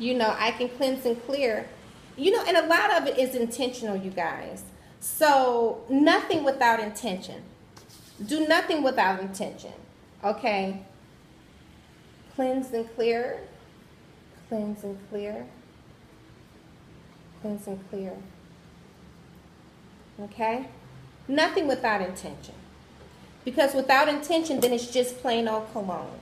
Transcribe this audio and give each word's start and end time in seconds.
You 0.00 0.14
know, 0.14 0.34
I 0.38 0.50
can 0.52 0.70
cleanse 0.70 1.04
and 1.04 1.22
clear. 1.26 1.68
You 2.16 2.32
know, 2.32 2.42
and 2.48 2.56
a 2.56 2.66
lot 2.66 2.90
of 2.90 3.06
it 3.06 3.18
is 3.18 3.34
intentional, 3.34 3.96
you 3.96 4.10
guys. 4.10 4.64
So, 4.98 5.84
nothing 5.90 6.42
without 6.42 6.80
intention. 6.80 7.42
Do 8.26 8.48
nothing 8.48 8.82
without 8.82 9.20
intention. 9.20 9.72
Okay? 10.24 10.82
Cleanse 12.34 12.72
and 12.72 12.92
clear. 12.94 13.40
Cleanse 14.48 14.84
and 14.84 14.98
clear. 15.10 15.46
Cleanse 17.42 17.66
and 17.66 17.90
clear. 17.90 18.14
Okay? 20.22 20.66
Nothing 21.28 21.68
without 21.68 22.00
intention. 22.00 22.54
Because 23.44 23.74
without 23.74 24.08
intention, 24.08 24.60
then 24.60 24.72
it's 24.72 24.90
just 24.90 25.18
plain 25.18 25.46
old 25.46 25.70
cologne. 25.72 26.18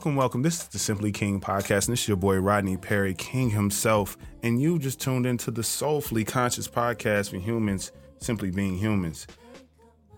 Welcome, 0.00 0.16
welcome. 0.16 0.40
This 0.40 0.62
is 0.62 0.68
the 0.68 0.78
Simply 0.78 1.12
King 1.12 1.42
podcast, 1.42 1.86
and 1.86 1.92
this 1.92 2.00
is 2.00 2.08
your 2.08 2.16
boy 2.16 2.38
Rodney 2.38 2.78
Perry, 2.78 3.12
King 3.12 3.50
himself. 3.50 4.16
And 4.42 4.58
you 4.58 4.78
just 4.78 4.98
tuned 4.98 5.26
into 5.26 5.50
the 5.50 5.62
Soulfully 5.62 6.24
Conscious 6.24 6.66
podcast 6.66 7.28
for 7.28 7.36
humans, 7.36 7.92
simply 8.16 8.50
being 8.50 8.78
humans. 8.78 9.26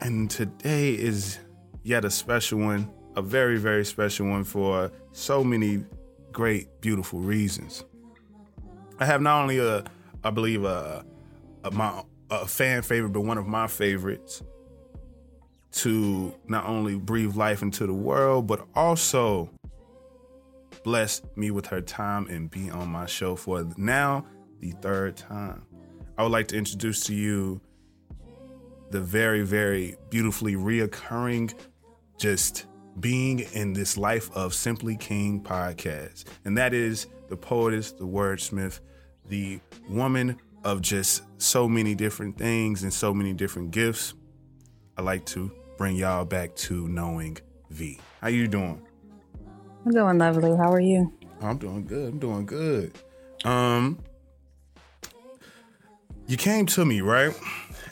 And 0.00 0.30
today 0.30 0.92
is 0.92 1.40
yet 1.82 2.04
a 2.04 2.12
special 2.12 2.60
one, 2.60 2.92
a 3.16 3.22
very, 3.22 3.58
very 3.58 3.84
special 3.84 4.28
one 4.28 4.44
for 4.44 4.92
so 5.10 5.42
many 5.42 5.84
great, 6.30 6.80
beautiful 6.80 7.18
reasons. 7.18 7.84
I 9.00 9.06
have 9.06 9.20
not 9.20 9.42
only 9.42 9.58
a, 9.58 9.82
I 10.22 10.30
believe, 10.30 10.62
a, 10.62 11.04
a 11.64 11.72
my 11.72 12.04
a 12.30 12.46
fan 12.46 12.82
favorite, 12.82 13.10
but 13.10 13.22
one 13.22 13.36
of 13.36 13.48
my 13.48 13.66
favorites 13.66 14.44
to 15.72 16.32
not 16.46 16.66
only 16.66 16.94
breathe 16.94 17.34
life 17.34 17.62
into 17.62 17.84
the 17.84 17.92
world, 17.92 18.46
but 18.46 18.64
also 18.76 19.50
blessed 20.82 21.24
me 21.36 21.50
with 21.50 21.66
her 21.66 21.80
time 21.80 22.26
and 22.28 22.50
be 22.50 22.70
on 22.70 22.88
my 22.88 23.06
show 23.06 23.36
for 23.36 23.66
now 23.76 24.26
the 24.60 24.72
third 24.82 25.16
time. 25.16 25.64
I 26.18 26.22
would 26.22 26.32
like 26.32 26.48
to 26.48 26.56
introduce 26.56 27.04
to 27.04 27.14
you 27.14 27.60
the 28.90 29.00
very, 29.00 29.42
very 29.42 29.96
beautifully 30.10 30.54
reoccurring 30.54 31.54
just 32.18 32.66
being 33.00 33.40
in 33.54 33.72
this 33.72 33.96
life 33.96 34.30
of 34.36 34.52
Simply 34.54 34.96
King 34.96 35.42
podcast. 35.42 36.24
And 36.44 36.56
that 36.58 36.74
is 36.74 37.06
the 37.28 37.36
poetess, 37.36 37.92
the 37.92 38.04
wordsmith, 38.04 38.80
the 39.28 39.60
woman 39.88 40.38
of 40.64 40.82
just 40.82 41.22
so 41.38 41.68
many 41.68 41.94
different 41.94 42.36
things 42.36 42.82
and 42.82 42.92
so 42.92 43.14
many 43.14 43.32
different 43.32 43.70
gifts. 43.70 44.14
I 44.96 45.02
like 45.02 45.24
to 45.26 45.50
bring 45.78 45.96
y'all 45.96 46.24
back 46.24 46.54
to 46.56 46.86
knowing 46.88 47.38
Vei. 47.70 47.98
How 48.20 48.28
you 48.28 48.46
doing? 48.46 48.86
I'm 49.84 49.92
doing 49.92 50.18
lovely. 50.18 50.50
How 50.56 50.72
are 50.72 50.80
you? 50.80 51.12
I'm 51.40 51.58
doing 51.58 51.84
good. 51.84 52.12
I'm 52.12 52.18
doing 52.18 52.46
good. 52.46 52.92
Um, 53.44 53.98
you 56.26 56.36
came 56.36 56.66
to 56.66 56.84
me, 56.84 57.00
right? 57.00 57.34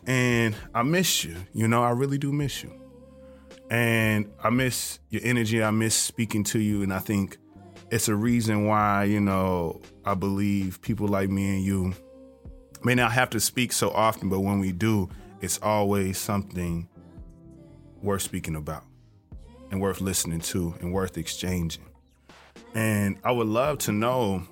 And 0.07 0.55
I 0.73 0.83
miss 0.83 1.25
you. 1.25 1.37
You 1.53 1.67
know, 1.67 1.83
I 1.83 1.91
really 1.91 2.19
do 2.19 2.33
miss 2.33 2.63
you. 2.63 2.73
And 3.71 4.31
I 4.43 4.51
miss 4.51 5.01
your 5.09 5.23
energy. 5.25 5.63
I 5.63 5.71
miss 5.73 5.95
speaking 5.97 6.45
to 6.45 6.61
you. 6.61 6.83
And 6.83 6.95
I 6.95 7.01
think 7.01 7.39
it's 7.91 8.09
a 8.09 8.15
reason 8.15 8.67
why, 8.67 9.05
you 9.05 9.21
know, 9.21 9.81
I 10.05 10.15
believe 10.15 10.81
people 10.83 11.09
like 11.09 11.29
me 11.29 11.57
and 11.57 11.65
you 11.65 11.93
may 12.85 12.95
not 12.95 13.11
have 13.13 13.31
to 13.31 13.41
speak 13.41 13.73
so 13.73 13.91
often, 13.91 14.29
but 14.29 14.41
when 14.41 14.61
we 14.61 14.71
do, 14.71 15.09
it's 15.41 15.59
always 15.61 16.19
something 16.19 16.89
worth 18.01 18.23
speaking 18.23 18.55
about 18.55 18.85
and 19.71 19.81
worth 19.81 20.01
listening 20.01 20.41
to 20.41 20.75
and 20.81 20.93
worth 20.93 21.17
exchanging. 21.17 21.85
And 22.75 23.19
I 23.25 23.33
would 23.33 23.47
love 23.47 23.79
to 23.79 23.93
know, 23.93 24.43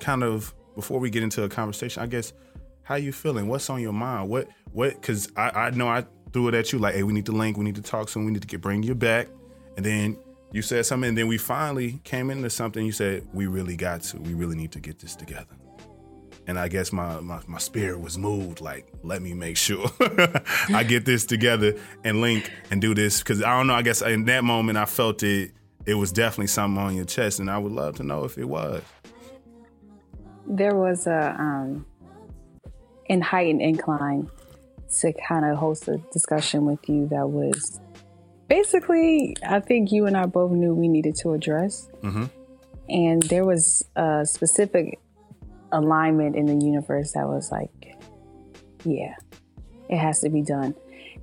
kind 0.00 0.22
of 0.22 0.54
before 0.74 1.00
we 1.00 1.10
get 1.10 1.22
into 1.22 1.42
a 1.42 1.48
conversation, 1.48 2.02
I 2.02 2.06
guess, 2.06 2.32
how 2.82 2.94
you 2.94 3.12
feeling? 3.12 3.48
What's 3.48 3.68
on 3.68 3.80
your 3.80 3.92
mind? 3.92 4.28
What 4.28 4.48
what? 4.72 5.00
Because 5.00 5.28
I 5.36 5.50
I 5.50 5.70
know 5.70 5.88
I 5.88 6.04
threw 6.32 6.48
it 6.48 6.54
at 6.54 6.72
you 6.72 6.78
like, 6.78 6.94
hey, 6.94 7.02
we 7.02 7.12
need 7.12 7.26
to 7.26 7.32
link, 7.32 7.56
we 7.56 7.64
need 7.64 7.76
to 7.76 7.82
talk 7.82 8.08
soon, 8.08 8.24
we 8.24 8.32
need 8.32 8.42
to 8.42 8.48
get 8.48 8.60
bring 8.60 8.82
you 8.82 8.94
back, 8.94 9.28
and 9.76 9.84
then 9.84 10.16
you 10.52 10.62
said 10.62 10.86
something, 10.86 11.08
and 11.08 11.18
then 11.18 11.26
we 11.26 11.38
finally 11.38 12.00
came 12.04 12.30
into 12.30 12.48
something. 12.48 12.84
You 12.84 12.92
said 12.92 13.26
we 13.32 13.46
really 13.46 13.76
got 13.76 14.02
to, 14.02 14.18
we 14.20 14.34
really 14.34 14.56
need 14.56 14.72
to 14.72 14.80
get 14.80 14.98
this 15.00 15.16
together. 15.16 15.46
And 16.48 16.58
I 16.58 16.68
guess 16.68 16.92
my, 16.92 17.20
my, 17.20 17.40
my 17.46 17.58
spirit 17.58 18.00
was 18.00 18.16
moved, 18.16 18.60
like, 18.60 18.86
let 19.02 19.20
me 19.20 19.34
make 19.34 19.56
sure 19.56 19.90
I 20.72 20.84
get 20.84 21.04
this 21.04 21.24
together 21.24 21.74
and 22.04 22.20
link 22.20 22.50
and 22.70 22.80
do 22.80 22.94
this. 22.94 23.22
Cause 23.22 23.42
I 23.42 23.56
don't 23.56 23.66
know, 23.66 23.74
I 23.74 23.82
guess 23.82 24.00
in 24.00 24.26
that 24.26 24.44
moment 24.44 24.78
I 24.78 24.84
felt 24.84 25.22
it, 25.24 25.52
it 25.86 25.94
was 25.94 26.12
definitely 26.12 26.46
something 26.46 26.82
on 26.82 26.94
your 26.94 27.04
chest. 27.04 27.40
And 27.40 27.50
I 27.50 27.58
would 27.58 27.72
love 27.72 27.96
to 27.96 28.04
know 28.04 28.24
if 28.24 28.38
it 28.38 28.44
was. 28.44 28.82
There 30.46 30.76
was 30.76 31.08
a, 31.08 31.34
um, 31.36 31.84
in 33.06 33.20
heightened 33.20 33.62
incline 33.62 34.30
to 35.00 35.12
kind 35.28 35.44
of 35.44 35.56
host 35.56 35.88
a 35.88 35.98
discussion 36.12 36.64
with 36.64 36.88
you 36.88 37.08
that 37.08 37.28
was 37.28 37.80
basically, 38.48 39.36
I 39.44 39.60
think 39.60 39.90
you 39.90 40.06
and 40.06 40.16
I 40.16 40.26
both 40.26 40.52
knew 40.52 40.74
we 40.74 40.86
needed 40.86 41.16
to 41.22 41.32
address. 41.32 41.88
Mm-hmm. 42.02 42.26
And 42.88 43.22
there 43.24 43.44
was 43.44 43.84
a 43.96 44.24
specific 44.24 45.00
alignment 45.72 46.36
in 46.36 46.46
the 46.46 46.64
universe 46.64 47.12
that 47.12 47.26
was 47.26 47.50
like, 47.50 47.96
yeah, 48.84 49.14
it 49.88 49.98
has 49.98 50.20
to 50.20 50.30
be 50.30 50.42
done. 50.42 50.74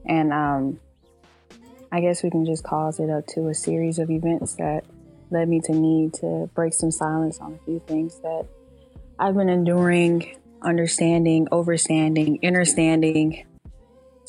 And 0.06 0.34
um, 0.34 0.80
I 1.92 2.02
guess 2.02 2.24
we 2.24 2.30
can 2.30 2.46
just 2.46 2.64
cause 2.64 3.00
it 3.00 3.10
up 3.10 3.26
to 3.28 3.50
a 3.50 3.54
series 3.54 4.00
of 4.00 4.10
events 4.10 4.56
that 4.56 4.84
led 5.30 5.48
me 5.48 5.62
to 5.62 5.72
need 5.72 6.14
to 6.16 6.50
break 6.54 6.74
some 6.74 6.92
silence 6.92 7.40
on 7.40 7.54
a 7.54 7.66
few 7.66 7.82
things 7.88 8.20
that 8.22 8.46
I've 9.20 9.36
been 9.36 9.50
enduring, 9.50 10.36
understanding, 10.62 11.48
overstanding, 11.52 12.46
understanding, 12.46 13.46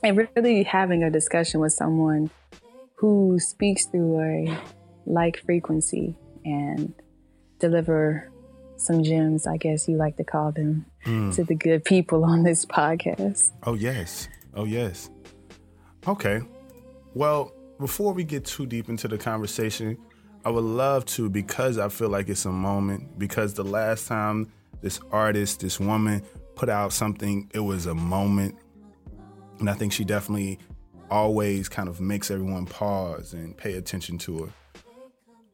and 0.02 0.28
really 0.36 0.62
having 0.62 1.02
a 1.02 1.10
discussion 1.10 1.60
with 1.60 1.72
someone 1.72 2.30
who 2.96 3.38
speaks 3.40 3.86
through 3.86 4.20
a 4.20 4.58
like 5.06 5.42
frequency 5.44 6.16
and 6.44 6.94
deliver 7.58 8.30
some 8.76 9.02
gems, 9.02 9.46
I 9.46 9.56
guess 9.56 9.88
you 9.88 9.96
like 9.96 10.16
to 10.16 10.24
call 10.24 10.52
them, 10.52 10.86
mm. 11.04 11.34
to 11.34 11.44
the 11.44 11.54
good 11.54 11.84
people 11.84 12.24
on 12.24 12.42
this 12.42 12.66
podcast. 12.66 13.52
Oh, 13.62 13.74
yes. 13.74 14.28
Oh, 14.54 14.64
yes. 14.64 15.10
Okay. 16.06 16.40
Well, 17.14 17.52
before 17.78 18.12
we 18.12 18.24
get 18.24 18.44
too 18.44 18.66
deep 18.66 18.88
into 18.88 19.08
the 19.08 19.18
conversation, 19.18 19.96
I 20.44 20.50
would 20.50 20.64
love 20.64 21.06
to, 21.06 21.30
because 21.30 21.78
I 21.78 21.88
feel 21.88 22.08
like 22.08 22.28
it's 22.28 22.44
a 22.44 22.52
moment, 22.52 23.18
because 23.18 23.54
the 23.54 23.64
last 23.64 24.06
time 24.06 24.52
this 24.82 25.00
artist, 25.10 25.60
this 25.60 25.80
woman 25.80 26.22
put 26.54 26.68
out 26.68 26.92
something, 26.92 27.50
it 27.54 27.60
was 27.60 27.86
a 27.86 27.94
moment. 27.94 28.56
And 29.58 29.70
I 29.70 29.74
think 29.74 29.92
she 29.92 30.04
definitely 30.04 30.58
always 31.10 31.68
kind 31.68 31.88
of 31.88 32.00
makes 32.00 32.30
everyone 32.30 32.66
pause 32.66 33.32
and 33.32 33.56
pay 33.56 33.74
attention 33.74 34.18
to 34.18 34.44
her. 34.44 34.48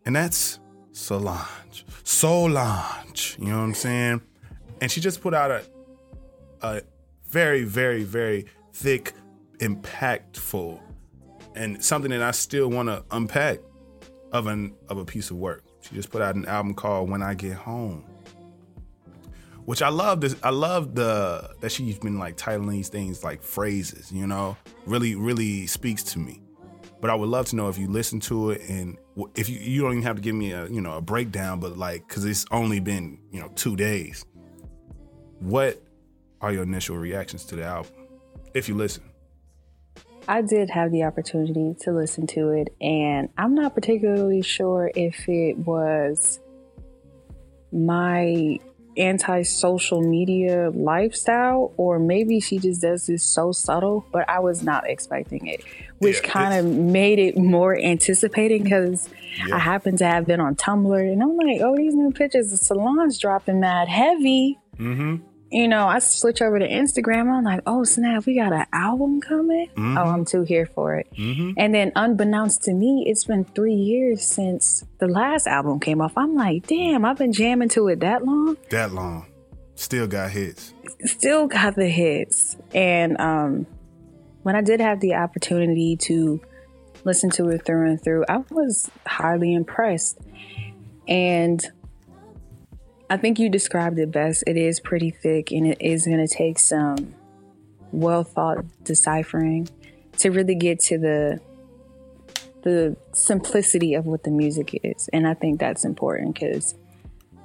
And 0.05 0.17
that's 0.17 0.59
Solange. 1.01 1.87
Solange. 2.05 3.37
You 3.39 3.47
know 3.47 3.59
what 3.59 3.65
I'm 3.65 3.75
saying? 3.75 4.21
And 4.81 4.91
she 4.91 5.01
just 5.01 5.21
put 5.23 5.35
out 5.35 5.51
a 5.51 5.65
a 6.63 6.83
very, 7.27 7.65
very, 7.65 8.05
very 8.05 8.45
thick, 8.75 9.15
impactful, 9.59 10.79
and 11.55 11.83
something 11.83 12.11
that 12.11 12.23
I 12.23 12.33
still 12.33 12.69
want 12.69 12.91
to 12.91 13.03
unpack 13.11 13.61
of 14.33 14.47
an 14.47 14.75
of 14.89 14.99
a 14.99 15.05
piece 15.05 15.31
of 15.31 15.39
work. 15.39 15.65
She 15.81 15.95
just 15.95 16.11
put 16.11 16.21
out 16.21 16.35
an 16.35 16.45
album 16.45 16.75
called 16.75 17.09
When 17.09 17.23
I 17.23 17.33
Get 17.35 17.55
Home. 17.55 18.05
Which 19.65 19.81
I 19.83 19.89
love 19.89 20.21
this 20.21 20.37
I 20.43 20.51
love 20.51 20.95
the 20.95 21.51
that 21.61 21.73
she's 21.73 21.99
been 21.99 22.19
like 22.19 22.37
titling 22.37 22.73
these 22.73 22.89
things 22.91 23.25
like 23.25 23.43
phrases, 23.43 24.13
you 24.13 24.27
know? 24.27 24.57
Really, 24.85 25.15
really 25.15 25.67
speaks 25.67 26.03
to 26.13 26.19
me. 26.19 26.43
But 27.01 27.11
I 27.11 27.15
would 27.15 27.29
love 27.29 27.47
to 27.47 27.57
know 27.57 27.69
if 27.69 27.79
you 27.79 27.89
listen 27.89 28.21
to 28.21 28.51
it 28.51 28.69
and 28.69 28.99
if 29.35 29.49
you 29.49 29.59
you 29.59 29.83
don't 29.83 29.93
even 29.93 30.03
have 30.03 30.17
to 30.17 30.23
give 30.23 30.35
me 30.35 30.53
a 30.53 30.67
you 30.69 30.81
know 30.81 30.97
a 30.97 31.01
breakdown, 31.01 31.61
but 31.61 31.79
like 31.79 32.07
because 32.07 32.25
it's 32.25 32.45
only 32.51 32.81
been 32.81 33.19
you 33.31 33.41
know 33.41 33.49
two 33.55 33.77
days. 33.77 34.25
What 35.41 35.83
are 36.41 36.53
your 36.53 36.63
initial 36.63 36.97
reactions 36.97 37.45
to 37.47 37.57
the 37.57 37.65
album, 37.65 37.93
if 38.55 38.69
you 38.69 38.75
listen? 38.75 39.05
I 40.29 40.43
did 40.43 40.69
have 40.71 40.93
the 40.93 41.05
opportunity 41.05 41.75
to 41.81 41.93
listen 41.93 42.27
to 42.29 42.51
it, 42.51 42.75
and 42.81 43.31
I'm 43.39 43.55
not 43.55 43.75
particularly 43.75 44.43
sure 44.43 44.91
if 44.95 45.29
it 45.29 45.57
was 45.59 46.39
my 47.73 48.59
anti 49.01 49.43
social 49.43 50.01
media 50.03 50.71
lifestyle, 50.71 51.73
or 51.77 51.99
maybe 51.99 52.41
she 52.41 52.59
just 52.59 52.83
does 52.83 53.07
this 53.07 53.23
so 53.23 53.53
subtle, 53.53 54.05
but 54.13 54.29
I 54.29 54.41
was 54.41 54.63
not 54.63 54.89
expecting 54.89 55.47
it, 55.47 55.63
which 55.99 56.21
Yeah, 56.23 56.29
kind 56.31 56.55
of 56.55 56.73
made 56.73 57.19
it 57.19 57.37
more 57.37 57.77
anticipating 57.79 58.65
because 58.65 59.09
Yeah. 59.47 59.57
I 59.57 59.59
happen 59.59 59.97
to 59.99 60.07
have 60.07 60.27
been 60.27 60.41
on 60.41 60.57
Tumblr 60.57 61.13
and 61.13 61.23
I'm 61.23 61.37
like, 61.37 61.61
oh, 61.63 61.77
these 61.77 61.95
new 61.95 62.13
pictures 62.13 62.51
the 62.51 62.57
Solange's 62.57 63.19
dropping 63.19 63.61
mad 63.61 63.89
heavy. 63.89 64.59
Mm-hmm. 64.79 65.17
You 65.51 65.67
know, 65.67 65.89
I 65.89 65.99
switch 65.99 66.41
over 66.43 66.61
to 66.61 66.69
Instagram. 66.69 67.29
I'm 67.29 67.43
like, 67.43 67.63
oh 67.67 67.83
snap, 67.83 68.25
we 68.25 68.37
got 68.37 68.53
an 68.53 68.67
album 68.73 69.21
coming. 69.21 69.69
Mhm. 69.75 69.99
Oh, 69.99 70.09
I'm 70.09 70.25
too 70.25 70.43
here 70.43 70.67
for 70.67 70.95
it. 70.97 71.09
Mm-hmm. 71.19 71.53
And 71.57 71.75
then, 71.75 71.91
unbeknownst 71.97 72.63
to 72.65 72.73
me, 72.73 73.05
it's 73.09 73.25
been 73.25 73.45
three 73.45 73.75
years 73.75 74.25
since 74.25 74.85
the 74.99 75.09
last 75.09 75.49
album 75.49 75.81
came 75.81 76.01
off. 76.01 76.13
I'm 76.17 76.37
like, 76.37 76.69
damn, 76.69 77.05
I've 77.05 77.19
been 77.19 77.33
jamming 77.33 77.69
to 77.71 77.89
it 77.89 78.01
that 78.01 78.25
long. 78.25 78.57
That 78.71 78.93
long. 78.93 79.27
Still 79.75 80.07
got 80.07 80.31
hits. 80.31 80.73
Still 81.05 81.49
got 81.49 81.75
the 81.75 81.89
hits. 81.89 82.57
And 82.73 83.19
um, 83.21 83.67
when 84.43 84.55
I 84.55 84.61
did 84.61 84.81
have 84.81 85.01
the 85.01 85.15
opportunity 85.15 85.97
to 86.03 86.41
listen 87.03 87.31
to 87.31 87.49
it 87.49 87.65
through 87.65 87.89
and 87.89 88.03
through, 88.03 88.25
I 88.29 88.45
was 88.51 88.91
highly 89.07 89.53
impressed. 89.55 90.19
And 91.09 91.61
I 93.11 93.17
think 93.17 93.41
you 93.41 93.49
described 93.49 93.99
it 93.99 94.13
best. 94.13 94.45
It 94.47 94.57
is 94.57 94.79
pretty 94.79 95.11
thick 95.11 95.51
and 95.51 95.67
it 95.67 95.79
is 95.81 96.07
going 96.07 96.25
to 96.25 96.33
take 96.33 96.61
some 96.61 97.13
well 97.91 98.23
thought 98.23 98.65
deciphering 98.85 99.69
to 100.19 100.31
really 100.31 100.55
get 100.55 100.79
to 100.79 100.97
the 100.97 101.41
the 102.63 102.97
simplicity 103.13 103.95
of 103.95 104.07
what 104.07 104.23
the 104.23 104.31
music 104.31 104.79
is. 104.85 105.09
And 105.13 105.27
I 105.27 105.35
think 105.35 105.59
that's 105.59 105.85
important 105.85 106.35
because 106.35 106.75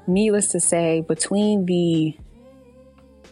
needless 0.05 0.49
to 0.49 0.59
say, 0.59 1.01
between 1.01 1.65
the 1.65 2.15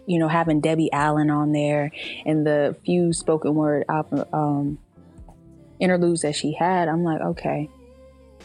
you 0.08 0.18
know 0.18 0.28
having 0.28 0.60
Debbie 0.60 0.92
Allen 0.92 1.30
on 1.30 1.52
there 1.52 1.92
and 2.26 2.48
the 2.48 2.76
few 2.84 3.14
spoken 3.14 3.54
word 3.54 3.86
um, 3.88 4.80
interludes 5.80 6.22
that 6.22 6.36
she 6.36 6.54
had, 6.54 6.88
I'm 6.88 7.04
like, 7.04 7.22
okay, 7.22 7.70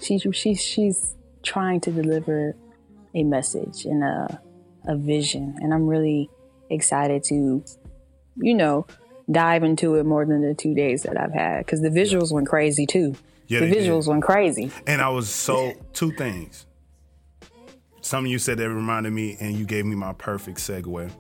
she, 0.03 0.19
she 0.19 0.55
she's 0.55 1.15
trying 1.43 1.81
to 1.81 1.91
deliver 1.91 2.55
a 3.15 3.25
message 3.25 3.85
and 3.85 4.03
a 4.05 4.41
a 4.89 4.97
vision, 4.97 5.55
and 5.61 5.73
I'm 5.73 5.87
really 5.87 6.31
excited 6.71 7.23
to, 7.25 7.63
you 8.37 8.55
know, 8.55 8.87
dive 9.31 9.63
into 9.63 9.97
it 9.97 10.07
more 10.07 10.25
than 10.25 10.41
the 10.43 10.55
two 10.55 10.75
days 10.75 11.03
that 11.03 11.21
I've 11.21 11.33
had 11.33 11.59
because 11.65 11.83
the 11.83 11.91
visuals 11.91 12.33
went 12.33 12.49
crazy 12.49 12.87
too. 12.87 13.15
Yeah, 13.47 13.61
the 13.61 13.67
they 13.67 13.73
did. 13.73 13.89
visuals 13.89 14.09
went 14.09 14.23
crazy. 14.23 14.71
And 14.87 15.01
I 15.03 15.11
was 15.11 15.29
so 15.29 15.75
two 15.93 16.13
things. 16.13 16.67
Something 18.01 18.33
you 18.33 18.39
said 18.39 18.59
that 18.59 18.71
reminded 18.71 19.13
me, 19.13 19.37
and 19.41 19.55
you 19.55 19.67
gave 19.67 19.85
me 19.85 19.95
my 19.95 20.15
perfect 20.15 20.59
segue. 20.59 21.11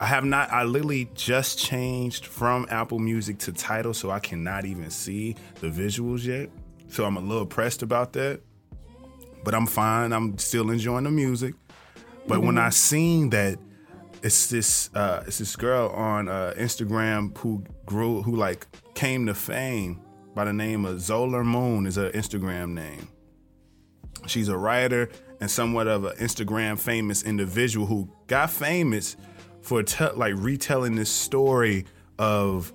I 0.00 0.06
have 0.06 0.24
not. 0.24 0.50
I 0.50 0.64
literally 0.64 1.10
just 1.14 1.58
changed 1.58 2.26
from 2.26 2.66
Apple 2.70 2.98
Music 2.98 3.38
to 3.40 3.52
Tidal, 3.52 3.94
so 3.94 4.10
I 4.10 4.18
cannot 4.18 4.64
even 4.64 4.90
see 4.90 5.36
the 5.60 5.68
visuals 5.68 6.24
yet. 6.24 6.50
So 6.88 7.04
I'm 7.04 7.16
a 7.16 7.20
little 7.20 7.46
pressed 7.46 7.82
about 7.82 8.12
that, 8.14 8.40
but 9.44 9.54
I'm 9.54 9.66
fine. 9.66 10.12
I'm 10.12 10.38
still 10.38 10.70
enjoying 10.70 11.04
the 11.04 11.10
music. 11.10 11.54
But 12.26 12.42
when 12.42 12.58
I 12.58 12.70
seen 12.70 13.30
that, 13.30 13.58
it's 14.22 14.48
this 14.48 14.90
uh, 14.94 15.24
it's 15.26 15.38
this 15.38 15.56
girl 15.56 15.88
on 15.88 16.28
uh, 16.28 16.54
Instagram 16.56 17.36
who 17.38 17.64
grew 17.86 18.22
who 18.22 18.36
like 18.36 18.66
came 18.94 19.26
to 19.26 19.34
fame 19.34 20.00
by 20.34 20.44
the 20.44 20.52
name 20.52 20.84
of 20.84 20.96
Zolar 20.96 21.44
Moon 21.44 21.86
is 21.86 21.96
her 21.96 22.10
Instagram 22.10 22.72
name. 22.72 23.08
She's 24.26 24.48
a 24.48 24.56
writer 24.56 25.08
and 25.40 25.50
somewhat 25.50 25.88
of 25.88 26.04
an 26.04 26.16
Instagram 26.16 26.78
famous 26.78 27.22
individual 27.22 27.86
who 27.86 28.10
got 28.26 28.50
famous 28.50 29.16
for 29.62 29.82
te- 29.82 30.12
like 30.14 30.34
retelling 30.36 30.94
this 30.94 31.10
story 31.10 31.86
of 32.18 32.72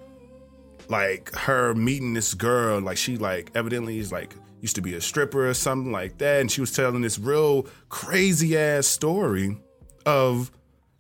like 0.89 1.33
her 1.33 1.73
meeting 1.75 2.13
this 2.13 2.33
girl. 2.33 2.81
Like 2.81 2.97
she 2.97 3.17
like 3.17 3.51
evidently 3.55 3.99
is 3.99 4.11
like 4.11 4.35
used 4.65 4.75
to 4.75 4.81
be 4.81 4.95
a 4.95 5.01
stripper 5.01 5.47
or 5.47 5.53
something 5.53 5.91
like 5.91 6.17
that, 6.17 6.41
and 6.41 6.51
she 6.51 6.59
was 6.59 6.71
telling 6.71 7.01
this 7.01 7.19
real 7.19 7.67
crazy 7.87 8.57
ass 8.57 8.87
story 8.87 9.57
of 10.05 10.51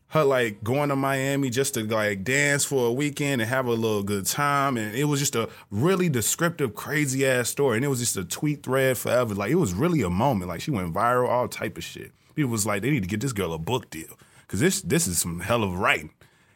her 0.09 0.23
like 0.23 0.63
going 0.63 0.89
to 0.89 0.95
Miami 0.95 1.49
just 1.49 1.73
to 1.73 1.83
like 1.83 2.23
dance 2.23 2.63
for 2.63 2.87
a 2.87 2.93
weekend 2.93 3.41
and 3.41 3.49
have 3.49 3.65
a 3.65 3.71
little 3.71 4.03
good 4.03 4.25
time. 4.27 4.77
And 4.77 4.95
it 4.95 5.05
was 5.05 5.19
just 5.19 5.35
a 5.35 5.49
really 5.71 6.09
descriptive, 6.09 6.75
crazy 6.75 7.25
ass 7.25 7.49
story. 7.49 7.77
And 7.77 7.83
it 7.85 7.89
was 7.89 7.99
just 7.99 8.15
a 8.15 8.23
tweet 8.23 8.63
thread 8.63 8.97
forever. 8.97 9.33
Like 9.33 9.51
it 9.51 9.55
was 9.55 9.73
really 9.73 10.03
a 10.03 10.09
moment. 10.09 10.47
Like 10.47 10.61
she 10.61 10.71
went 10.71 10.93
viral, 10.93 11.27
all 11.27 11.47
type 11.47 11.77
of 11.77 11.83
shit. 11.83 12.11
People 12.35 12.51
was 12.51 12.65
like, 12.65 12.83
they 12.83 12.91
need 12.91 13.03
to 13.03 13.09
get 13.09 13.19
this 13.19 13.33
girl 13.33 13.51
a 13.51 13.57
book 13.57 13.89
deal. 13.89 14.17
Cause 14.47 14.59
this 14.59 14.81
this 14.83 15.07
is 15.07 15.19
some 15.19 15.39
hell 15.39 15.63
of 15.63 15.79
writing. 15.79 16.11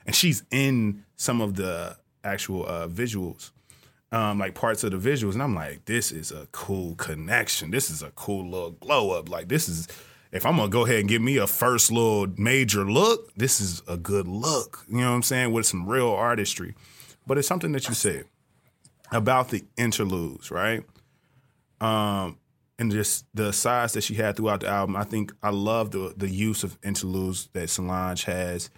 And 0.05 0.15
she's 0.15 0.43
in 0.51 1.03
some 1.15 1.41
of 1.41 1.55
the 1.55 1.97
actual 2.23 2.65
uh, 2.67 2.87
visuals. 2.87 3.51
Um, 4.11 4.39
like 4.39 4.55
parts 4.55 4.83
of 4.83 4.91
the 4.91 4.97
visuals, 4.97 5.33
and 5.33 5.43
I'm 5.43 5.53
like, 5.53 5.85
this 5.85 6.11
is 6.11 6.31
a 6.31 6.47
cool 6.51 6.95
connection. 6.95 7.69
This 7.69 7.91
is 7.91 8.01
a 8.01 8.09
cool 8.11 8.43
little 8.49 8.71
glow 8.71 9.11
up. 9.11 9.29
Like 9.29 9.49
this 9.49 9.69
is 9.69 9.87
if 10.31 10.45
I'm 10.45 10.57
gonna 10.57 10.69
go 10.69 10.85
ahead 10.85 10.99
and 10.99 11.09
give 11.09 11.21
me 11.21 11.37
a 11.37 11.47
first 11.47 11.91
little 11.91 12.27
major 12.37 12.89
look, 12.89 13.33
this 13.35 13.61
is 13.61 13.81
a 13.87 13.97
good 13.97 14.27
look. 14.27 14.85
You 14.89 15.01
know 15.01 15.09
what 15.09 15.15
I'm 15.15 15.23
saying? 15.23 15.51
With 15.51 15.65
some 15.65 15.87
real 15.87 16.09
artistry. 16.09 16.75
But 17.27 17.37
it's 17.37 17.47
something 17.47 17.71
that 17.73 17.87
you 17.87 17.93
said 17.93 18.25
about 19.11 19.49
the 19.49 19.63
interludes, 19.77 20.51
right? 20.51 20.83
Um, 21.81 22.37
and 22.77 22.91
just 22.91 23.25
the 23.33 23.51
size 23.51 23.93
that 23.93 24.03
she 24.03 24.15
had 24.15 24.37
throughout 24.37 24.61
the 24.61 24.67
album. 24.67 24.95
I 24.95 25.03
think 25.03 25.33
I 25.43 25.49
love 25.49 25.91
the 25.91 26.13
the 26.15 26.29
use 26.29 26.63
of 26.63 26.77
interludes 26.83 27.49
that 27.53 27.69
Solange 27.69 28.23
has 28.23 28.69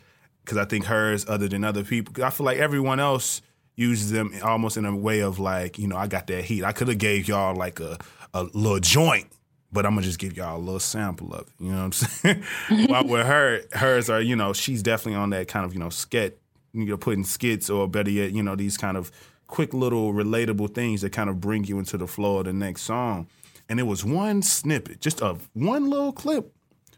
because 0.44 0.58
I 0.58 0.66
think 0.66 0.86
hers, 0.86 1.26
other 1.28 1.48
than 1.48 1.64
other 1.64 1.84
people, 1.84 2.24
I 2.24 2.30
feel 2.30 2.46
like 2.46 2.58
everyone 2.58 3.00
else 3.00 3.42
uses 3.82 4.12
them 4.12 4.34
almost 4.44 4.78
in 4.78 4.86
a 4.86 4.96
way 4.96 5.22
of 5.22 5.40
like, 5.40 5.78
you 5.78 5.88
know, 5.88 5.98
I 5.98 6.08
got 6.08 6.28
that 6.28 6.46
heat. 6.46 6.64
I 6.64 6.72
could 6.72 6.88
have 6.88 6.98
gave 6.98 7.28
y'all 7.28 7.56
like 7.56 7.80
a 7.80 7.98
a 8.34 8.44
little 8.44 8.80
joint 8.80 9.28
but 9.72 9.86
I'm 9.86 9.94
gonna 9.94 10.06
just 10.06 10.20
give 10.20 10.36
y'all 10.36 10.58
a 10.58 10.60
little 10.60 10.80
sample 10.80 11.34
of 11.34 11.42
it. 11.42 11.48
You 11.60 11.72
know 11.72 11.78
what 11.78 11.84
I'm 11.84 11.92
saying? 12.74 12.88
While 12.88 13.08
with 13.08 13.26
her, 13.26 13.62
hers 13.74 14.10
are 14.10 14.22
you 14.22 14.36
know 14.36 14.54
she's 14.54 14.84
definitely 14.84 15.20
on 15.20 15.30
that 15.32 15.48
kind 15.48 15.66
of 15.66 15.74
you 15.74 15.80
know 15.80 15.90
skit, 15.90 16.40
you 16.74 16.86
know 16.86 16.98
putting 16.98 17.24
skits 17.24 17.70
or 17.70 17.88
better 17.88 18.12
yet 18.12 18.32
you 18.32 18.44
know 18.44 18.56
these 18.56 18.78
kind 18.78 18.98
of 18.98 19.12
quick 19.48 19.74
little 19.74 20.14
relatable 20.14 20.74
things 20.74 21.02
that 21.02 21.12
kind 21.12 21.30
of 21.30 21.42
bring 21.42 21.64
you 21.66 21.78
into 21.78 21.98
the 21.98 22.08
flow 22.08 22.40
of 22.40 22.46
the 22.46 22.54
next 22.54 22.84
song. 22.84 23.28
And 23.68 23.80
it 23.80 23.84
was 23.84 24.04
one 24.04 24.42
snippet, 24.42 25.00
just 25.00 25.22
a 25.22 25.38
one 25.54 25.90
little 25.90 26.12
clip 26.12 26.54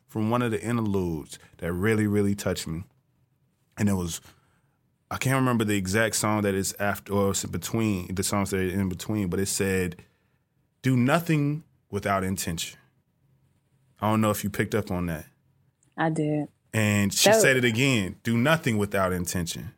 from 0.08 0.30
one 0.30 0.42
of 0.42 0.52
the 0.52 0.62
interludes 0.62 1.38
that 1.58 1.72
really 1.72 2.08
really 2.08 2.36
touched 2.36 2.68
me, 2.68 2.84
and 3.78 3.90
it 3.90 3.94
was. 3.94 4.22
I 5.14 5.18
can't 5.18 5.36
remember 5.36 5.64
the 5.64 5.78
exact 5.78 6.16
song 6.16 6.42
that 6.42 6.56
is 6.56 6.74
after 6.80 7.14
or 7.14 7.30
it's 7.30 7.44
in 7.44 7.52
between 7.52 8.16
the 8.16 8.24
songs 8.24 8.50
that 8.50 8.58
are 8.58 8.64
in 8.64 8.90
between, 8.90 9.28
but 9.28 9.40
it 9.40 9.46
said, 9.46 9.98
"Do 10.82 10.98
nothing 10.98 11.64
without 11.92 12.24
intention." 12.24 12.80
I 14.02 14.10
don't 14.10 14.22
know 14.22 14.32
if 14.32 14.44
you 14.44 14.50
picked 14.50 14.74
up 14.74 14.90
on 14.90 15.06
that. 15.06 15.26
I 15.96 16.10
did. 16.10 16.48
And 16.74 17.14
she 17.14 17.30
That- 17.30 17.40
said 17.42 17.58
it 17.58 17.64
again: 17.64 18.16
"Do 18.24 18.36
nothing 18.36 18.80
without 18.80 19.14
intention." 19.14 19.76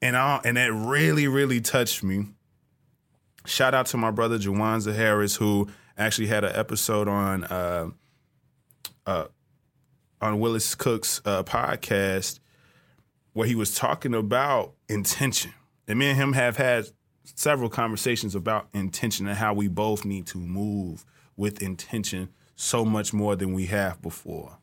And 0.00 0.16
I 0.16 0.40
and 0.44 0.56
that 0.56 0.72
really, 0.72 1.26
really 1.26 1.60
touched 1.60 2.04
me. 2.04 2.28
Shout 3.44 3.74
out 3.74 3.86
to 3.86 3.96
my 3.96 4.12
brother 4.12 4.38
Jawanza 4.38 4.94
Harris, 4.94 5.34
who 5.34 5.68
actually 5.96 6.28
had 6.28 6.44
an 6.44 6.54
episode 6.54 7.08
on 7.08 7.42
uh, 7.42 7.90
uh, 9.04 9.24
on 10.20 10.38
Willis 10.38 10.76
Cook's 10.76 11.20
uh, 11.24 11.42
podcast 11.42 12.38
where 13.38 13.46
he 13.46 13.54
was 13.54 13.72
talking 13.72 14.16
about 14.16 14.72
intention. 14.88 15.54
And 15.86 16.00
me 16.00 16.08
and 16.08 16.16
him 16.16 16.32
have 16.32 16.56
had 16.56 16.88
several 17.22 17.68
conversations 17.68 18.34
about 18.34 18.66
intention 18.74 19.28
and 19.28 19.36
how 19.36 19.54
we 19.54 19.68
both 19.68 20.04
need 20.04 20.26
to 20.26 20.38
move 20.38 21.04
with 21.36 21.62
intention 21.62 22.30
so 22.56 22.84
much 22.84 23.12
more 23.12 23.36
than 23.36 23.54
we 23.54 23.66
have 23.66 24.02
before. 24.02 24.58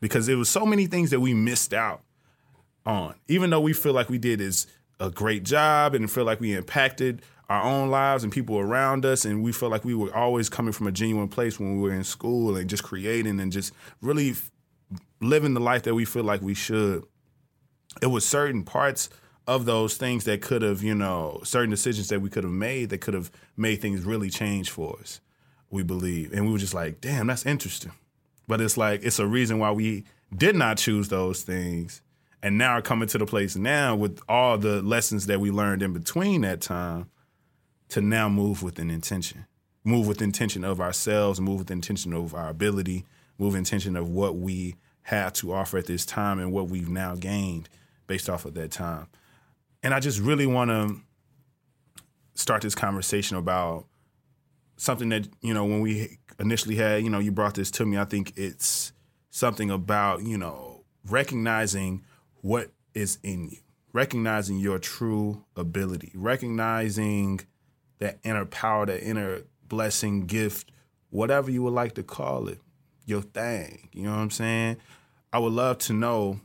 Because 0.00 0.24
there 0.24 0.38
was 0.38 0.48
so 0.48 0.64
many 0.64 0.86
things 0.86 1.10
that 1.10 1.20
we 1.20 1.34
missed 1.34 1.74
out 1.74 2.00
on. 2.86 3.16
Even 3.28 3.50
though 3.50 3.60
we 3.60 3.74
feel 3.74 3.92
like 3.92 4.08
we 4.08 4.16
did 4.16 4.40
is 4.40 4.66
a 4.98 5.10
great 5.10 5.42
job 5.42 5.94
and 5.94 6.10
feel 6.10 6.24
like 6.24 6.40
we 6.40 6.54
impacted 6.54 7.20
our 7.50 7.62
own 7.64 7.90
lives 7.90 8.24
and 8.24 8.32
people 8.32 8.58
around 8.58 9.04
us 9.04 9.26
and 9.26 9.42
we 9.42 9.52
feel 9.52 9.68
like 9.68 9.84
we 9.84 9.94
were 9.94 10.16
always 10.16 10.48
coming 10.48 10.72
from 10.72 10.86
a 10.86 10.92
genuine 10.92 11.28
place 11.28 11.60
when 11.60 11.76
we 11.76 11.82
were 11.82 11.94
in 11.94 12.02
school 12.02 12.56
and 12.56 12.70
just 12.70 12.82
creating 12.82 13.38
and 13.38 13.52
just 13.52 13.74
really 14.00 14.34
living 15.20 15.52
the 15.52 15.60
life 15.60 15.82
that 15.82 15.94
we 15.94 16.06
feel 16.06 16.24
like 16.24 16.40
we 16.40 16.54
should 16.54 17.04
it 18.02 18.06
was 18.06 18.24
certain 18.26 18.62
parts 18.64 19.08
of 19.46 19.64
those 19.64 19.96
things 19.96 20.24
that 20.24 20.42
could 20.42 20.62
have, 20.62 20.82
you 20.82 20.94
know, 20.94 21.40
certain 21.44 21.70
decisions 21.70 22.08
that 22.08 22.20
we 22.20 22.28
could 22.30 22.44
have 22.44 22.52
made 22.52 22.90
that 22.90 23.00
could 23.00 23.14
have 23.14 23.30
made 23.56 23.80
things 23.80 24.04
really 24.04 24.30
change 24.30 24.70
for 24.70 24.98
us, 25.00 25.20
we 25.70 25.82
believe. 25.82 26.32
And 26.32 26.46
we 26.46 26.52
were 26.52 26.58
just 26.58 26.74
like, 26.74 27.00
damn, 27.00 27.26
that's 27.28 27.46
interesting. 27.46 27.92
But 28.46 28.60
it's 28.60 28.76
like, 28.76 29.02
it's 29.02 29.18
a 29.18 29.26
reason 29.26 29.58
why 29.58 29.70
we 29.72 30.04
did 30.36 30.54
not 30.56 30.76
choose 30.78 31.08
those 31.08 31.42
things. 31.42 32.02
and 32.42 32.56
now 32.58 32.72
are 32.72 32.82
coming 32.82 33.08
to 33.08 33.18
the 33.18 33.26
place 33.26 33.56
now 33.56 33.96
with 33.96 34.20
all 34.28 34.58
the 34.58 34.80
lessons 34.82 35.26
that 35.26 35.40
we 35.40 35.50
learned 35.50 35.82
in 35.82 35.92
between 35.92 36.42
that 36.42 36.60
time 36.60 37.08
to 37.88 38.00
now 38.00 38.28
move 38.28 38.62
with 38.62 38.78
an 38.78 38.90
intention 38.90 39.46
move 39.84 40.06
with 40.06 40.20
intention 40.22 40.64
of 40.64 40.80
ourselves 40.80 41.40
move 41.40 41.58
with 41.58 41.70
intention 41.70 42.12
of 42.12 42.34
our 42.34 42.48
ability 42.50 43.04
move 43.38 43.54
intention 43.54 43.96
of 43.96 44.08
what 44.08 44.36
we 44.36 44.74
have 45.02 45.32
to 45.32 45.52
offer 45.52 45.78
at 45.78 45.86
this 45.86 46.04
time 46.04 46.38
and 46.38 46.52
what 46.52 46.68
we've 46.68 46.90
now 46.90 47.14
gained 47.14 47.68
based 48.08 48.28
off 48.28 48.44
of 48.44 48.54
that 48.54 48.72
time 48.72 49.06
and 49.84 49.94
i 49.94 50.00
just 50.00 50.18
really 50.18 50.46
want 50.46 50.70
to 50.70 50.96
start 52.34 52.62
this 52.62 52.74
conversation 52.74 53.36
about 53.36 53.86
something 54.76 55.08
that 55.08 55.28
you 55.40 55.54
know 55.54 55.64
when 55.64 55.80
we 55.80 56.18
initially 56.40 56.74
had 56.74 57.04
you 57.04 57.10
know 57.10 57.20
you 57.20 57.30
brought 57.30 57.54
this 57.54 57.70
to 57.70 57.86
me 57.86 57.96
i 57.96 58.04
think 58.04 58.32
it's 58.36 58.92
something 59.30 59.70
about 59.70 60.24
you 60.24 60.36
know 60.36 60.78
recognizing 61.08 62.04
what 62.40 62.70
is 62.94 63.18
in 63.22 63.48
you, 63.48 63.58
recognizing 63.92 64.58
your 64.58 64.78
true 64.78 65.44
ability, 65.56 66.12
recognizing 66.14 67.40
that 67.98 68.18
inner 68.24 68.44
power, 68.44 68.86
that 68.86 69.02
inner 69.02 69.42
blessing, 69.66 70.26
gift, 70.26 70.70
whatever 71.10 71.50
you 71.50 71.62
would 71.62 71.72
like 71.72 71.94
to 71.94 72.02
call 72.02 72.48
it, 72.48 72.58
your 73.06 73.22
thing. 73.22 73.88
You 73.92 74.04
know 74.04 74.10
what 74.10 74.18
I'm 74.18 74.30
saying? 74.30 74.76
I 75.32 75.38
would 75.38 75.52
love 75.52 75.78
to 75.78 75.92
know 75.92 76.40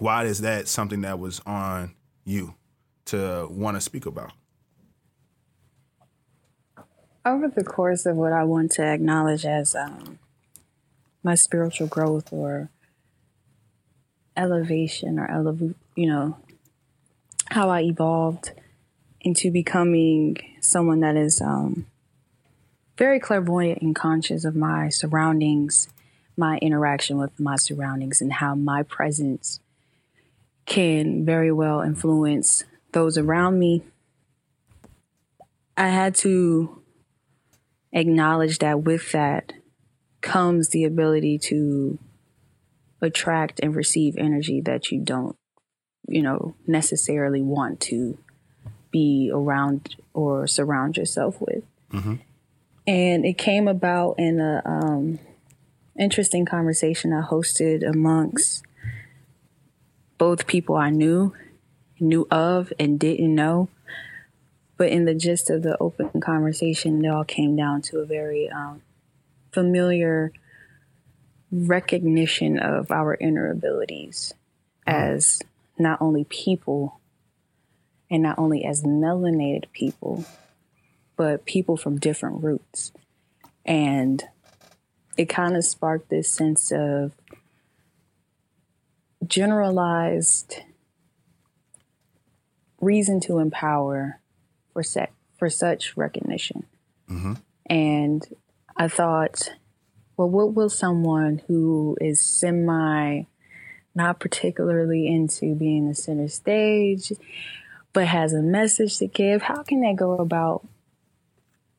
why 0.00 0.24
is 0.24 0.40
that 0.40 0.68
something 0.68 1.02
that 1.02 1.18
was 1.18 1.40
on 1.46 1.94
you 2.24 2.54
to 3.06 3.48
want 3.50 3.76
to 3.76 3.80
speak 3.80 4.06
about? 4.06 4.32
Over 7.24 7.48
the 7.48 7.64
course 7.64 8.06
of 8.06 8.16
what 8.16 8.32
I 8.32 8.44
want 8.44 8.72
to 8.72 8.82
acknowledge 8.82 9.44
as 9.44 9.74
um, 9.74 10.18
my 11.22 11.34
spiritual 11.34 11.86
growth 11.86 12.32
or 12.32 12.70
elevation 14.36 15.18
or 15.18 15.28
elev- 15.28 15.74
you 15.94 16.06
know, 16.06 16.36
how 17.50 17.68
I 17.68 17.82
evolved 17.82 18.52
into 19.20 19.50
becoming 19.50 20.36
someone 20.60 21.00
that 21.00 21.16
is 21.16 21.40
um, 21.40 21.86
very 22.96 23.20
clairvoyant 23.20 23.82
and 23.82 23.94
conscious 23.94 24.44
of 24.44 24.54
my 24.54 24.88
surroundings, 24.88 25.88
my 26.36 26.58
interaction 26.58 27.18
with 27.18 27.38
my 27.38 27.56
surroundings, 27.56 28.20
and 28.20 28.34
how 28.34 28.54
my 28.54 28.82
presence 28.82 29.60
can 30.68 31.24
very 31.24 31.50
well 31.50 31.80
influence 31.80 32.62
those 32.92 33.16
around 33.16 33.58
me. 33.58 33.82
I 35.76 35.88
had 35.88 36.14
to 36.16 36.82
acknowledge 37.92 38.58
that 38.58 38.82
with 38.82 39.12
that 39.12 39.54
comes 40.20 40.68
the 40.68 40.84
ability 40.84 41.38
to 41.38 41.98
attract 43.00 43.60
and 43.60 43.74
receive 43.74 44.14
energy 44.18 44.60
that 44.60 44.90
you 44.90 45.00
don't, 45.00 45.36
you 46.06 46.20
know, 46.20 46.54
necessarily 46.66 47.40
want 47.40 47.80
to 47.80 48.18
be 48.90 49.30
around 49.32 49.96
or 50.12 50.46
surround 50.46 50.96
yourself 50.96 51.40
with. 51.40 51.64
Mm-hmm. 51.92 52.14
And 52.86 53.24
it 53.24 53.38
came 53.38 53.68
about 53.68 54.16
in 54.18 54.40
a 54.40 54.62
um, 54.66 55.18
interesting 55.98 56.44
conversation 56.44 57.12
I 57.12 57.22
hosted 57.22 57.88
amongst 57.88 58.64
both 60.18 60.46
people 60.46 60.76
I 60.76 60.90
knew, 60.90 61.32
knew 62.00 62.26
of, 62.30 62.72
and 62.78 62.98
didn't 62.98 63.34
know. 63.34 63.68
But 64.76 64.90
in 64.90 65.06
the 65.06 65.14
gist 65.14 65.50
of 65.50 65.62
the 65.62 65.76
open 65.80 66.20
conversation, 66.20 67.04
it 67.04 67.08
all 67.08 67.24
came 67.24 67.56
down 67.56 67.82
to 67.82 67.98
a 67.98 68.04
very 68.04 68.48
um, 68.48 68.82
familiar 69.50 70.32
recognition 71.50 72.58
of 72.58 72.90
our 72.90 73.14
inner 73.14 73.50
abilities 73.50 74.34
as 74.86 75.40
not 75.78 76.00
only 76.00 76.24
people 76.24 77.00
and 78.10 78.22
not 78.22 78.38
only 78.38 78.64
as 78.64 78.82
melanated 78.82 79.64
people, 79.72 80.24
but 81.16 81.44
people 81.44 81.76
from 81.76 81.98
different 81.98 82.42
roots. 82.42 82.92
And 83.64 84.22
it 85.16 85.28
kind 85.28 85.56
of 85.56 85.64
sparked 85.64 86.08
this 86.08 86.30
sense 86.30 86.70
of 86.72 87.12
generalized 89.28 90.56
reason 92.80 93.20
to 93.20 93.38
empower 93.38 94.20
for 94.72 94.82
set 94.82 95.12
for 95.36 95.48
such 95.50 95.96
recognition. 95.96 96.64
Mm-hmm. 97.08 97.34
And 97.66 98.26
I 98.76 98.88
thought 98.88 99.50
well, 100.18 100.28
what 100.28 100.52
will 100.52 100.68
someone 100.68 101.42
who 101.46 101.96
is 102.00 102.20
semi 102.20 103.22
not 103.94 104.20
particularly 104.20 105.06
into 105.06 105.54
being 105.54 105.88
the 105.88 105.94
center 105.94 106.28
stage, 106.28 107.12
but 107.92 108.06
has 108.06 108.32
a 108.32 108.42
message 108.42 108.98
to 108.98 109.06
give, 109.06 109.42
how 109.42 109.62
can 109.62 109.80
they 109.80 109.94
go 109.94 110.12
about 110.12 110.66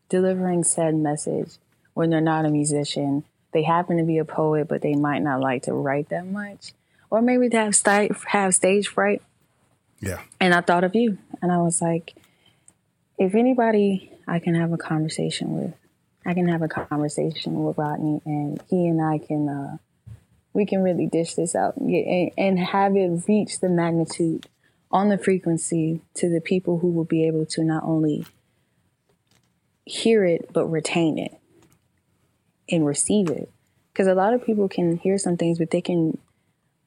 delivering 0.10 0.64
said 0.64 0.96
message 0.96 1.58
when 1.94 2.10
they're 2.10 2.22
not 2.22 2.46
a 2.46 2.50
musician? 2.50 3.24
They 3.52 3.64
happen 3.64 3.98
to 3.98 4.04
be 4.04 4.18
a 4.18 4.26
poet, 4.26 4.68
but 4.68 4.82
they 4.82 4.96
might 4.96 5.22
not 5.22 5.42
like 5.42 5.64
to 5.64 5.74
write 5.74 6.10
that 6.10 6.26
much. 6.26 6.74
Or 7.10 7.22
maybe 7.22 7.48
they 7.48 7.58
have, 7.58 7.76
st- 7.76 8.16
have 8.28 8.54
stage 8.54 8.88
fright. 8.88 9.22
Yeah. 10.00 10.22
And 10.40 10.54
I 10.54 10.62
thought 10.62 10.84
of 10.84 10.96
you. 10.96 11.18
And 11.42 11.52
I 11.52 11.58
was 11.58 11.82
like, 11.82 12.16
if 13.18 13.36
anybody 13.36 14.14
I 14.28 14.40
can 14.40 14.56
have 14.56 14.72
a 14.72 14.78
conversation 14.78 15.52
with 15.60 15.74
I 16.26 16.34
can 16.34 16.48
have 16.48 16.62
a 16.62 16.68
conversation 16.68 17.64
with 17.64 17.78
Rodney, 17.78 18.22
and 18.26 18.62
he 18.70 18.88
and 18.88 19.02
I 19.02 19.18
can 19.18 19.50
uh, 19.50 19.78
we 20.54 20.66
can 20.66 20.84
really 20.84 21.08
dish 21.08 21.36
this 21.36 21.56
out 21.56 21.78
and, 21.78 21.90
get, 21.90 22.06
and, 22.06 22.32
and 22.38 22.60
have 22.60 22.96
it 22.96 23.24
reach 23.28 23.60
the 23.60 23.70
magnitude 23.70 24.48
on 24.92 25.10
the 25.10 25.18
frequency 25.18 26.02
to 26.16 26.30
the 26.30 26.42
people 26.42 26.80
who 26.80 26.92
will 26.92 27.06
be 27.06 27.26
able 27.26 27.46
to 27.46 27.64
not 27.64 27.84
only 27.84 28.26
hear 29.86 30.26
it 30.26 30.52
but 30.54 30.68
retain 30.68 31.18
it 31.18 31.32
and 32.70 32.86
receive 32.86 33.30
it. 33.30 33.52
Because 33.92 34.08
a 34.08 34.16
lot 34.16 34.34
of 34.34 34.46
people 34.46 34.70
can 34.70 34.98
hear 34.98 35.18
some 35.18 35.36
things, 35.36 35.58
but 35.58 35.72
they 35.72 35.82
can 35.82 36.18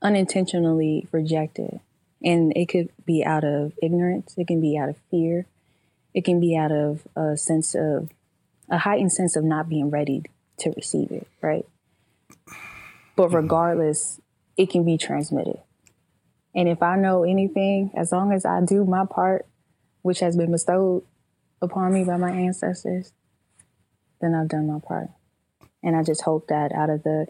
unintentionally 0.02 1.06
rejected. 1.12 1.80
And 2.24 2.52
it 2.56 2.66
could 2.68 2.90
be 3.04 3.24
out 3.24 3.44
of 3.44 3.72
ignorance, 3.82 4.34
it 4.36 4.46
can 4.46 4.60
be 4.60 4.76
out 4.76 4.88
of 4.88 4.96
fear, 5.10 5.46
it 6.14 6.24
can 6.24 6.40
be 6.40 6.56
out 6.56 6.70
of 6.70 7.06
a 7.16 7.36
sense 7.36 7.74
of 7.74 8.10
a 8.68 8.78
heightened 8.78 9.12
sense 9.12 9.36
of 9.36 9.44
not 9.44 9.68
being 9.68 9.90
ready 9.90 10.22
to 10.58 10.72
receive 10.76 11.10
it, 11.10 11.26
right? 11.40 11.66
But 13.16 13.26
mm-hmm. 13.26 13.36
regardless, 13.36 14.20
it 14.56 14.70
can 14.70 14.84
be 14.84 14.98
transmitted. 14.98 15.58
And 16.54 16.68
if 16.68 16.82
I 16.82 16.96
know 16.96 17.24
anything, 17.24 17.90
as 17.96 18.12
long 18.12 18.32
as 18.32 18.44
I 18.44 18.60
do 18.64 18.84
my 18.84 19.04
part, 19.04 19.46
which 20.02 20.20
has 20.20 20.36
been 20.36 20.52
bestowed 20.52 21.04
upon 21.60 21.92
me 21.92 22.04
by 22.04 22.16
my 22.16 22.30
ancestors, 22.30 23.12
then 24.20 24.34
I've 24.34 24.48
done 24.48 24.66
my 24.66 24.78
part. 24.78 25.08
And 25.82 25.96
I 25.96 26.02
just 26.02 26.22
hope 26.22 26.48
that 26.48 26.72
out 26.72 26.90
of 26.90 27.02
the 27.02 27.26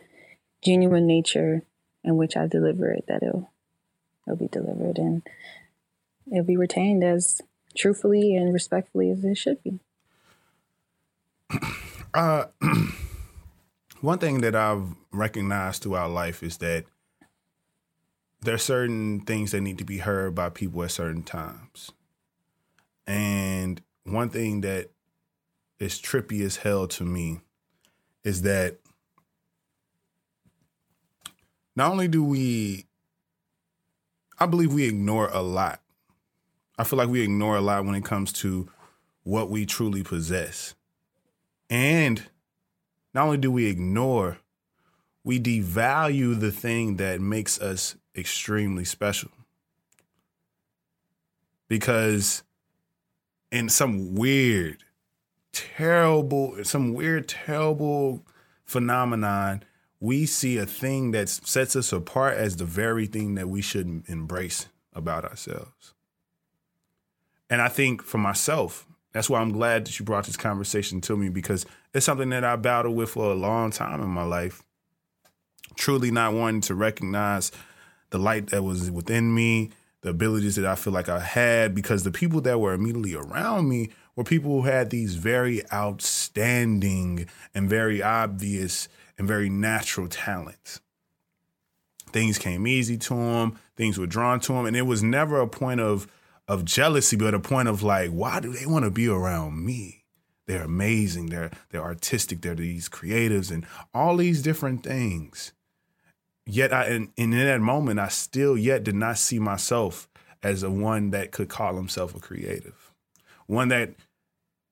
genuine 0.62 1.06
nature 1.06 1.62
in 2.04 2.16
which 2.16 2.36
I 2.36 2.46
deliver 2.46 2.90
it, 2.90 3.04
that 3.08 3.22
it'll, 3.22 3.50
it'll 4.26 4.36
be 4.36 4.48
delivered 4.48 4.98
and 4.98 5.22
it'll 6.30 6.44
be 6.44 6.56
retained 6.56 7.04
as 7.04 7.40
truthfully 7.76 8.36
and 8.36 8.52
respectfully 8.52 9.10
as 9.10 9.24
it 9.24 9.36
should 9.36 9.62
be. 9.62 9.78
Uh, 12.14 12.44
one 14.02 14.18
thing 14.18 14.42
that 14.42 14.54
I've 14.54 14.94
recognized 15.12 15.82
throughout 15.82 16.10
life 16.10 16.42
is 16.42 16.58
that 16.58 16.84
there 18.42 18.54
are 18.54 18.58
certain 18.58 19.20
things 19.20 19.52
that 19.52 19.62
need 19.62 19.78
to 19.78 19.84
be 19.84 19.96
heard 19.96 20.34
by 20.34 20.50
people 20.50 20.82
at 20.82 20.90
certain 20.90 21.22
times. 21.22 21.90
And 23.06 23.80
one 24.04 24.28
thing 24.28 24.60
that 24.60 24.90
is 25.78 26.00
trippy 26.00 26.44
as 26.44 26.56
hell 26.56 26.86
to 26.88 27.04
me 27.04 27.40
is 28.24 28.42
that 28.42 28.78
not 31.74 31.90
only 31.90 32.08
do 32.08 32.22
we, 32.22 32.86
I 34.38 34.46
believe 34.46 34.72
we 34.72 34.84
ignore 34.84 35.28
a 35.28 35.42
lot. 35.42 35.80
I 36.78 36.84
feel 36.84 36.98
like 36.98 37.08
we 37.08 37.22
ignore 37.22 37.56
a 37.56 37.60
lot 37.60 37.84
when 37.84 37.94
it 37.94 38.04
comes 38.04 38.32
to 38.34 38.68
what 39.24 39.50
we 39.50 39.66
truly 39.66 40.02
possess. 40.02 40.74
And 41.70 42.24
not 43.14 43.26
only 43.26 43.38
do 43.38 43.50
we 43.50 43.66
ignore, 43.66 44.38
we 45.24 45.38
devalue 45.38 46.38
the 46.38 46.50
thing 46.50 46.96
that 46.96 47.20
makes 47.20 47.60
us 47.60 47.96
extremely 48.16 48.84
special. 48.84 49.30
Because 51.68 52.42
in 53.50 53.68
some 53.68 54.14
weird, 54.14 54.82
terrible, 55.52 56.64
some 56.64 56.94
weird, 56.94 57.28
terrible 57.28 58.24
phenomenon, 58.64 59.62
we 60.02 60.26
see 60.26 60.58
a 60.58 60.66
thing 60.66 61.12
that 61.12 61.28
sets 61.28 61.76
us 61.76 61.92
apart 61.92 62.36
as 62.36 62.56
the 62.56 62.64
very 62.64 63.06
thing 63.06 63.36
that 63.36 63.48
we 63.48 63.62
should 63.62 64.02
embrace 64.08 64.66
about 64.92 65.24
ourselves. 65.24 65.94
And 67.48 67.62
I 67.62 67.68
think 67.68 68.02
for 68.02 68.18
myself, 68.18 68.84
that's 69.12 69.30
why 69.30 69.40
I'm 69.40 69.52
glad 69.52 69.84
that 69.84 70.00
you 70.00 70.04
brought 70.04 70.26
this 70.26 70.36
conversation 70.36 71.00
to 71.02 71.16
me 71.16 71.28
because 71.28 71.64
it's 71.94 72.04
something 72.04 72.30
that 72.30 72.42
I 72.42 72.56
battled 72.56 72.96
with 72.96 73.10
for 73.10 73.30
a 73.30 73.36
long 73.36 73.70
time 73.70 74.02
in 74.02 74.08
my 74.08 74.24
life. 74.24 74.64
Truly 75.76 76.10
not 76.10 76.34
wanting 76.34 76.62
to 76.62 76.74
recognize 76.74 77.52
the 78.10 78.18
light 78.18 78.48
that 78.48 78.64
was 78.64 78.90
within 78.90 79.32
me, 79.32 79.70
the 80.00 80.10
abilities 80.10 80.56
that 80.56 80.66
I 80.66 80.74
feel 80.74 80.92
like 80.92 81.08
I 81.08 81.20
had, 81.20 81.76
because 81.76 82.02
the 82.02 82.10
people 82.10 82.40
that 82.40 82.58
were 82.58 82.74
immediately 82.74 83.14
around 83.14 83.68
me 83.68 83.90
were 84.16 84.24
people 84.24 84.62
who 84.62 84.68
had 84.68 84.90
these 84.90 85.14
very 85.14 85.62
outstanding 85.72 87.28
and 87.54 87.70
very 87.70 88.02
obvious 88.02 88.88
and 89.18 89.28
very 89.28 89.48
natural 89.48 90.08
talents. 90.08 90.80
Things 92.10 92.38
came 92.38 92.66
easy 92.66 92.98
to 92.98 93.14
him, 93.14 93.58
things 93.76 93.98
were 93.98 94.06
drawn 94.06 94.40
to 94.40 94.52
him, 94.52 94.66
and 94.66 94.76
it 94.76 94.82
was 94.82 95.02
never 95.02 95.40
a 95.40 95.48
point 95.48 95.80
of 95.80 96.06
of 96.48 96.64
jealousy, 96.64 97.16
but 97.16 97.34
a 97.34 97.40
point 97.40 97.68
of 97.68 97.82
like, 97.82 98.10
why 98.10 98.40
do 98.40 98.52
they 98.52 98.66
want 98.66 98.84
to 98.84 98.90
be 98.90 99.08
around 99.08 99.64
me? 99.64 100.02
They're 100.46 100.64
amazing. 100.64 101.26
They're 101.26 101.50
they're 101.70 101.82
artistic. 101.82 102.42
They're 102.42 102.54
these 102.54 102.88
creatives 102.88 103.50
and 103.50 103.64
all 103.94 104.16
these 104.16 104.42
different 104.42 104.82
things. 104.82 105.52
Yet 106.44 106.72
I 106.72 106.86
and, 106.86 107.10
and 107.16 107.32
in 107.32 107.46
that 107.46 107.60
moment, 107.60 108.00
I 108.00 108.08
still 108.08 108.58
yet 108.58 108.82
did 108.82 108.96
not 108.96 109.18
see 109.18 109.38
myself 109.38 110.08
as 110.42 110.62
a 110.62 110.70
one 110.70 111.10
that 111.10 111.30
could 111.30 111.48
call 111.48 111.76
himself 111.76 112.14
a 112.14 112.20
creative. 112.20 112.92
One 113.46 113.68
that 113.68 113.94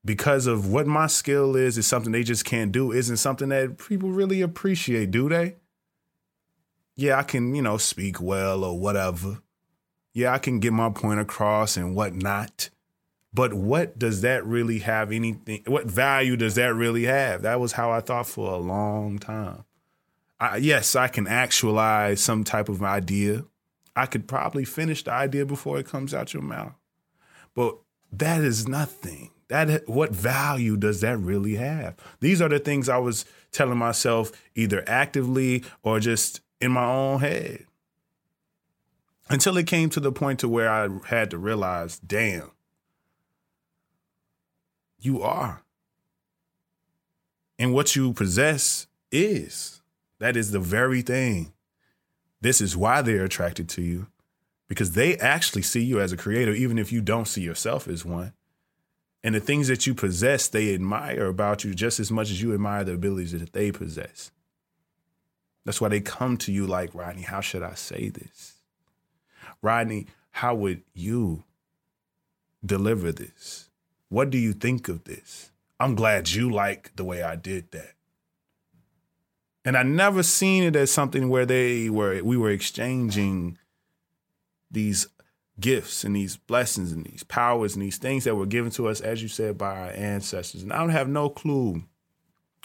because 0.04 0.47
of 0.47 0.71
what 0.71 0.87
my 0.87 1.07
skill 1.07 1.57
is, 1.57 1.76
is 1.76 1.87
something 1.87 2.12
they 2.12 2.23
just 2.23 2.45
can't 2.45 2.73
do, 2.73 2.92
isn't 2.92 3.19
something 3.19 3.50
that 3.50 3.78
people 3.78 4.11
really 4.11 4.40
appreciate, 4.40 5.11
do 5.11 5.28
they? 5.28 5.57
Yeah, 6.97 7.19
I 7.19 7.23
can, 7.23 7.54
you 7.54 7.62
know, 7.62 7.76
speak 7.76 8.21
well 8.21 8.64
or 8.64 8.78
whatever. 8.78 9.42
Yeah, 10.12 10.33
I 10.33 10.38
can 10.38 10.59
get 10.59 10.73
my 10.73 10.90
point 10.90 11.21
across 11.21 11.76
and 11.76 11.95
whatnot. 11.95 12.71
But 13.33 13.54
what 13.54 13.99
does 13.99 14.23
that 14.23 14.45
really 14.45 14.80
have 14.80 15.12
anything? 15.12 15.62
What 15.66 15.87
value 15.87 16.37
does 16.37 16.57
that 16.57 16.75
really 16.75 17.04
have? 17.04 17.42
That 17.42 17.61
was 17.61 17.73
how 17.73 17.90
I 17.90 18.00
thought 18.00 18.26
for 18.26 18.52
a 18.52 18.57
long 18.59 19.19
time. 19.19 19.64
I, 20.40 20.57
yes, 20.57 20.97
I 20.97 21.09
can 21.09 21.26
actualize 21.26 22.21
some 22.21 22.42
type 22.45 22.69
of 22.69 22.83
idea. 22.83 23.45
I 23.95 24.07
could 24.07 24.26
probably 24.26 24.64
finish 24.64 25.04
the 25.04 25.12
idea 25.12 25.47
before 25.47 25.78
it 25.78 25.87
comes 25.87 26.12
out 26.12 26.33
your 26.33 26.42
mouth. 26.42 26.75
But 27.54 27.76
that 28.12 28.40
is 28.40 28.66
nothing. 28.66 29.30
That 29.50 29.88
what 29.88 30.11
value 30.11 30.76
does 30.76 31.00
that 31.00 31.19
really 31.19 31.57
have? 31.57 31.97
These 32.21 32.40
are 32.40 32.49
the 32.49 32.61
things 32.61 32.88
I 32.88 32.99
was 32.99 33.25
telling 33.50 33.78
myself 33.78 34.30
either 34.54 34.85
actively 34.87 35.64
or 35.83 35.99
just 35.99 36.40
in 36.61 36.71
my 36.71 36.85
own 36.85 37.19
head. 37.19 37.66
Until 39.28 39.57
it 39.57 39.66
came 39.66 39.90
to 39.90 40.00
the 40.00 40.12
point 40.12 40.38
to 40.40 40.49
where 40.49 40.71
I 40.71 40.88
had 41.07 41.30
to 41.33 41.38
realize, 41.38 41.99
damn, 41.99 42.52
you 45.00 45.21
are. 45.21 45.62
And 47.59 47.75
what 47.75 47.95
you 47.97 48.12
possess 48.12 48.87
is. 49.11 49.83
That 50.21 50.37
is 50.37 50.52
the 50.52 50.61
very 50.61 51.02
thing. 51.02 51.52
This 52.40 52.61
is 52.61 52.76
why 52.76 53.02
they're 53.02 53.25
attracted 53.25 53.69
to 53.71 53.83
you 53.83 54.07
because 54.69 54.92
they 54.92 55.16
actually 55.16 55.62
see 55.62 55.83
you 55.83 56.00
as 56.00 56.12
a 56.12 56.16
creator, 56.16 56.52
even 56.52 56.78
if 56.78 56.92
you 56.92 57.00
don't 57.00 57.26
see 57.26 57.40
yourself 57.40 57.88
as 57.88 58.04
one. 58.04 58.33
And 59.22 59.34
the 59.34 59.40
things 59.40 59.68
that 59.68 59.86
you 59.86 59.94
possess, 59.94 60.48
they 60.48 60.74
admire 60.74 61.26
about 61.26 61.64
you 61.64 61.74
just 61.74 62.00
as 62.00 62.10
much 62.10 62.30
as 62.30 62.40
you 62.40 62.54
admire 62.54 62.84
the 62.84 62.94
abilities 62.94 63.32
that 63.32 63.52
they 63.52 63.70
possess. 63.70 64.30
That's 65.64 65.80
why 65.80 65.88
they 65.88 66.00
come 66.00 66.36
to 66.38 66.52
you 66.52 66.66
like, 66.66 66.94
Rodney, 66.94 67.22
how 67.22 67.40
should 67.40 67.62
I 67.62 67.74
say 67.74 68.08
this? 68.08 68.54
Rodney, 69.60 70.06
how 70.30 70.54
would 70.54 70.82
you 70.94 71.44
deliver 72.64 73.12
this? 73.12 73.68
What 74.08 74.30
do 74.30 74.38
you 74.38 74.52
think 74.52 74.88
of 74.88 75.04
this? 75.04 75.50
I'm 75.78 75.94
glad 75.94 76.30
you 76.30 76.50
like 76.50 76.94
the 76.96 77.04
way 77.04 77.22
I 77.22 77.36
did 77.36 77.70
that. 77.72 77.94
And 79.64 79.76
I 79.76 79.82
never 79.82 80.22
seen 80.22 80.62
it 80.62 80.76
as 80.76 80.90
something 80.90 81.28
where 81.28 81.46
they 81.46 81.90
were 81.90 82.22
we 82.22 82.36
were 82.36 82.50
exchanging 82.50 83.58
these 84.70 85.06
gifts 85.59 86.04
and 86.04 86.16
these 86.16 86.37
blessings 86.37 86.92
and 86.92 87.04
these 87.04 87.23
powers 87.23 87.75
and 87.75 87.83
these 87.83 87.99
things 87.99 88.25
that 88.25 88.37
were 88.37 88.47
given 88.47 88.71
to 88.73 88.88
us, 88.88 89.00
as 89.00 89.23
you 89.23 89.28
said, 89.28 89.59
by 89.59 89.78
our 89.78 89.90
ancestors. 89.90 90.62
And 90.62 90.73
I 90.73 90.78
don't 90.78 90.90
have 90.90 91.09
no 91.09 91.28
clue 91.28 91.85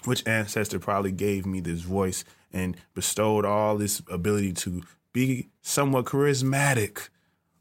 which 0.06 0.26
ancestor 0.28 0.80
probably 0.80 1.12
gave 1.12 1.46
me 1.46 1.60
this 1.60 1.82
voice 1.82 2.24
and 2.54 2.78
bestowed 2.94 3.44
all 3.44 3.78
this 3.78 4.02
ability 4.10 4.54
to 4.54 4.84
be 5.14 5.50
somewhat 5.62 6.06
charismatic 6.06 7.10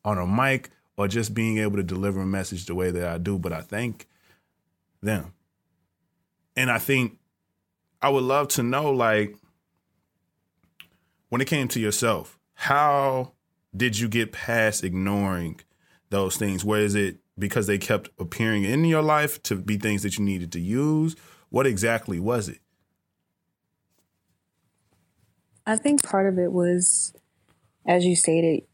on 0.04 0.18
a 0.18 0.26
mic 0.26 0.70
or 0.96 1.08
just 1.08 1.34
being 1.34 1.58
able 1.58 1.76
to 1.76 1.82
deliver 1.82 2.20
a 2.20 2.26
message 2.26 2.66
the 2.66 2.74
way 2.74 2.90
that 2.90 3.08
I 3.08 3.18
do, 3.18 3.38
but 3.38 3.52
I 3.52 3.60
thank 3.60 4.06
them. 5.02 5.32
And 6.56 6.70
I 6.70 6.78
think 6.78 7.18
I 8.00 8.10
would 8.10 8.22
love 8.22 8.48
to 8.48 8.62
know, 8.62 8.92
like, 8.92 9.34
when 11.30 11.40
it 11.40 11.48
came 11.48 11.66
to 11.68 11.80
yourself, 11.80 12.38
how 12.54 13.32
did 13.76 13.98
you 13.98 14.08
get 14.08 14.32
past 14.32 14.84
ignoring 14.84 15.60
those 16.10 16.36
things? 16.36 16.64
Where 16.64 16.80
is 16.80 16.94
it 16.94 17.18
because 17.38 17.66
they 17.66 17.78
kept 17.78 18.10
appearing 18.18 18.64
in 18.64 18.84
your 18.84 19.02
life 19.02 19.42
to 19.44 19.56
be 19.56 19.76
things 19.76 20.02
that 20.02 20.18
you 20.18 20.24
needed 20.24 20.52
to 20.52 20.60
use? 20.60 21.16
What 21.50 21.66
exactly 21.66 22.20
was 22.20 22.48
it? 22.48 22.58
I 25.66 25.76
think 25.76 26.02
part 26.02 26.26
of 26.26 26.38
it 26.38 26.52
was, 26.52 27.14
as 27.86 28.04
you 28.04 28.16
stated, 28.16 28.64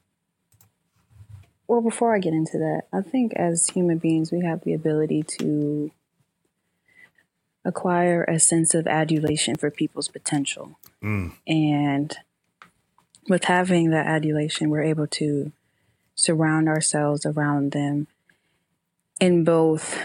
well, 1.68 1.80
before 1.80 2.14
I 2.14 2.18
get 2.18 2.32
into 2.32 2.58
that, 2.58 2.82
I 2.92 3.00
think 3.00 3.32
as 3.34 3.68
human 3.68 3.98
beings, 3.98 4.32
we 4.32 4.40
have 4.40 4.62
the 4.62 4.74
ability 4.74 5.22
to 5.38 5.92
acquire 7.64 8.24
a 8.24 8.40
sense 8.40 8.74
of 8.74 8.86
adulation 8.86 9.54
for 9.54 9.70
people's 9.70 10.08
potential. 10.08 10.78
Mm. 11.02 11.34
And 11.46 12.16
with 13.30 13.44
having 13.44 13.90
that 13.90 14.08
adulation, 14.08 14.68
we're 14.70 14.82
able 14.82 15.06
to 15.06 15.52
surround 16.16 16.68
ourselves 16.68 17.24
around 17.24 17.70
them 17.70 18.08
in 19.20 19.44
both 19.44 19.96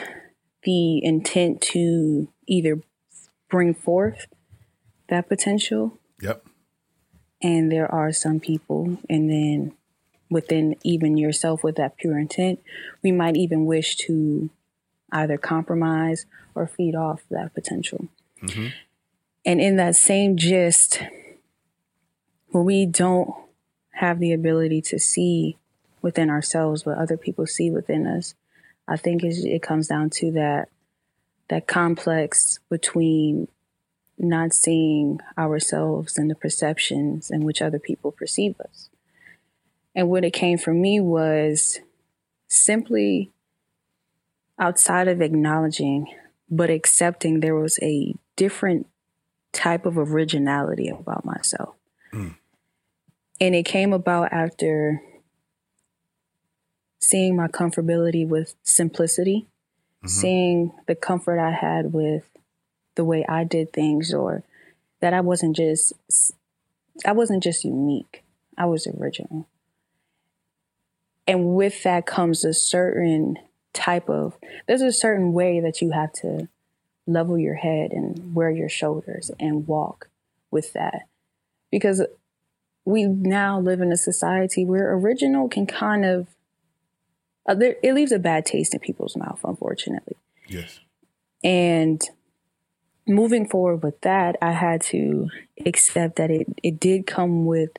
the 0.63 1.03
intent 1.03 1.59
to 1.59 2.27
either 2.47 2.79
bring 3.49 3.73
forth 3.73 4.27
that 5.09 5.27
potential. 5.27 5.97
Yep. 6.21 6.45
And 7.41 7.71
there 7.71 7.91
are 7.91 8.13
some 8.13 8.39
people, 8.39 8.99
and 9.09 9.27
then 9.29 9.73
within 10.29 10.75
even 10.83 11.17
yourself 11.17 11.63
with 11.63 11.77
that 11.77 11.97
pure 11.97 12.19
intent, 12.19 12.59
we 13.01 13.11
might 13.11 13.35
even 13.35 13.65
wish 13.65 13.95
to 13.97 14.51
either 15.11 15.37
compromise 15.37 16.27
or 16.53 16.67
feed 16.67 16.95
off 16.95 17.23
that 17.31 17.55
potential. 17.55 18.07
Mm-hmm. 18.43 18.67
And 19.45 19.61
in 19.61 19.77
that 19.77 19.95
same 19.95 20.37
gist, 20.37 21.01
we 22.63 22.85
don't 22.85 23.33
have 23.91 24.19
the 24.19 24.33
ability 24.33 24.81
to 24.81 24.99
see 24.99 25.57
within 26.01 26.29
ourselves 26.29 26.85
what 26.85 26.97
other 26.97 27.17
people 27.17 27.47
see 27.47 27.71
within 27.71 28.05
us, 28.05 28.35
I 28.87 28.97
think 28.97 29.23
it 29.23 29.61
comes 29.61 29.87
down 29.87 30.09
to 30.11 30.31
that 30.33 30.69
that 31.47 31.67
complex 31.67 32.59
between 32.69 33.47
not 34.17 34.53
seeing 34.53 35.19
ourselves 35.37 36.17
and 36.17 36.29
the 36.29 36.35
perceptions 36.35 37.29
in 37.29 37.43
which 37.43 37.61
other 37.61 37.79
people 37.79 38.11
perceive 38.11 38.59
us. 38.59 38.89
And 39.93 40.09
what 40.09 40.25
it 40.25 40.31
came 40.31 40.57
for 40.57 40.73
me 40.73 40.99
was 40.99 41.79
simply 42.47 43.31
outside 44.59 45.07
of 45.07 45.21
acknowledging, 45.21 46.07
but 46.49 46.69
accepting 46.69 47.39
there 47.39 47.55
was 47.55 47.77
a 47.81 48.15
different 48.35 48.87
type 49.51 49.85
of 49.85 49.97
originality 49.97 50.89
about 50.89 51.25
myself. 51.25 51.75
Mm. 52.13 52.35
And 53.39 53.53
it 53.53 53.63
came 53.63 53.93
about 53.93 54.31
after 54.31 55.01
seeing 56.99 57.35
my 57.35 57.47
comfortability 57.47 58.27
with 58.27 58.55
simplicity, 58.63 59.47
mm-hmm. 59.97 60.07
seeing 60.07 60.71
the 60.87 60.95
comfort 60.95 61.39
I 61.39 61.51
had 61.51 61.93
with 61.93 62.23
the 62.95 63.03
way 63.03 63.25
I 63.27 63.43
did 63.43 63.73
things 63.73 64.13
or 64.13 64.43
that 65.01 65.13
I 65.13 65.21
wasn't 65.21 65.55
just 65.55 65.93
I 67.05 67.11
wasn't 67.11 67.43
just 67.43 67.65
unique. 67.65 68.23
I 68.57 68.65
was 68.65 68.87
original. 68.87 69.47
And 71.27 71.55
with 71.55 71.83
that 71.83 72.05
comes 72.05 72.45
a 72.45 72.53
certain 72.53 73.37
type 73.73 74.09
of, 74.09 74.37
there's 74.67 74.81
a 74.81 74.91
certain 74.91 75.33
way 75.33 75.59
that 75.59 75.81
you 75.81 75.91
have 75.91 76.13
to 76.13 76.47
level 77.07 77.37
your 77.37 77.55
head 77.55 77.91
and 77.91 78.33
wear 78.33 78.49
your 78.49 78.69
shoulders 78.69 79.31
and 79.39 79.67
walk 79.67 80.09
with 80.51 80.73
that. 80.73 81.07
Because 81.71 82.01
we 82.85 83.05
now 83.05 83.59
live 83.59 83.81
in 83.81 83.91
a 83.91 83.97
society 83.97 84.63
where 84.63 84.93
original 84.93 85.49
can 85.49 85.65
kind 85.65 86.05
of, 86.05 86.27
uh, 87.47 87.55
there, 87.55 87.75
it 87.83 87.93
leaves 87.93 88.11
a 88.11 88.19
bad 88.19 88.45
taste 88.45 88.73
in 88.73 88.79
people's 88.79 89.17
mouth, 89.17 89.41
unfortunately. 89.43 90.15
Yes. 90.47 90.79
And 91.43 92.01
moving 93.07 93.47
forward 93.47 93.83
with 93.83 93.99
that, 94.01 94.37
I 94.41 94.51
had 94.51 94.81
to 94.83 95.29
accept 95.65 96.17
that 96.17 96.29
it, 96.29 96.47
it 96.63 96.79
did 96.79 97.07
come 97.07 97.45
with 97.45 97.71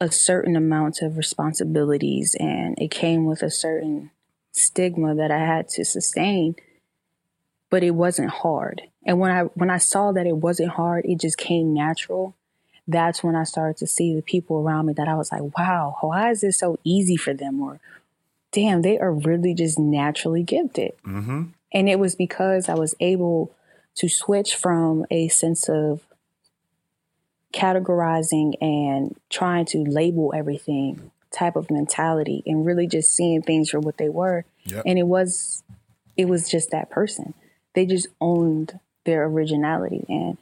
a 0.00 0.10
certain 0.10 0.56
amount 0.56 1.02
of 1.02 1.16
responsibilities 1.16 2.36
and 2.38 2.76
it 2.78 2.90
came 2.90 3.24
with 3.24 3.42
a 3.42 3.50
certain 3.50 4.10
stigma 4.52 5.14
that 5.14 5.30
I 5.30 5.38
had 5.38 5.68
to 5.70 5.84
sustain 5.84 6.54
but 7.70 7.82
it 7.82 7.90
wasn't 7.90 8.30
hard 8.30 8.82
and 9.04 9.18
when 9.18 9.30
I 9.30 9.42
when 9.42 9.70
I 9.70 9.78
saw 9.78 10.12
that 10.12 10.26
it 10.26 10.36
wasn't 10.36 10.70
hard 10.70 11.04
it 11.04 11.20
just 11.20 11.36
came 11.36 11.74
natural 11.74 12.36
that's 12.88 13.22
when 13.22 13.36
I 13.36 13.44
started 13.44 13.76
to 13.76 13.86
see 13.86 14.14
the 14.14 14.22
people 14.22 14.58
around 14.58 14.86
me 14.86 14.94
that 14.94 15.08
I 15.08 15.14
was 15.14 15.30
like, 15.30 15.42
wow, 15.56 15.98
why 16.00 16.30
is 16.30 16.40
this 16.40 16.58
so 16.58 16.78
easy 16.82 17.16
for 17.16 17.34
them? 17.34 17.60
Or, 17.60 17.78
damn, 18.50 18.82
they 18.82 18.98
are 18.98 19.12
really 19.12 19.54
just 19.54 19.78
naturally 19.78 20.42
gifted. 20.42 20.92
Mm-hmm. 21.06 21.44
And 21.72 21.88
it 21.88 21.98
was 21.98 22.16
because 22.16 22.68
I 22.68 22.74
was 22.74 22.94
able 22.98 23.54
to 23.96 24.08
switch 24.08 24.56
from 24.56 25.04
a 25.10 25.28
sense 25.28 25.68
of 25.68 26.00
categorizing 27.52 28.54
and 28.60 29.16
trying 29.30 29.66
to 29.66 29.78
label 29.78 30.32
everything 30.34 31.10
type 31.30 31.56
of 31.56 31.70
mentality 31.70 32.42
and 32.46 32.64
really 32.64 32.86
just 32.86 33.14
seeing 33.14 33.42
things 33.42 33.68
for 33.70 33.80
what 33.80 33.98
they 33.98 34.08
were. 34.08 34.44
Yep. 34.64 34.82
And 34.86 34.98
it 34.98 35.06
was 35.06 35.62
it 36.16 36.26
was 36.26 36.48
just 36.48 36.70
that 36.70 36.90
person. 36.90 37.34
They 37.74 37.86
just 37.86 38.08
owned 38.20 38.80
their 39.04 39.24
originality 39.24 40.04
and 40.08 40.38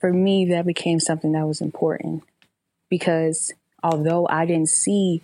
for 0.00 0.12
me 0.12 0.46
that 0.46 0.66
became 0.66 0.98
something 0.98 1.32
that 1.32 1.46
was 1.46 1.60
important 1.60 2.24
because 2.88 3.52
although 3.82 4.26
I 4.28 4.46
didn't 4.46 4.70
see 4.70 5.22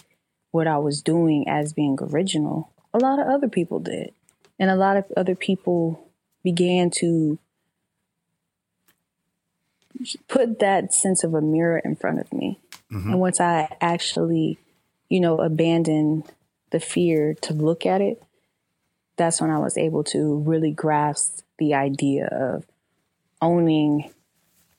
what 0.51 0.67
I 0.67 0.79
was 0.79 1.03
doing 1.03 1.49
as 1.49 1.73
being 1.73 1.99
original, 2.01 2.71
a 2.95 2.99
lot 2.99 3.19
of 3.19 3.27
other 3.27 3.49
people 3.49 3.81
did. 3.81 4.13
And 4.59 4.71
a 4.71 4.77
lot 4.77 4.97
of 4.97 5.05
other 5.17 5.35
people 5.35 6.09
began 6.43 6.91
to 6.91 7.39
put 10.29 10.61
that 10.61 10.95
sense 10.95 11.25
of 11.25 11.35
a 11.35 11.41
mirror 11.41 11.79
in 11.79 11.97
front 11.97 12.21
of 12.21 12.33
me. 12.33 12.59
Mm-hmm. 12.91 13.11
And 13.11 13.21
once 13.21 13.41
I 13.41 13.75
actually, 13.81 14.59
you 15.09 15.21
know, 15.21 15.39
abandoned 15.39 16.25
the 16.71 16.81
fear 16.81 17.35
to 17.43 17.53
look 17.53 17.85
at 17.85 18.01
it, 18.01 18.23
that's 19.17 19.41
when 19.41 19.51
I 19.51 19.59
was 19.59 19.77
able 19.77 20.05
to 20.05 20.37
really 20.37 20.71
grasp 20.71 21.41
the 21.59 21.75
idea 21.75 22.27
of 22.27 22.65
owning 23.41 24.11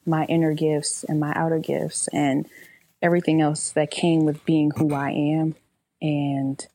my 0.07 0.25
inner 0.25 0.53
gifts 0.53 1.03
and 1.03 1.19
my 1.19 1.33
outer 1.35 1.59
gifts 1.59 2.07
and 2.13 2.47
everything 3.01 3.41
else 3.41 3.71
that 3.71 3.91
came 3.91 4.25
with 4.25 4.45
being 4.45 4.71
who 4.71 4.93
I 4.93 5.11
am. 5.11 5.55
And 6.01 6.65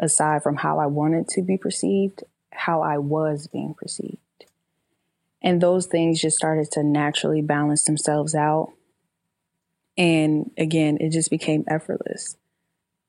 aside 0.00 0.42
from 0.42 0.56
how 0.56 0.78
I 0.78 0.86
wanted 0.86 1.28
to 1.28 1.42
be 1.42 1.58
perceived, 1.58 2.24
how 2.52 2.80
I 2.80 2.98
was 2.98 3.46
being 3.46 3.74
perceived. 3.74 4.18
And 5.42 5.60
those 5.60 5.86
things 5.86 6.20
just 6.20 6.36
started 6.36 6.70
to 6.72 6.82
naturally 6.82 7.42
balance 7.42 7.84
themselves 7.84 8.34
out. 8.34 8.72
And 9.96 10.50
again, 10.56 10.98
it 11.00 11.10
just 11.10 11.30
became 11.30 11.64
effortless. 11.68 12.36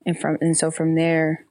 And 0.05 0.19
from 0.19 0.37
and 0.41 0.55
so 0.55 0.71
from 0.71 0.95
there, 0.95 1.45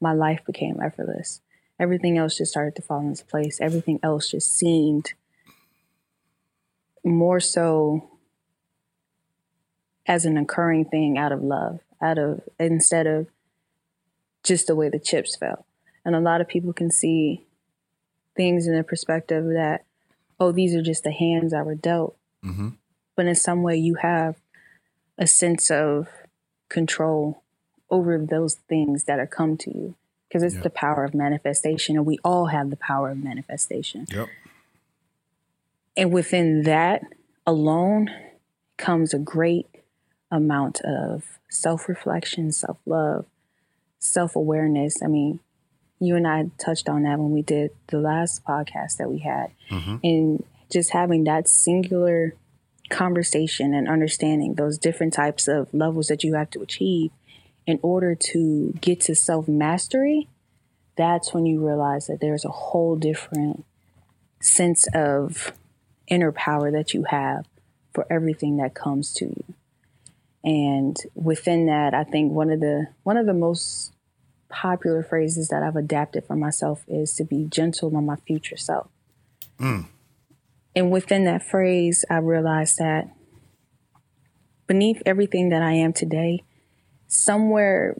my 0.00 0.12
life 0.12 0.40
became 0.46 0.80
effortless. 0.80 1.40
Everything 1.78 2.18
else 2.18 2.36
just 2.36 2.52
started 2.52 2.76
to 2.76 2.82
fall 2.82 3.00
into 3.00 3.24
place. 3.24 3.60
Everything 3.60 3.98
else 4.02 4.30
just 4.30 4.56
seemed 4.56 5.14
more 7.04 7.40
so 7.40 8.08
as 10.06 10.24
an 10.24 10.36
occurring 10.36 10.84
thing 10.86 11.16
out 11.18 11.32
of 11.32 11.42
love, 11.42 11.80
out 12.00 12.18
of 12.18 12.42
instead 12.58 13.06
of 13.06 13.26
just 14.42 14.66
the 14.66 14.74
way 14.74 14.88
the 14.88 14.98
chips 14.98 15.36
fell. 15.36 15.64
And 16.04 16.14
a 16.14 16.20
lot 16.20 16.40
of 16.40 16.48
people 16.48 16.72
can 16.72 16.90
see 16.90 17.46
things 18.36 18.66
in 18.66 18.76
the 18.76 18.84
perspective 18.84 19.44
that, 19.46 19.84
oh, 20.38 20.52
these 20.52 20.74
are 20.74 20.82
just 20.82 21.04
the 21.04 21.12
hands 21.12 21.54
I 21.54 21.62
were 21.62 21.74
dealt. 21.74 22.16
Mm-hmm. 22.44 22.70
But 23.16 23.26
in 23.26 23.34
some 23.34 23.62
way, 23.62 23.76
you 23.76 23.94
have 23.94 24.36
a 25.16 25.26
sense 25.26 25.70
of 25.70 26.08
control 26.68 27.42
over 27.88 28.18
those 28.18 28.56
things 28.56 29.04
that 29.04 29.18
are 29.20 29.26
come 29.26 29.56
to 29.58 29.70
you 29.70 29.94
because 30.28 30.42
it's 30.42 30.56
Yeah. 30.56 30.62
the 30.62 30.70
power 30.70 31.04
of 31.04 31.14
manifestation, 31.14 31.96
and 31.96 32.04
we 32.04 32.18
all 32.24 32.46
have 32.46 32.68
the 32.70 32.76
power 32.76 33.10
of 33.10 33.22
manifestation. 33.22 34.06
Yep. 34.10 34.28
And 35.96 36.12
within 36.12 36.62
that 36.62 37.02
alone 37.46 38.10
comes 38.76 39.14
a 39.14 39.18
great 39.18 39.68
amount 40.30 40.80
of 40.82 41.38
self 41.48 41.88
reflection, 41.88 42.52
self 42.52 42.78
love, 42.86 43.26
self 43.98 44.36
awareness. 44.36 45.02
I 45.02 45.06
mean, 45.06 45.40
you 46.00 46.16
and 46.16 46.26
I 46.26 46.50
touched 46.58 46.88
on 46.88 47.04
that 47.04 47.18
when 47.18 47.30
we 47.30 47.42
did 47.42 47.70
the 47.88 47.98
last 47.98 48.44
podcast 48.44 48.96
that 48.98 49.10
we 49.10 49.18
had. 49.18 49.52
Mm-hmm. 49.70 49.96
And 50.02 50.44
just 50.70 50.90
having 50.90 51.24
that 51.24 51.48
singular 51.48 52.34
conversation 52.90 53.72
and 53.72 53.88
understanding 53.88 54.54
those 54.54 54.78
different 54.78 55.12
types 55.12 55.48
of 55.48 55.72
levels 55.72 56.08
that 56.08 56.22
you 56.22 56.34
have 56.34 56.50
to 56.50 56.60
achieve 56.60 57.10
in 57.66 57.78
order 57.82 58.14
to 58.14 58.74
get 58.80 59.00
to 59.02 59.14
self 59.14 59.48
mastery, 59.48 60.28
that's 60.96 61.32
when 61.32 61.46
you 61.46 61.66
realize 61.66 62.06
that 62.06 62.20
there's 62.20 62.44
a 62.44 62.50
whole 62.50 62.96
different 62.96 63.64
sense 64.40 64.86
of 64.94 65.52
inner 66.08 66.32
power 66.32 66.70
that 66.70 66.94
you 66.94 67.04
have 67.04 67.46
for 67.92 68.06
everything 68.10 68.56
that 68.58 68.74
comes 68.74 69.12
to 69.14 69.26
you. 69.26 69.54
And 70.42 70.96
within 71.14 71.66
that, 71.66 71.94
I 71.94 72.04
think 72.04 72.32
one 72.32 72.50
of 72.50 72.60
the 72.60 72.88
one 73.02 73.16
of 73.16 73.26
the 73.26 73.34
most 73.34 73.92
popular 74.50 75.02
phrases 75.02 75.48
that 75.48 75.62
I've 75.62 75.76
adapted 75.76 76.26
for 76.26 76.36
myself 76.36 76.84
is 76.86 77.14
to 77.14 77.24
be 77.24 77.44
gentle 77.44 77.96
on 77.96 78.06
my 78.06 78.16
future 78.16 78.56
self. 78.56 78.88
Mm. 79.58 79.86
And 80.76 80.90
within 80.90 81.24
that 81.24 81.46
phrase, 81.46 82.04
I 82.10 82.18
realized 82.18 82.78
that 82.78 83.08
beneath 84.66 85.02
everything 85.06 85.48
that 85.50 85.62
I 85.62 85.72
am 85.72 85.92
today, 85.92 86.44
somewhere 87.06 87.96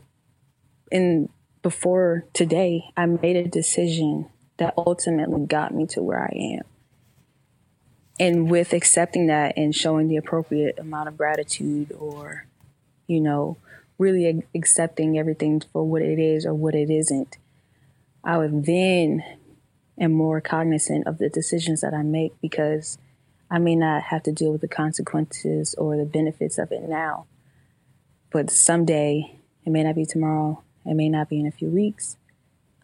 in 0.91 1.29
before 1.63 2.27
today, 2.35 2.85
I 2.97 3.07
made 3.07 3.37
a 3.37 3.49
decision 3.49 4.29
that 4.59 4.75
ultimately 4.77 5.47
got 5.47 5.75
me 5.75 5.87
to 5.87 6.03
where 6.03 6.23
I 6.23 6.59
am. 6.59 6.74
And 8.19 8.49
with 8.49 8.73
accepting 8.73 9.27
that 9.27 9.55
and 9.57 9.75
showing 9.75 10.09
the 10.09 10.17
appropriate 10.17 10.79
amount 10.79 11.09
of 11.09 11.17
gratitude 11.17 11.93
or, 11.99 12.47
you 13.07 13.21
know, 13.21 13.57
really 13.99 14.27
ac- 14.27 14.47
accepting 14.55 15.19
everything 15.19 15.63
for 15.73 15.85
what 15.85 16.03
it 16.03 16.19
is 16.19 16.47
or 16.47 16.55
what 16.55 16.75
it 16.75 16.91
isn't, 16.91 17.39
I 18.23 18.39
would 18.39 18.67
then 18.67 19.25
am 19.99 20.13
more 20.13 20.41
cognizant 20.41 21.07
of 21.07 21.19
the 21.19 21.29
decisions 21.29 21.81
that 21.81 21.95
I 21.95 22.03
make 22.03 22.41
because 22.41 22.99
I 23.51 23.59
may 23.59 23.77
not 23.77 24.05
have 24.05 24.23
to 24.25 24.33
deal 24.33 24.53
with 24.53 24.61
the 24.61 24.69
consequences 24.69 25.75
or 25.77 25.97
the 25.97 26.05
benefits 26.05 26.59
of 26.59 26.73
it 26.73 26.83
now. 26.89 27.27
But 28.31 28.51
someday, 28.51 29.39
it 29.65 29.71
may 29.71 29.83
not 29.83 29.95
be 29.95 30.07
tomorrow, 30.07 30.63
it 30.85 30.95
may 30.95 31.09
not 31.09 31.29
be 31.29 31.41
in 31.41 31.47
a 31.47 31.53
few 31.53 31.69
weeks. 31.69 32.17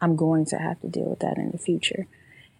I'm 0.00 0.16
going 0.16 0.44
to 0.46 0.58
have 0.58 0.80
to 0.80 0.88
deal 0.88 1.04
with 1.04 1.20
that 1.20 1.36
in 1.36 1.50
the 1.50 1.58
future. 1.58 2.06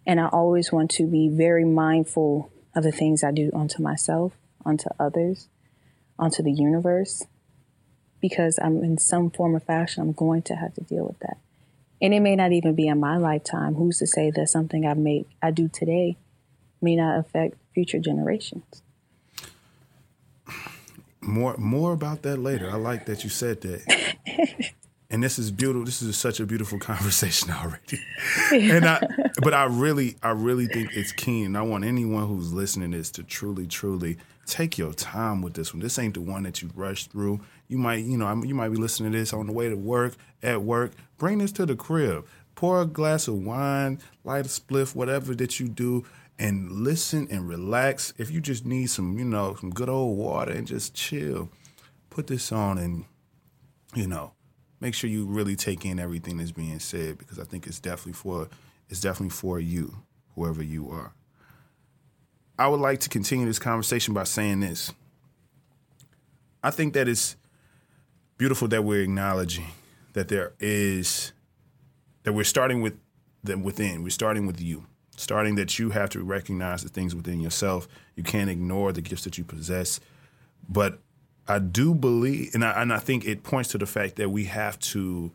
And 0.07 0.21
I 0.21 0.27
always 0.27 0.73
want 0.73 0.91
to 0.93 1.07
be 1.07 1.29
very 1.29 1.65
mindful 1.65 2.51
of 2.75 2.85
the 2.85 2.93
things 2.93 3.25
I 3.25 3.31
do 3.31 3.51
onto 3.53 3.83
myself, 3.83 4.33
onto 4.65 4.89
others, 4.99 5.49
onto 6.19 6.43
the 6.43 6.53
universe, 6.53 7.25
because 8.21 8.59
I'm 8.63 8.83
in 8.85 8.99
some 8.99 9.31
form 9.31 9.57
or 9.57 9.61
fashion, 9.61 10.03
I'm 10.03 10.13
going 10.13 10.43
to 10.43 10.55
have 10.55 10.75
to 10.75 10.83
deal 10.83 11.07
with 11.07 11.19
that. 11.21 11.39
And 12.03 12.15
it 12.15 12.21
may 12.21 12.37
not 12.37 12.53
even 12.53 12.75
be 12.75 12.87
in 12.87 13.01
my 13.01 13.17
lifetime. 13.17 13.75
Who's 13.75 13.99
to 13.99 14.07
say 14.07 14.31
that 14.31 14.49
something 14.49 14.87
I 14.87 14.95
make, 14.95 15.29
I 15.43 15.51
do 15.51 15.69
today 15.69 16.17
may 16.81 16.97
not 16.97 17.19
affect 17.19 17.57
future 17.75 17.99
generations? 17.99 18.83
More 21.21 21.57
more 21.59 21.93
about 21.93 22.23
that 22.23 22.39
later. 22.39 22.71
I 22.71 22.77
like 22.77 23.05
that 23.07 23.25
you 23.25 23.31
said 23.31 23.61
that. 23.61 24.73
and 25.11 25.23
this 25.23 25.39
is 25.39 25.51
beautiful. 25.51 25.85
This 25.85 26.03
is 26.03 26.17
such 26.17 26.41
a 26.41 26.47
beautiful 26.47 26.79
conversation 26.91 27.51
already. 27.51 28.01
and 28.53 28.87
I 28.87 29.01
but 29.43 29.55
I 29.55 29.65
really 29.65 30.17
I 30.23 30.31
really 30.31 30.67
think 30.67 30.91
it's 30.95 31.13
key 31.13 31.43
and 31.43 31.57
I 31.57 31.63
want 31.63 31.85
anyone 31.85 32.27
who's 32.27 32.53
listening 32.53 32.93
to 32.93 32.99
this 32.99 33.11
to 33.13 33.23
truly 33.23 33.67
truly 33.67 34.19
take 34.47 34.79
your 34.79 34.93
time 34.93 35.43
with 35.43 35.55
this 35.55 35.73
one. 35.73 35.81
This 35.81 35.99
ain't 35.99 36.15
the 36.15 36.21
one 36.21 36.43
that 36.45 36.63
you 36.63 36.71
rush 36.75 37.07
through. 37.07 37.41
You 37.69 37.79
might, 37.79 38.05
you 38.05 38.17
know, 38.17 38.43
you 38.43 38.55
might 38.55 38.71
be 38.71 38.77
listening 38.77 39.13
to 39.13 39.19
this 39.19 39.33
on 39.33 39.47
the 39.47 39.53
way 39.53 39.69
to 39.69 39.77
work, 39.77 40.15
at 40.43 40.63
work. 40.63 40.93
Bring 41.19 41.39
this 41.39 41.53
to 41.53 41.67
the 41.67 41.77
crib. 41.77 42.27
Pour 42.57 42.83
a 42.83 42.87
glass 42.87 43.29
of 43.29 43.35
wine, 43.35 44.01
light 44.25 44.45
a 44.45 44.49
spliff, 44.49 44.95
whatever 44.95 45.35
that 45.37 45.61
you 45.61 45.69
do 45.69 46.05
and 46.41 46.73
listen 46.73 47.29
and 47.31 47.47
relax. 47.47 48.13
If 48.17 48.31
you 48.31 48.41
just 48.41 48.65
need 48.65 48.89
some, 48.89 49.19
you 49.19 49.25
know, 49.25 49.57
some 49.61 49.71
good 49.71 49.89
old 49.89 50.17
water 50.17 50.53
and 50.53 50.67
just 50.67 50.95
chill, 50.95 51.51
put 52.09 52.27
this 52.27 52.51
on 52.51 52.79
and, 52.79 53.05
you 53.95 54.07
know, 54.07 54.33
make 54.81 54.95
sure 54.95 55.09
you 55.11 55.27
really 55.27 55.57
take 55.57 55.85
in 55.85 55.99
everything 55.99 56.39
that's 56.39 56.53
being 56.53 56.79
said 56.79 57.19
because 57.19 57.39
I 57.39 57.45
think 57.45 57.67
it's 57.67 57.81
definitely 57.81 58.15
for 58.15 58.49
it's 58.89 59.01
definitely 59.01 59.31
for 59.31 59.61
you, 59.61 60.03
whoever 60.35 60.63
you 60.63 60.91
are. 60.91 61.13
I 62.59 62.67
would 62.69 62.81
like 62.81 63.01
to 63.01 63.09
continue 63.09 63.47
this 63.47 63.59
conversation 63.59 64.13
by 64.13 64.25
saying 64.25 64.61
this. 64.61 64.93
I 66.63 66.71
think 66.71 66.95
that 66.95 67.09
it's 67.09 67.37
beautiful 68.37 68.69
that 68.69 68.85
we're 68.85 69.03
acknowledging 69.03 69.67
that 70.13 70.29
there 70.29 70.53
is 70.59 71.33
that 72.25 72.33
we're 72.33 72.45
starting 72.45 72.83
with 72.83 72.95
the 73.45 73.57
within. 73.57 74.03
We're 74.03 74.11
starting 74.11 74.47
with 74.47 74.61
you. 74.61 74.87
Starting 75.17 75.55
that 75.57 75.79
you 75.79 75.91
have 75.91 76.11
to 76.11 76.23
recognize 76.23 76.83
the 76.83 76.89
things 76.89 77.15
within 77.15 77.41
yourself. 77.41 77.87
You 78.17 78.23
can't 78.23 78.51
ignore 78.51 78.93
the 78.93 79.03
gifts 79.03 79.25
that 79.25 79.37
you 79.39 79.45
possess. 79.45 80.01
But 80.69 80.99
I 81.49 81.59
do 81.59 81.95
believe, 81.95 82.55
and 82.55 82.65
I, 82.65 82.83
and 82.83 82.93
I 82.93 82.99
think 82.99 83.25
it 83.25 83.43
points 83.43 83.71
to 83.71 83.79
the 83.79 83.87
fact 83.87 84.17
that 84.17 84.31
we 84.31 84.45
have 84.45 84.79
to 84.81 85.33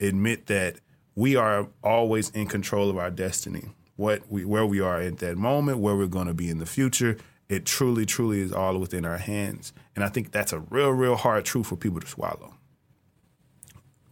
admit 0.00 0.46
that 0.46 0.76
we 1.14 1.36
are 1.36 1.68
always 1.82 2.30
in 2.30 2.46
control 2.46 2.90
of 2.90 2.98
our 2.98 3.10
destiny. 3.10 3.70
What 3.96 4.30
we, 4.30 4.44
where 4.44 4.66
we 4.66 4.80
are 4.80 5.00
at 5.00 5.18
that 5.18 5.36
moment, 5.36 5.78
where 5.78 5.94
we're 5.94 6.08
going 6.08 6.26
to 6.26 6.34
be 6.34 6.50
in 6.50 6.58
the 6.58 6.66
future, 6.66 7.16
it 7.48 7.64
truly, 7.64 8.04
truly 8.04 8.40
is 8.40 8.52
all 8.52 8.76
within 8.78 9.04
our 9.04 9.18
hands. 9.18 9.72
And 9.94 10.04
I 10.04 10.08
think 10.08 10.32
that's 10.32 10.52
a 10.52 10.58
real, 10.58 10.90
real 10.90 11.14
hard 11.14 11.44
truth 11.44 11.68
for 11.68 11.76
people 11.76 12.00
to 12.00 12.06
swallow. 12.06 12.54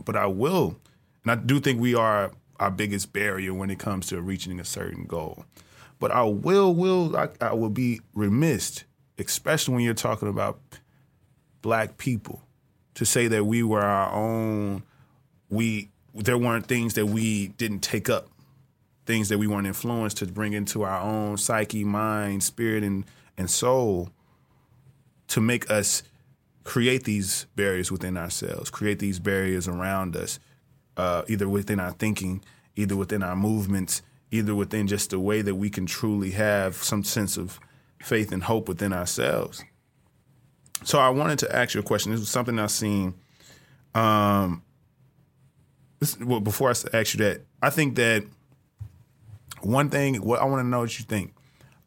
But 0.04 0.16
I 0.16 0.26
will, 0.26 0.76
and 1.24 1.32
I 1.32 1.34
do 1.34 1.58
think 1.58 1.80
we 1.80 1.94
are 1.94 2.32
our 2.60 2.70
biggest 2.70 3.12
barrier 3.12 3.52
when 3.52 3.70
it 3.70 3.78
comes 3.78 4.06
to 4.06 4.22
reaching 4.22 4.60
a 4.60 4.64
certain 4.64 5.04
goal. 5.04 5.44
But 5.98 6.12
I 6.12 6.22
will, 6.22 6.74
will, 6.74 7.16
I, 7.16 7.28
I 7.40 7.52
will 7.54 7.70
be 7.70 8.00
remiss, 8.14 8.84
especially 9.18 9.74
when 9.74 9.84
you're 9.84 9.94
talking 9.94 10.28
about 10.28 10.60
black 11.62 11.96
people, 11.96 12.42
to 12.94 13.04
say 13.04 13.28
that 13.28 13.44
we 13.44 13.62
were 13.62 13.80
our 13.80 14.12
own, 14.12 14.82
we 15.48 15.88
there 16.14 16.36
weren't 16.36 16.66
things 16.66 16.94
that 16.94 17.06
we 17.06 17.48
didn't 17.48 17.80
take 17.80 18.10
up, 18.10 18.28
things 19.06 19.30
that 19.30 19.38
we 19.38 19.46
weren't 19.46 19.66
influenced 19.66 20.18
to 20.18 20.26
bring 20.26 20.52
into 20.52 20.82
our 20.82 21.00
own 21.00 21.38
psyche, 21.38 21.84
mind, 21.84 22.42
spirit, 22.42 22.82
and 22.84 23.04
and 23.38 23.48
soul 23.50 24.10
to 25.28 25.40
make 25.40 25.70
us 25.70 26.02
create 26.64 27.04
these 27.04 27.46
barriers 27.56 27.90
within 27.90 28.16
ourselves, 28.16 28.70
create 28.70 28.98
these 28.98 29.18
barriers 29.18 29.66
around 29.66 30.14
us, 30.16 30.38
uh, 30.96 31.22
either 31.28 31.48
within 31.48 31.80
our 31.80 31.92
thinking, 31.92 32.42
either 32.76 32.96
within 32.96 33.22
our 33.22 33.36
movements, 33.36 34.02
either 34.30 34.54
within 34.54 34.86
just 34.86 35.10
the 35.10 35.18
way 35.18 35.42
that 35.42 35.54
we 35.54 35.70
can 35.70 35.86
truly 35.86 36.32
have 36.32 36.76
some 36.76 37.02
sense 37.02 37.36
of 37.36 37.58
faith 38.00 38.32
and 38.32 38.44
hope 38.44 38.68
within 38.68 38.92
ourselves. 38.92 39.64
So 40.84 40.98
I 40.98 41.10
wanted 41.10 41.38
to 41.40 41.54
ask 41.54 41.74
you 41.74 41.80
a 41.80 41.84
question. 41.84 42.12
This 42.12 42.20
was 42.20 42.28
something 42.28 42.58
I've 42.58 42.70
seen. 42.70 43.14
Um, 43.94 44.62
this, 46.00 46.18
well, 46.18 46.40
before 46.40 46.68
I 46.68 46.74
ask 46.92 47.14
you 47.14 47.18
that, 47.24 47.42
I 47.62 47.70
think 47.70 47.94
that 47.96 48.24
one 49.60 49.90
thing. 49.90 50.16
What 50.16 50.40
I 50.40 50.44
want 50.44 50.60
to 50.60 50.68
know 50.68 50.80
what 50.80 50.98
you 50.98 51.04
think 51.04 51.34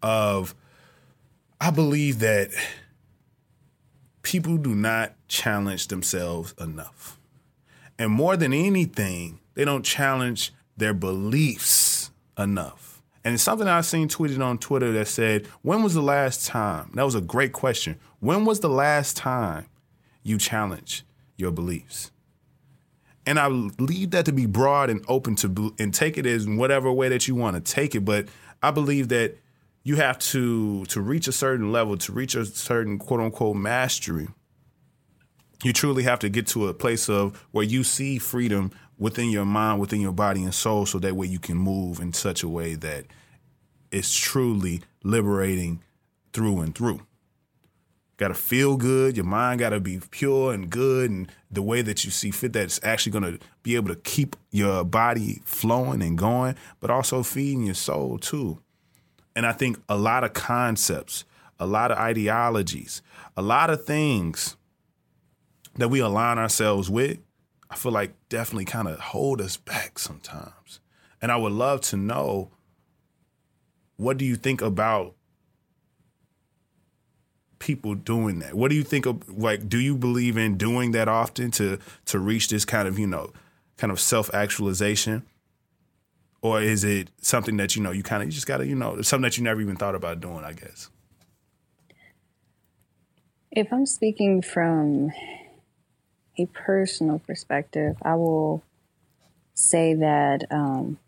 of. 0.02 0.56
I 1.60 1.72
believe 1.72 2.20
that 2.20 2.52
people 4.22 4.58
do 4.58 4.76
not 4.76 5.14
challenge 5.28 5.88
themselves 5.88 6.54
enough, 6.60 7.18
and 7.98 8.12
more 8.12 8.38
than 8.38 8.54
anything, 8.54 9.40
they 9.54 9.66
don't 9.66 9.84
challenge 9.84 10.54
their 10.78 10.94
beliefs 10.94 12.12
enough. 12.38 13.02
And 13.24 13.34
it's 13.34 13.44
something 13.44 13.68
I've 13.68 13.88
seen 13.88 14.08
tweeted 14.08 14.44
on 14.46 14.60
Twitter 14.60 14.92
that 14.92 15.08
said, 15.08 15.48
When 15.64 15.82
was 15.82 15.96
the 15.96 16.02
last 16.02 16.46
time? 16.46 16.92
That 16.94 17.04
was 17.04 17.16
a 17.16 17.22
great 17.22 17.54
question. 17.54 17.98
When 18.26 18.44
was 18.44 18.62
the 18.62 18.70
last 18.70 19.16
time 19.16 19.68
you 20.24 20.40
challenged 20.40 21.04
your 21.38 21.52
beliefs? 21.52 22.10
And 23.24 23.38
I 23.38 23.46
leave 23.50 24.10
that 24.12 24.26
to 24.26 24.32
be 24.32 24.48
broad 24.48 24.90
and 24.90 25.06
open 25.08 25.36
to 25.36 25.76
and 25.78 25.94
take 25.94 26.18
it 26.18 26.26
as 26.26 26.48
whatever 26.48 26.92
way 26.92 27.08
that 27.10 27.28
you 27.28 27.36
want 27.36 27.56
to 27.56 27.74
take 27.74 27.94
it. 27.94 28.00
But 28.00 28.26
I 28.64 28.72
believe 28.72 29.10
that 29.10 29.38
you 29.84 29.98
have 29.98 30.18
to 30.32 30.86
to 30.86 31.02
reach 31.02 31.28
a 31.28 31.32
certain 31.32 31.72
level, 31.72 31.98
to 31.98 32.12
reach 32.12 32.34
a 32.34 32.46
certain 32.46 32.98
quote 32.98 33.20
unquote 33.20 33.58
mastery. 33.58 34.28
You 35.64 35.72
truly 35.72 36.02
have 36.02 36.18
to 36.22 36.30
get 36.30 36.48
to 36.48 36.68
a 36.68 36.74
place 36.74 37.08
of 37.08 37.46
where 37.52 37.64
you 37.64 37.84
see 37.84 38.18
freedom 38.18 38.72
within 38.98 39.30
your 39.30 39.46
mind, 39.46 39.80
within 39.80 40.02
your 40.02 40.14
body 40.14 40.42
and 40.42 40.54
soul, 40.54 40.88
so 40.88 40.98
that 40.98 41.16
way 41.16 41.28
you 41.28 41.38
can 41.38 41.58
move 41.58 42.00
in 42.00 42.12
such 42.12 42.42
a 42.42 42.50
way 42.50 42.74
that 42.74 43.06
it's 43.92 44.16
truly 44.16 44.82
liberating 45.04 45.84
through 46.34 46.62
and 46.62 46.74
through. 46.74 47.02
Got 48.18 48.30
to 48.30 48.34
feel 48.34 48.78
good. 48.78 49.18
Your 49.18 49.26
mind 49.26 49.60
got 49.60 49.70
to 49.70 49.80
be 49.80 50.00
pure 50.12 50.54
and 50.54 50.70
good, 50.70 51.12
and 51.12 51.32
the 51.52 51.62
way 51.62 51.82
that 51.82 52.06
you 52.06 52.12
see 52.12 52.32
fit, 52.32 52.54
that's 52.54 52.80
actually 52.84 53.12
going 53.12 53.38
to 53.38 53.46
be 53.62 53.76
able 53.76 53.90
to 53.90 53.96
keep 53.98 54.36
your 54.52 54.84
body 54.86 55.42
flowing 55.44 56.02
and 56.02 56.18
going, 56.18 56.56
but 56.80 56.90
also 56.90 57.24
feeding 57.24 57.66
your 57.66 57.76
soul 57.76 58.18
too. 58.18 58.62
And 59.36 59.46
I 59.46 59.52
think 59.52 59.78
a 59.90 59.98
lot 59.98 60.24
of 60.24 60.34
concepts, 60.34 61.26
a 61.60 61.66
lot 61.66 61.92
of 61.92 61.98
ideologies, 61.98 63.02
a 63.36 63.42
lot 63.42 63.70
of 63.70 63.84
things 63.84 64.56
that 65.76 65.90
we 65.90 66.00
align 66.00 66.38
ourselves 66.38 66.90
with 66.90 67.20
I 67.70 67.76
feel 67.76 67.92
like 67.92 68.14
definitely 68.30 68.66
kind 68.66 68.88
of 68.88 69.00
hold 69.00 69.42
us 69.42 69.58
back 69.58 70.00
sometimes. 70.00 70.80
And 71.22 71.32
I 71.32 71.36
would 71.36 71.52
love 71.52 71.82
to 71.82 71.98
know 71.98 72.52
what 73.98 74.18
do 74.18 74.26
you 74.26 74.36
think 74.36 74.62
about 74.62 75.16
people 77.60 77.96
doing 77.96 78.40
that? 78.40 78.54
What 78.54 78.70
do 78.70 78.76
you 78.76 78.84
think 78.84 79.06
of 79.06 79.38
like 79.38 79.68
do 79.68 79.80
you 79.80 79.96
believe 79.96 80.38
in 80.38 80.58
doing 80.58 80.92
that 80.92 81.08
often 81.08 81.52
to 81.52 81.80
to 82.06 82.20
reach 82.20 82.50
this 82.50 82.66
kind 82.66 82.88
of, 82.88 83.00
you 83.00 83.08
know, 83.08 83.32
kind 83.78 83.92
of 83.92 84.00
self-actualization? 84.00 85.24
Or 86.42 86.62
is 86.62 86.84
it 86.84 87.10
something 87.22 87.58
that 87.58 87.76
you 87.76 87.82
know 87.82 87.92
you 87.92 88.04
kind 88.04 88.22
of 88.22 88.28
you 88.28 88.34
just 88.34 88.48
got 88.48 88.58
to, 88.58 88.68
you 88.68 88.76
know, 88.76 89.02
something 89.02 89.24
that 89.24 89.38
you 89.38 89.44
never 89.44 89.62
even 89.62 89.76
thought 89.76 89.96
about 89.96 90.20
doing, 90.20 90.44
I 90.44 90.54
guess? 90.54 90.90
If 93.52 93.72
I'm 93.72 93.86
speaking 93.86 94.42
from 94.42 95.12
a 96.38 96.46
personal 96.48 97.20
perspective, 97.20 97.96
I 98.02 98.16
will 98.16 98.64
say 99.54 99.94
that 99.96 100.44
um, 100.52 101.00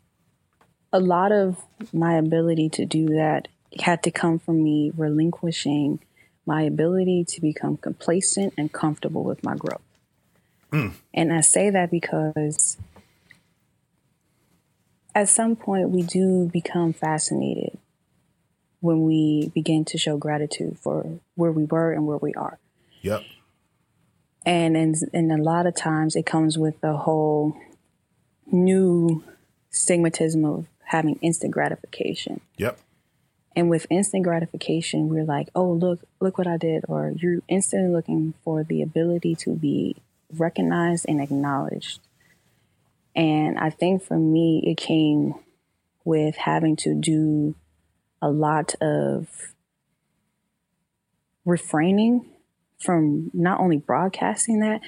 a 0.93 0.99
lot 0.99 1.31
of 1.31 1.57
my 1.93 2.15
ability 2.15 2.69
to 2.69 2.86
do 2.86 3.07
that 3.10 3.49
had 3.79 4.01
to 4.03 4.12
come 4.12 4.39
from 4.39 4.63
me 4.63 4.91
relinquishing 4.95 5.99
my 6.47 6.63
ability 6.63 7.25
to 7.25 7.41
become 7.41 7.77
complacent 7.77 8.53
and 8.57 8.71
comfortable 8.71 9.23
with 9.23 9.43
my 9.43 9.55
growth. 9.55 9.81
Mm. 10.71 10.93
And 11.13 11.33
I 11.33 11.41
say 11.41 11.69
that 11.69 11.91
because 11.91 12.77
at 15.13 15.29
some 15.29 15.55
point 15.55 15.89
we 15.89 16.03
do 16.03 16.49
become 16.51 16.93
fascinated 16.93 17.77
when 18.79 19.03
we 19.03 19.51
begin 19.53 19.83
to 19.86 19.97
show 19.97 20.17
gratitude 20.17 20.77
for 20.79 21.19
where 21.36 21.51
we 21.51 21.65
were 21.65 21.91
and 21.91 22.05
where 22.05 22.17
we 22.17 22.33
are. 22.36 22.60
Yep. 23.01 23.23
And, 24.45 24.77
and 24.77 24.95
and 25.13 25.31
a 25.31 25.43
lot 25.43 25.65
of 25.65 25.75
times 25.75 26.15
it 26.15 26.25
comes 26.25 26.57
with 26.57 26.79
the 26.79 26.95
whole 26.95 27.57
new 28.45 29.23
stigmatism 29.71 30.45
of 30.45 30.67
having 30.83 31.19
instant 31.21 31.51
gratification. 31.51 32.39
Yep. 32.57 32.79
And 33.57 33.71
with 33.71 33.87
instant 33.89 34.23
gratification, 34.23 35.09
we're 35.09 35.25
like, 35.25 35.49
oh, 35.55 35.71
look, 35.71 36.01
look 36.19 36.37
what 36.37 36.45
I 36.45 36.57
did. 36.57 36.85
Or 36.87 37.11
you're 37.15 37.41
instantly 37.47 37.89
looking 37.89 38.35
for 38.43 38.63
the 38.63 38.83
ability 38.83 39.33
to 39.37 39.55
be 39.55 39.95
recognized 40.31 41.07
and 41.09 41.19
acknowledged. 41.19 41.99
And 43.15 43.57
I 43.57 43.71
think 43.71 44.03
for 44.03 44.15
me, 44.15 44.61
it 44.63 44.77
came 44.77 45.33
with 46.05 46.35
having 46.35 46.75
to 46.77 46.93
do 46.93 47.55
a 48.21 48.29
lot 48.29 48.75
of 48.79 49.27
refraining 51.43 52.27
from 52.77 53.31
not 53.33 53.59
only 53.59 53.77
broadcasting 53.77 54.59
that, 54.59 54.81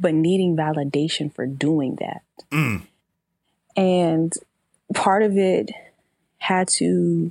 but 0.00 0.14
needing 0.14 0.56
validation 0.56 1.32
for 1.32 1.46
doing 1.46 1.96
that. 2.00 2.22
Mm. 2.50 2.88
And 3.76 4.32
part 4.94 5.22
of 5.22 5.36
it 5.36 5.70
had 6.38 6.66
to 6.66 7.30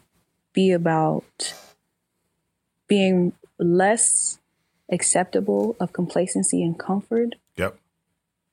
be 0.55 0.71
about 0.71 1.53
being 2.87 3.33
less 3.59 4.39
acceptable 4.89 5.75
of 5.79 5.93
complacency 5.93 6.63
and 6.63 6.79
comfort. 6.79 7.35
Yep. 7.57 7.77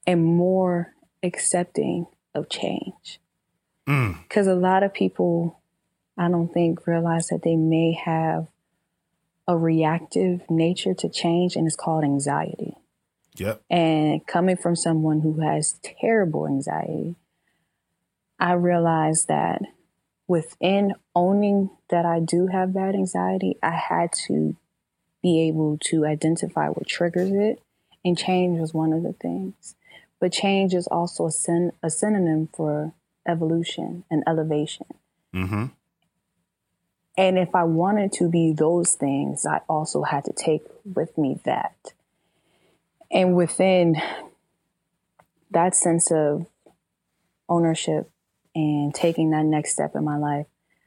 And 0.07 0.25
more 0.25 0.95
accepting 1.23 2.07
of 2.35 2.49
change. 2.49 3.21
Because 3.87 4.47
mm. 4.47 4.53
a 4.53 4.55
lot 4.55 4.83
of 4.83 4.93
people, 4.93 5.61
I 6.19 6.29
don't 6.29 6.53
think, 6.53 6.87
realize 6.87 7.29
that 7.29 7.43
they 7.43 7.57
may 7.57 7.93
have 7.93 8.49
a 9.47 9.57
reactive 9.57 10.43
nature 10.49 10.95
to 10.95 11.09
change, 11.09 11.57
and 11.57 11.67
it's 11.67 11.77
called 11.77 12.05
anxiety. 12.05 12.77
Yep. 13.37 13.63
And 13.71 14.27
coming 14.27 14.57
from 14.57 14.77
someone 14.77 15.21
who 15.21 15.41
has 15.41 15.79
terrible 15.83 16.47
anxiety, 16.47 17.17
I 18.39 18.53
realized 18.53 19.29
that 19.29 19.63
within 20.33 20.95
owning 21.15 21.69
that 21.91 22.07
I 22.07 22.19
do 22.19 22.47
have 22.47 22.73
bad 22.73 22.95
anxiety, 22.95 23.59
I 23.63 23.73
had 23.73 24.13
to 24.29 24.57
be 25.23 25.43
able 25.43 25.77
to 25.91 26.07
identify 26.07 26.69
what 26.69 26.89
triggers 26.89 27.31
it. 27.31 27.63
And 28.03 28.17
change 28.17 28.59
was 28.59 28.73
one 28.73 28.95
of 28.95 29.03
the 29.03 29.13
things. 29.13 29.75
But 30.21 30.33
change 30.33 30.73
is 30.73 30.87
also 30.87 31.27
a, 31.27 31.31
syn- 31.31 31.73
a 31.83 31.91
synonym 31.91 32.49
for 32.57 32.95
evolution 33.29 34.05
and 34.11 34.25
elevation. 34.27 34.87
Mm-hmm. 35.35 35.67
And 37.19 37.39
if 37.39 37.55
I 37.55 37.65
wanted 37.65 38.13
to 38.13 38.31
be 38.31 38.55
those 38.55 38.95
things, 38.95 39.45
I 39.45 39.61
also 39.69 40.03
had 40.03 40.25
to 40.25 40.33
take 40.33 40.63
with 40.83 41.19
me 41.19 41.41
that. 41.45 41.93
And 43.11 43.37
within 43.37 43.97
that 45.51 45.77
sense 45.77 46.11
of 46.11 46.47
ownership 47.51 48.09
and 48.55 48.95
taking 48.95 49.31
that 49.31 49.45
next 49.45 49.73
step 49.73 49.95
in 49.95 50.05
my 50.05 50.17
life, 50.17 50.47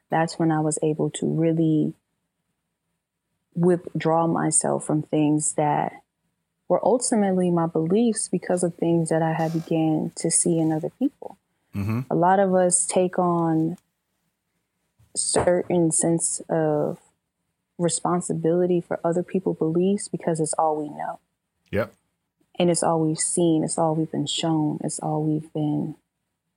that's 0.10 0.38
when 0.38 0.52
I 0.52 0.60
was 0.60 0.80
able 0.84 1.10
to 1.12 1.26
really 1.26 1.94
withdraw 3.54 4.28
myself 4.28 4.86
from 4.86 5.02
things 5.02 5.54
that 5.54 6.04
were 6.68 6.84
ultimately 6.84 7.52
my 7.52 7.68
beliefs 7.68 8.28
because 8.28 8.64
of 8.64 8.76
things 8.76 9.10
that 9.10 9.22
I 9.22 9.34
had 9.34 9.54
began 9.54 10.12
to 10.18 10.32
see 10.32 10.60
in 10.60 10.72
other 10.72 10.90
people. 11.00 11.38
Mm-hmm. 11.76 12.02
A 12.10 12.16
lot 12.16 12.40
of 12.40 12.54
us 12.54 12.86
take 12.86 13.20
on 13.20 13.78
certain 15.16 15.92
sense 15.92 16.42
of 16.50 17.00
responsibility 17.78 18.82
for 18.82 19.00
other 19.04 19.24
people's 19.24 19.58
beliefs 19.58 20.08
because 20.08 20.40
it's 20.40 20.54
all 20.54 20.82
we 20.82 20.90
know. 20.90 21.20
Yep. 21.72 21.94
And 22.58 22.70
it's 22.70 22.84
all 22.84 23.02
we've 23.02 23.18
seen, 23.18 23.64
it's 23.64 23.78
all 23.78 23.96
we've 23.96 24.12
been 24.12 24.28
shown, 24.28 24.80
it's 24.84 25.00
all 25.00 25.24
we've 25.24 25.52
been 25.54 25.96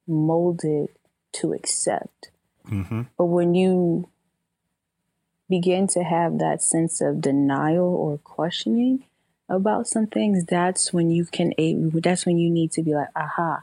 molded 0.07 0.91
to 1.33 1.53
accept. 1.53 2.31
Mm-hmm. 2.69 3.03
But 3.17 3.27
when 3.27 3.55
you 3.55 4.09
begin 5.49 5.87
to 5.89 6.03
have 6.03 6.39
that 6.39 6.63
sense 6.63 7.01
of 7.01 7.21
denial 7.21 7.87
or 7.87 8.19
questioning 8.19 9.05
about 9.49 9.87
some 9.87 10.07
things, 10.07 10.45
that's 10.45 10.93
when 10.93 11.11
you 11.11 11.25
can, 11.25 11.53
that's 11.95 12.27
when 12.27 12.39
you 12.39 12.51
need 12.51 12.73
to 12.73 12.83
be 12.83 12.95
like, 12.95 13.09
aha, 13.17 13.63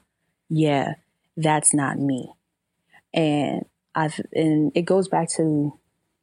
yeah, 0.49 0.95
that's 1.37 1.73
not 1.73 1.99
me. 1.99 2.31
And 3.13 3.65
I've, 3.93 4.19
and 4.33 4.71
it 4.75 4.83
goes 4.83 5.07
back 5.07 5.29
to 5.37 5.77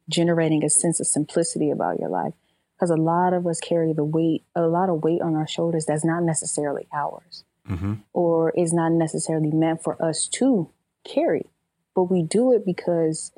generating 0.09 0.63
a 0.63 0.69
sense 0.69 0.99
of 0.99 1.07
simplicity 1.07 1.71
about 1.71 1.99
your 1.99 2.09
life. 2.09 2.33
Because 2.75 2.89
a 2.89 2.95
lot 2.95 3.33
of 3.33 3.47
us 3.47 3.59
carry 3.61 3.93
the 3.93 4.03
weight, 4.03 4.43
a 4.55 4.63
lot 4.63 4.89
of 4.89 5.03
weight 5.03 5.21
on 5.21 5.35
our 5.35 5.47
shoulders 5.47 5.85
that's 5.85 6.03
not 6.03 6.23
necessarily 6.23 6.87
ours 6.93 7.45
Mm-hmm. 7.69 7.93
or 8.11 8.49
is 8.57 8.73
not 8.73 8.91
necessarily 8.91 9.49
meant 9.49 9.81
for 9.81 9.95
us 10.03 10.27
to 10.33 10.69
carry. 11.03 11.47
But 11.95 12.03
we 12.05 12.23
do 12.23 12.53
it 12.53 12.65
because 12.65 13.31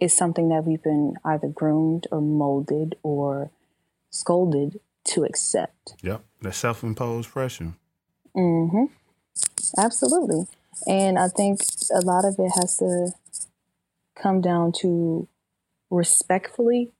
it's 0.00 0.16
something 0.16 0.48
that 0.48 0.64
we've 0.64 0.82
been 0.82 1.14
either 1.24 1.48
groomed 1.48 2.06
or 2.10 2.20
molded 2.20 2.96
or 3.02 3.50
scolded 4.10 4.80
to 5.04 5.24
accept. 5.24 5.94
Yep. 6.02 6.24
That 6.42 6.54
self 6.54 6.82
imposed 6.82 7.30
pressure. 7.30 7.74
hmm 8.34 8.84
Absolutely. 9.78 10.46
And 10.86 11.18
I 11.18 11.28
think 11.28 11.60
a 11.94 12.00
lot 12.00 12.24
of 12.24 12.36
it 12.38 12.50
has 12.60 12.76
to 12.78 13.12
come 14.20 14.40
down 14.40 14.72
to 14.80 15.28
respectfully 15.90 16.90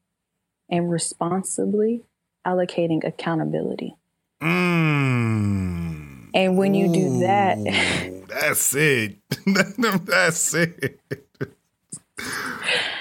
and 0.70 0.90
responsibly 0.90 2.02
allocating 2.46 3.04
accountability. 3.06 3.96
Mm. 4.40 6.11
And 6.34 6.56
when 6.56 6.74
you 6.74 6.92
do 6.92 7.20
that, 7.20 7.58
Ooh, 7.58 8.24
that's 8.26 8.74
it. 8.74 9.16
that's 10.06 10.54
it. 10.54 11.00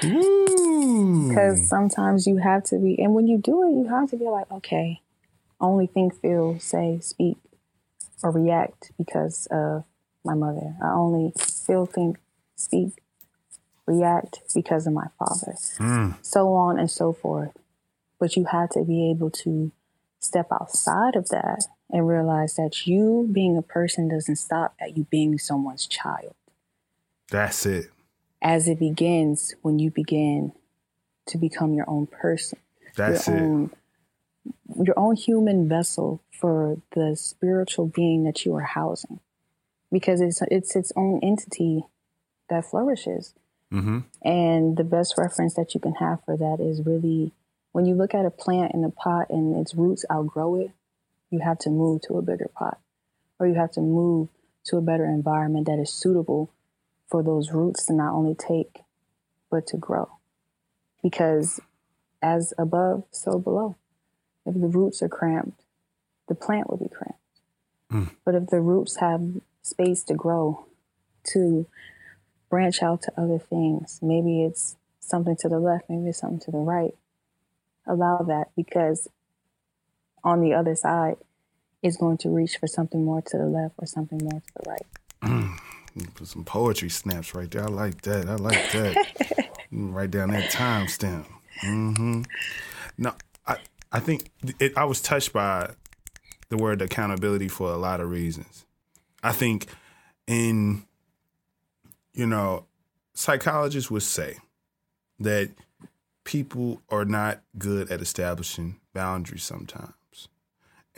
Because 0.01 1.67
sometimes 1.69 2.25
you 2.25 2.37
have 2.37 2.63
to 2.65 2.79
be, 2.79 2.99
and 2.99 3.13
when 3.13 3.27
you 3.27 3.37
do 3.37 3.63
it, 3.63 3.71
you 3.71 3.87
have 3.87 4.09
to 4.09 4.17
be 4.17 4.25
like, 4.25 4.51
okay, 4.51 5.01
only 5.59 5.87
think, 5.87 6.19
feel, 6.19 6.59
say, 6.59 6.99
speak, 7.01 7.37
or 8.23 8.31
react 8.31 8.91
because 8.97 9.47
of 9.51 9.83
my 10.25 10.33
mother. 10.33 10.75
I 10.83 10.89
only 10.89 11.33
feel, 11.37 11.85
think, 11.85 12.17
speak, 12.55 13.01
react 13.85 14.41
because 14.53 14.87
of 14.87 14.93
my 14.93 15.07
father. 15.19 15.55
Mm. 15.77 16.15
so 16.21 16.53
on 16.53 16.79
and 16.79 16.89
so 16.89 17.13
forth. 17.13 17.51
But 18.19 18.35
you 18.35 18.45
have 18.45 18.69
to 18.71 18.83
be 18.83 19.09
able 19.11 19.29
to 19.31 19.71
step 20.19 20.47
outside 20.51 21.15
of 21.15 21.29
that 21.29 21.65
and 21.91 22.07
realize 22.07 22.55
that 22.55 22.87
you 22.87 23.29
being 23.31 23.57
a 23.57 23.61
person 23.61 24.07
doesn't 24.07 24.37
stop 24.37 24.73
at 24.79 24.97
you 24.97 25.05
being 25.09 25.37
someone's 25.37 25.87
child. 25.87 26.33
That's 27.29 27.65
it. 27.65 27.89
As 28.41 28.67
it 28.67 28.79
begins 28.79 29.53
when 29.61 29.79
you 29.79 29.91
begin 29.91 30.53
to 31.27 31.37
become 31.37 31.73
your 31.73 31.89
own 31.89 32.07
person, 32.07 32.59
That's 32.95 33.27
your 33.27 33.37
it. 33.37 33.41
own 33.41 33.71
your 34.83 34.97
own 34.97 35.15
human 35.15 35.67
vessel 35.67 36.21
for 36.31 36.77
the 36.95 37.15
spiritual 37.15 37.85
being 37.87 38.23
that 38.23 38.45
you 38.45 38.55
are 38.55 38.61
housing. 38.61 39.19
Because 39.91 40.21
it's 40.21 40.41
it's 40.49 40.75
its 40.75 40.91
own 40.95 41.19
entity 41.21 41.83
that 42.49 42.65
flourishes. 42.65 43.33
Mm-hmm. 43.71 43.99
And 44.23 44.77
the 44.77 44.83
best 44.83 45.15
reference 45.17 45.53
that 45.55 45.73
you 45.73 45.79
can 45.79 45.95
have 45.95 46.23
for 46.25 46.35
that 46.35 46.57
is 46.59 46.85
really 46.85 47.31
when 47.71 47.85
you 47.85 47.95
look 47.95 48.13
at 48.13 48.25
a 48.25 48.31
plant 48.31 48.73
in 48.73 48.83
a 48.83 48.89
pot 48.89 49.27
and 49.29 49.55
its 49.55 49.75
roots 49.75 50.03
outgrow 50.11 50.55
it, 50.55 50.71
you 51.31 51.39
have 51.39 51.57
to 51.59 51.69
move 51.69 52.01
to 52.03 52.17
a 52.17 52.21
bigger 52.21 52.49
pot 52.53 52.79
or 53.39 53.47
you 53.47 53.55
have 53.55 53.71
to 53.71 53.81
move 53.81 54.29
to 54.65 54.77
a 54.77 54.81
better 54.81 55.05
environment 55.05 55.65
that 55.65 55.79
is 55.79 55.91
suitable 55.91 56.51
for 57.09 57.23
those 57.23 57.51
roots 57.51 57.85
to 57.87 57.93
not 57.93 58.13
only 58.13 58.35
take, 58.35 58.81
but 59.49 59.65
to 59.67 59.77
grow. 59.77 60.09
Because 61.01 61.59
as 62.21 62.53
above, 62.57 63.03
so 63.11 63.39
below. 63.39 63.75
If 64.45 64.53
the 64.53 64.67
roots 64.67 65.01
are 65.01 65.09
cramped, 65.09 65.63
the 66.27 66.35
plant 66.35 66.69
will 66.69 66.77
be 66.77 66.89
cramped. 66.89 67.19
Mm. 67.91 68.15
But 68.23 68.35
if 68.35 68.47
the 68.47 68.61
roots 68.61 68.97
have 68.97 69.41
space 69.63 70.03
to 70.03 70.13
grow, 70.13 70.65
to 71.33 71.65
branch 72.49 72.83
out 72.83 73.01
to 73.03 73.11
other 73.17 73.39
things. 73.39 73.99
Maybe 74.01 74.43
it's 74.43 74.75
something 74.99 75.35
to 75.37 75.49
the 75.49 75.59
left, 75.59 75.85
maybe 75.89 76.09
it's 76.09 76.19
something 76.19 76.39
to 76.41 76.51
the 76.51 76.57
right. 76.57 76.95
Allow 77.87 78.19
that 78.27 78.49
because 78.55 79.07
on 80.23 80.41
the 80.41 80.53
other 80.53 80.75
side 80.75 81.15
is 81.81 81.97
going 81.97 82.17
to 82.17 82.29
reach 82.29 82.57
for 82.57 82.67
something 82.67 83.03
more 83.03 83.21
to 83.21 83.37
the 83.37 83.45
left 83.45 83.75
or 83.79 83.87
something 83.87 84.19
more 84.21 84.39
to 84.39 84.53
the 84.63 84.69
right. 84.69 84.85
Put 86.15 86.27
some 86.27 86.45
poetry 86.45 86.89
snaps 86.89 87.35
right 87.35 87.49
there. 87.51 87.63
I 87.63 87.67
like 87.67 88.01
that. 88.01 88.29
I 88.29 88.35
like 88.35 88.71
that. 88.71 88.95
Mm, 89.73 89.93
Write 89.93 90.11
down 90.11 90.29
that 90.31 90.51
timestamp. 90.51 91.25
Mm-hmm. 91.63 92.21
No, 92.97 93.13
I 93.45 93.57
I 93.91 93.99
think 93.99 94.31
it, 94.59 94.77
I 94.77 94.85
was 94.85 95.01
touched 95.01 95.33
by 95.33 95.71
the 96.49 96.57
word 96.57 96.81
accountability 96.81 97.49
for 97.49 97.71
a 97.71 97.77
lot 97.77 97.99
of 97.99 98.09
reasons. 98.09 98.65
I 99.21 99.33
think 99.33 99.67
in 100.27 100.83
you 102.13 102.25
know 102.25 102.65
psychologists 103.13 103.91
would 103.91 104.03
say 104.03 104.37
that 105.19 105.49
people 106.23 106.81
are 106.89 107.05
not 107.05 107.41
good 107.57 107.91
at 107.91 108.01
establishing 108.01 108.79
boundaries 108.93 109.43
sometimes, 109.43 109.93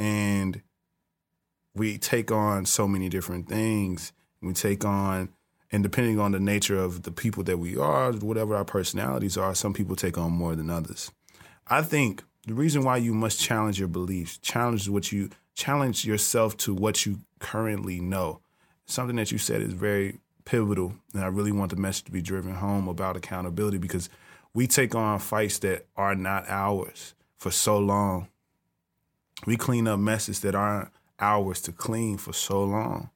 and 0.03 0.61
we 1.73 1.97
take 1.97 2.29
on 2.29 2.65
so 2.65 2.89
many 2.89 3.07
different 3.07 3.47
things. 3.47 4.11
We 4.41 4.51
take 4.51 4.83
on, 4.83 5.29
and 5.71 5.81
depending 5.81 6.19
on 6.19 6.33
the 6.33 6.41
nature 6.41 6.77
of 6.77 7.03
the 7.03 7.11
people 7.11 7.41
that 7.45 7.57
we 7.57 7.77
are, 7.77 8.11
whatever 8.11 8.53
our 8.53 8.65
personalities 8.65 9.37
are, 9.37 9.55
some 9.55 9.73
people 9.73 9.95
take 9.95 10.17
on 10.17 10.33
more 10.33 10.57
than 10.57 10.69
others. 10.69 11.09
I 11.67 11.83
think 11.83 12.21
the 12.45 12.53
reason 12.53 12.83
why 12.83 12.97
you 12.97 13.13
must 13.13 13.39
challenge 13.39 13.79
your 13.79 13.87
beliefs, 13.87 14.37
challenge 14.39 14.89
what 14.89 15.13
you 15.13 15.29
challenge 15.55 16.03
yourself 16.03 16.57
to 16.57 16.73
what 16.73 17.05
you 17.05 17.19
currently 17.39 18.01
know. 18.01 18.41
Something 18.85 19.15
that 19.15 19.31
you 19.31 19.37
said 19.37 19.61
is 19.61 19.71
very 19.71 20.19
pivotal, 20.43 20.95
and 21.13 21.23
I 21.23 21.27
really 21.27 21.53
want 21.53 21.71
the 21.71 21.77
message 21.77 22.03
to 22.05 22.11
be 22.11 22.21
driven 22.21 22.55
home 22.55 22.89
about 22.89 23.15
accountability 23.15 23.77
because 23.77 24.09
we 24.53 24.67
take 24.67 24.95
on 24.95 25.19
fights 25.19 25.59
that 25.59 25.85
are 25.95 26.13
not 26.13 26.49
ours 26.49 27.15
for 27.37 27.51
so 27.51 27.77
long. 27.77 28.27
We 29.45 29.57
clean 29.57 29.87
up 29.87 29.99
messes 29.99 30.39
that 30.41 30.55
aren't 30.55 30.89
ours 31.19 31.61
to 31.61 31.71
clean 31.71 32.17
for 32.17 32.33
so 32.33 32.63
long. 32.63 33.09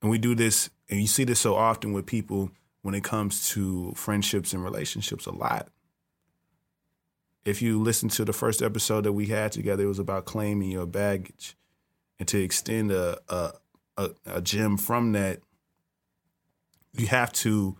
And 0.00 0.10
we 0.10 0.18
do 0.18 0.34
this, 0.34 0.70
and 0.88 1.00
you 1.00 1.06
see 1.06 1.24
this 1.24 1.40
so 1.40 1.54
often 1.54 1.92
with 1.92 2.06
people 2.06 2.50
when 2.82 2.94
it 2.94 3.04
comes 3.04 3.48
to 3.50 3.92
friendships 3.96 4.52
and 4.52 4.62
relationships 4.62 5.26
a 5.26 5.32
lot. 5.32 5.68
If 7.44 7.62
you 7.62 7.80
listen 7.80 8.08
to 8.10 8.24
the 8.24 8.32
first 8.32 8.62
episode 8.62 9.04
that 9.04 9.12
we 9.12 9.26
had 9.26 9.52
together, 9.52 9.84
it 9.84 9.88
was 9.88 9.98
about 9.98 10.26
claiming 10.26 10.70
your 10.70 10.86
baggage. 10.86 11.56
And 12.18 12.28
to 12.28 12.42
extend 12.42 12.92
a, 12.92 13.18
a, 13.28 13.52
a, 13.96 14.10
a 14.26 14.40
gem 14.42 14.76
from 14.76 15.12
that, 15.12 15.40
you 16.92 17.06
have 17.06 17.32
to 17.34 17.76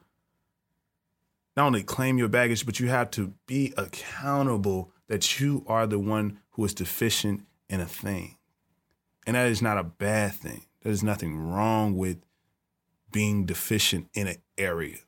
not 1.57 1.67
only 1.67 1.83
claim 1.83 2.19
your 2.19 2.29
baggage, 2.29 2.65
but 2.65 2.81
you 2.81 2.89
have 2.89 3.11
to 3.13 3.35
be 3.47 3.75
accountable 3.77 4.93
that 5.09 5.41
you 5.41 5.65
are 5.67 5.87
the 5.87 5.99
one 5.99 6.39
who 6.51 6.65
is 6.65 6.75
deficient 6.75 7.47
in 7.69 7.81
a 7.81 7.87
thing. 7.87 8.37
And 9.27 9.37
that 9.37 9.49
is 9.49 9.61
not 9.61 9.79
a 9.79 9.85
bad 9.85 10.35
thing. 10.35 10.67
There's 10.83 11.03
nothing 11.03 11.37
wrong 11.37 11.97
with 11.97 12.19
being 13.11 13.45
deficient 13.45 14.09
in 14.15 14.27
an 14.27 14.37
area, 14.57 14.99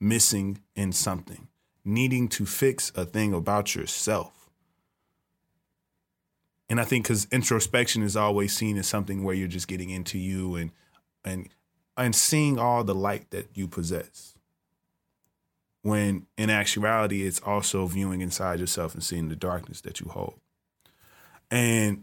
missing 0.00 0.60
in 0.74 0.92
something, 0.92 1.48
needing 1.84 2.28
to 2.28 2.44
fix 2.44 2.90
a 2.94 3.04
thing 3.04 3.32
about 3.32 3.74
yourself. 3.74 4.50
And 6.68 6.80
I 6.80 6.84
think 6.84 7.04
because 7.04 7.26
introspection 7.30 8.02
is 8.02 8.16
always 8.16 8.54
seen 8.54 8.76
as 8.76 8.88
something 8.88 9.22
where 9.22 9.34
you're 9.34 9.48
just 9.48 9.68
getting 9.68 9.90
into 9.90 10.18
you 10.18 10.56
and 10.56 10.72
and 11.24 11.48
and 11.96 12.14
seeing 12.14 12.58
all 12.58 12.84
the 12.84 12.94
light 12.94 13.30
that 13.30 13.48
you 13.54 13.68
possess. 13.68 14.35
When 15.86 16.26
in 16.36 16.50
actuality, 16.50 17.24
it's 17.24 17.38
also 17.38 17.86
viewing 17.86 18.20
inside 18.20 18.58
yourself 18.58 18.94
and 18.94 19.04
seeing 19.04 19.28
the 19.28 19.36
darkness 19.36 19.82
that 19.82 20.00
you 20.00 20.08
hold. 20.08 20.34
And 21.48 22.02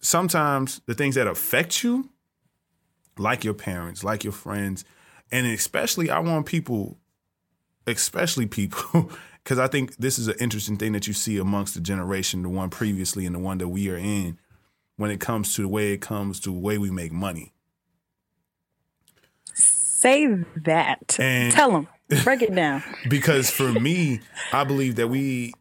sometimes 0.00 0.80
the 0.86 0.94
things 0.94 1.14
that 1.14 1.28
affect 1.28 1.84
you, 1.84 2.10
like 3.16 3.44
your 3.44 3.54
parents, 3.54 4.02
like 4.02 4.24
your 4.24 4.32
friends, 4.32 4.84
and 5.30 5.46
especially 5.46 6.10
I 6.10 6.18
want 6.18 6.46
people, 6.46 6.98
especially 7.86 8.46
people, 8.46 9.12
because 9.44 9.60
I 9.60 9.68
think 9.68 9.94
this 9.98 10.18
is 10.18 10.26
an 10.26 10.34
interesting 10.40 10.76
thing 10.76 10.90
that 10.94 11.06
you 11.06 11.12
see 11.12 11.38
amongst 11.38 11.74
the 11.74 11.80
generation, 11.80 12.42
the 12.42 12.48
one 12.48 12.68
previously 12.68 13.26
and 13.26 13.36
the 13.36 13.38
one 13.38 13.58
that 13.58 13.68
we 13.68 13.90
are 13.90 13.96
in, 13.96 14.40
when 14.96 15.12
it 15.12 15.20
comes 15.20 15.54
to 15.54 15.62
the 15.62 15.68
way 15.68 15.92
it 15.92 16.00
comes 16.00 16.40
to 16.40 16.50
the 16.50 16.58
way 16.58 16.78
we 16.78 16.90
make 16.90 17.12
money. 17.12 17.52
Say 19.54 20.26
that. 20.64 21.16
And- 21.20 21.52
Tell 21.52 21.70
them. 21.70 21.86
Break 22.24 22.42
it 22.42 22.54
down. 22.54 22.82
because 23.08 23.50
for 23.50 23.72
me, 23.72 24.20
I 24.52 24.64
believe 24.64 24.96
that 24.96 25.08
we 25.08 25.54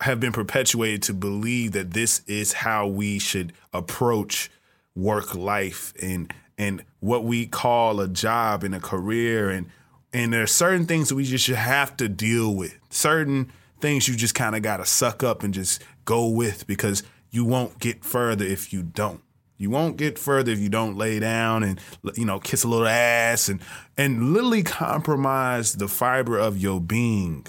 have 0.00 0.20
been 0.20 0.32
perpetuated 0.32 1.02
to 1.04 1.14
believe 1.14 1.72
that 1.72 1.92
this 1.92 2.22
is 2.26 2.52
how 2.52 2.86
we 2.86 3.18
should 3.18 3.52
approach 3.72 4.50
work 4.94 5.34
life 5.34 5.92
and 6.02 6.32
and 6.58 6.82
what 7.00 7.24
we 7.24 7.46
call 7.46 8.00
a 8.00 8.08
job 8.08 8.64
and 8.64 8.74
a 8.74 8.80
career 8.80 9.50
and 9.50 9.66
and 10.12 10.32
there 10.32 10.42
are 10.42 10.46
certain 10.46 10.86
things 10.86 11.10
that 11.10 11.14
we 11.14 11.24
just 11.24 11.46
have 11.48 11.96
to 11.98 12.08
deal 12.08 12.54
with. 12.54 12.78
Certain 12.88 13.52
things 13.80 14.08
you 14.08 14.16
just 14.16 14.34
kind 14.34 14.56
of 14.56 14.62
got 14.62 14.78
to 14.78 14.86
suck 14.86 15.22
up 15.22 15.42
and 15.42 15.52
just 15.52 15.82
go 16.04 16.26
with 16.28 16.66
because 16.66 17.02
you 17.30 17.44
won't 17.44 17.78
get 17.78 18.04
further 18.04 18.44
if 18.44 18.72
you 18.72 18.82
don't. 18.82 19.20
You 19.58 19.70
won't 19.70 19.96
get 19.96 20.18
further 20.18 20.52
if 20.52 20.58
you 20.58 20.68
don't 20.68 20.96
lay 20.96 21.18
down 21.18 21.62
and 21.62 21.80
you 22.14 22.24
know 22.24 22.38
kiss 22.38 22.64
a 22.64 22.68
little 22.68 22.86
ass 22.86 23.48
and 23.48 23.60
and 23.96 24.32
literally 24.32 24.62
compromise 24.62 25.74
the 25.74 25.88
fiber 25.88 26.38
of 26.38 26.58
your 26.58 26.80
being 26.80 27.46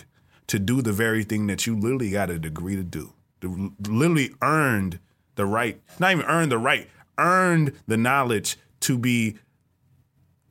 to 0.48 0.60
do 0.60 0.82
the 0.82 0.94
very 0.94 1.24
thing 1.24 1.48
that 1.48 1.68
you 1.68 1.76
literally 1.76 2.10
got 2.10 2.30
a 2.30 2.40
degree 2.40 2.76
to 2.76 2.84
do. 2.84 3.14
Literally 3.42 4.34
earned 4.42 5.00
the 5.36 5.46
right, 5.46 5.82
not 6.00 6.12
even 6.12 6.26
earned 6.26 6.52
the 6.52 6.58
right, 6.58 6.90
earned 7.18 7.74
the 7.88 7.98
knowledge 7.98 8.58
to 8.82 8.98
be 8.98 9.38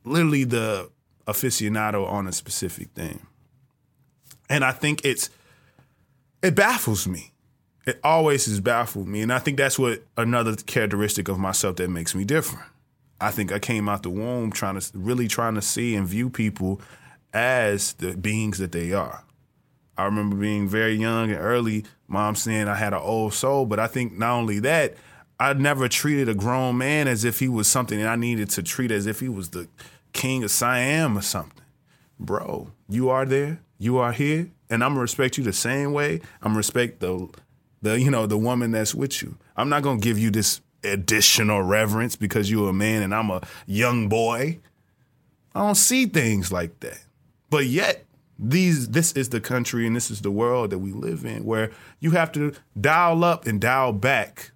literally 0.03 0.43
the 0.43 0.89
aficionado 1.27 2.07
on 2.07 2.27
a 2.27 2.31
specific 2.31 2.89
thing. 2.91 3.25
And 4.49 4.63
I 4.63 4.71
think 4.71 5.03
it's 5.03 5.29
it 6.41 6.55
baffles 6.55 7.07
me. 7.07 7.33
It 7.87 8.01
always 8.03 8.45
has 8.47 8.59
baffled 8.59 9.07
me. 9.07 9.21
And 9.21 9.31
I 9.31 9.39
think 9.39 9.57
that's 9.57 9.79
what 9.79 10.03
another 10.17 10.55
characteristic 10.57 11.29
of 11.29 11.39
myself 11.39 11.77
that 11.77 11.89
makes 11.89 12.13
me 12.13 12.25
different. 12.25 12.65
I 13.19 13.31
think 13.31 13.51
I 13.51 13.59
came 13.59 13.87
out 13.87 14.03
the 14.03 14.09
womb 14.09 14.51
trying 14.51 14.77
to 14.79 14.91
really 14.93 15.29
trying 15.29 15.55
to 15.55 15.61
see 15.61 15.95
and 15.95 16.05
view 16.05 16.29
people 16.29 16.81
as 17.33 17.93
the 17.93 18.17
beings 18.17 18.57
that 18.57 18.73
they 18.73 18.91
are. 18.91 19.23
I 19.97 20.03
remember 20.03 20.35
being 20.35 20.67
very 20.67 20.95
young 20.95 21.31
and 21.31 21.39
early, 21.39 21.85
mom 22.09 22.35
saying 22.35 22.67
I 22.67 22.75
had 22.75 22.93
an 22.93 22.99
old 22.99 23.33
soul, 23.33 23.65
but 23.65 23.79
I 23.79 23.87
think 23.87 24.13
not 24.13 24.33
only 24.33 24.59
that, 24.59 24.95
I 25.39 25.53
never 25.53 25.87
treated 25.87 26.27
a 26.27 26.35
grown 26.35 26.77
man 26.77 27.07
as 27.07 27.23
if 27.23 27.39
he 27.39 27.47
was 27.47 27.69
something 27.69 27.99
that 27.99 28.07
I 28.07 28.17
needed 28.17 28.49
to 28.51 28.63
treat 28.63 28.91
as 28.91 29.07
if 29.07 29.21
he 29.21 29.29
was 29.29 29.49
the 29.49 29.69
king 30.11 30.43
of 30.43 30.51
Siam 30.51 31.17
or 31.17 31.21
something. 31.21 31.63
Bro, 32.19 32.71
you 32.89 33.09
are 33.09 33.25
there, 33.25 33.61
you 33.79 33.97
are 33.97 34.11
here, 34.11 34.49
and 34.69 34.83
I'm 34.83 34.91
gonna 34.91 35.01
respect 35.01 35.37
you 35.37 35.43
the 35.43 35.53
same 35.53 35.93
way. 35.93 36.15
I'm 36.41 36.49
gonna 36.49 36.57
respect 36.57 36.99
the 36.99 37.29
the 37.81 37.99
you 37.99 38.11
know 38.11 38.25
the 38.25 38.37
woman 38.37 38.71
that's 38.71 38.95
with 38.95 39.21
you. 39.21 39.37
I'm 39.55 39.69
not 39.69 39.83
gonna 39.83 39.99
give 39.99 40.17
you 40.17 40.31
this 40.31 40.61
additional 40.83 41.61
reverence 41.61 42.15
because 42.15 42.49
you're 42.49 42.69
a 42.69 42.73
man 42.73 43.01
and 43.01 43.13
I'm 43.13 43.29
a 43.29 43.41
young 43.65 44.09
boy. 44.09 44.59
I 45.55 45.59
don't 45.59 45.75
see 45.75 46.05
things 46.05 46.51
like 46.51 46.79
that. 46.81 47.03
But 47.49 47.65
yet, 47.65 48.05
these 48.39 48.89
this 48.89 49.13
is 49.13 49.29
the 49.29 49.41
country 49.41 49.87
and 49.87 49.95
this 49.95 50.11
is 50.11 50.21
the 50.21 50.31
world 50.31 50.69
that 50.69 50.79
we 50.79 50.91
live 50.91 51.25
in 51.25 51.43
where 51.43 51.71
you 51.99 52.11
have 52.11 52.31
to 52.33 52.53
dial 52.79 53.23
up 53.23 53.47
and 53.47 53.59
dial 53.59 53.93
back 53.93 54.51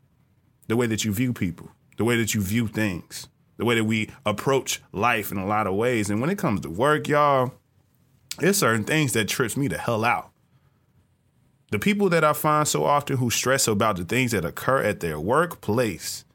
the 0.67 0.77
way 0.77 0.85
that 0.87 1.03
you 1.03 1.11
view 1.11 1.33
people, 1.33 1.69
the 1.97 2.03
way 2.03 2.15
that 2.17 2.33
you 2.33 2.41
view 2.41 2.67
things, 2.67 3.27
the 3.57 3.65
way 3.65 3.75
that 3.75 3.83
we 3.83 4.09
approach 4.25 4.81
life 4.91 5.31
in 5.31 5.37
a 5.37 5.45
lot 5.45 5.67
of 5.67 5.73
ways. 5.75 6.09
And 6.09 6.21
when 6.21 6.29
it 6.29 6.37
comes 6.37 6.61
to 6.61 6.69
work, 6.69 7.07
y'all, 7.07 7.53
there's 8.39 8.57
certain 8.57 8.83
things 8.83 9.13
that 9.13 9.27
trips 9.27 9.57
me 9.57 9.67
the 9.67 9.77
hell 9.77 10.05
out. 10.05 10.30
The 11.71 11.79
people 11.79 12.09
that 12.09 12.23
I 12.23 12.33
find 12.33 12.67
so 12.67 12.83
often 12.83 13.17
who 13.17 13.29
stress 13.29 13.67
about 13.67 13.97
the 13.97 14.03
things 14.03 14.31
that 14.31 14.45
occur 14.45 14.83
at 14.83 14.99
their 14.99 15.19
workplace. 15.19 16.25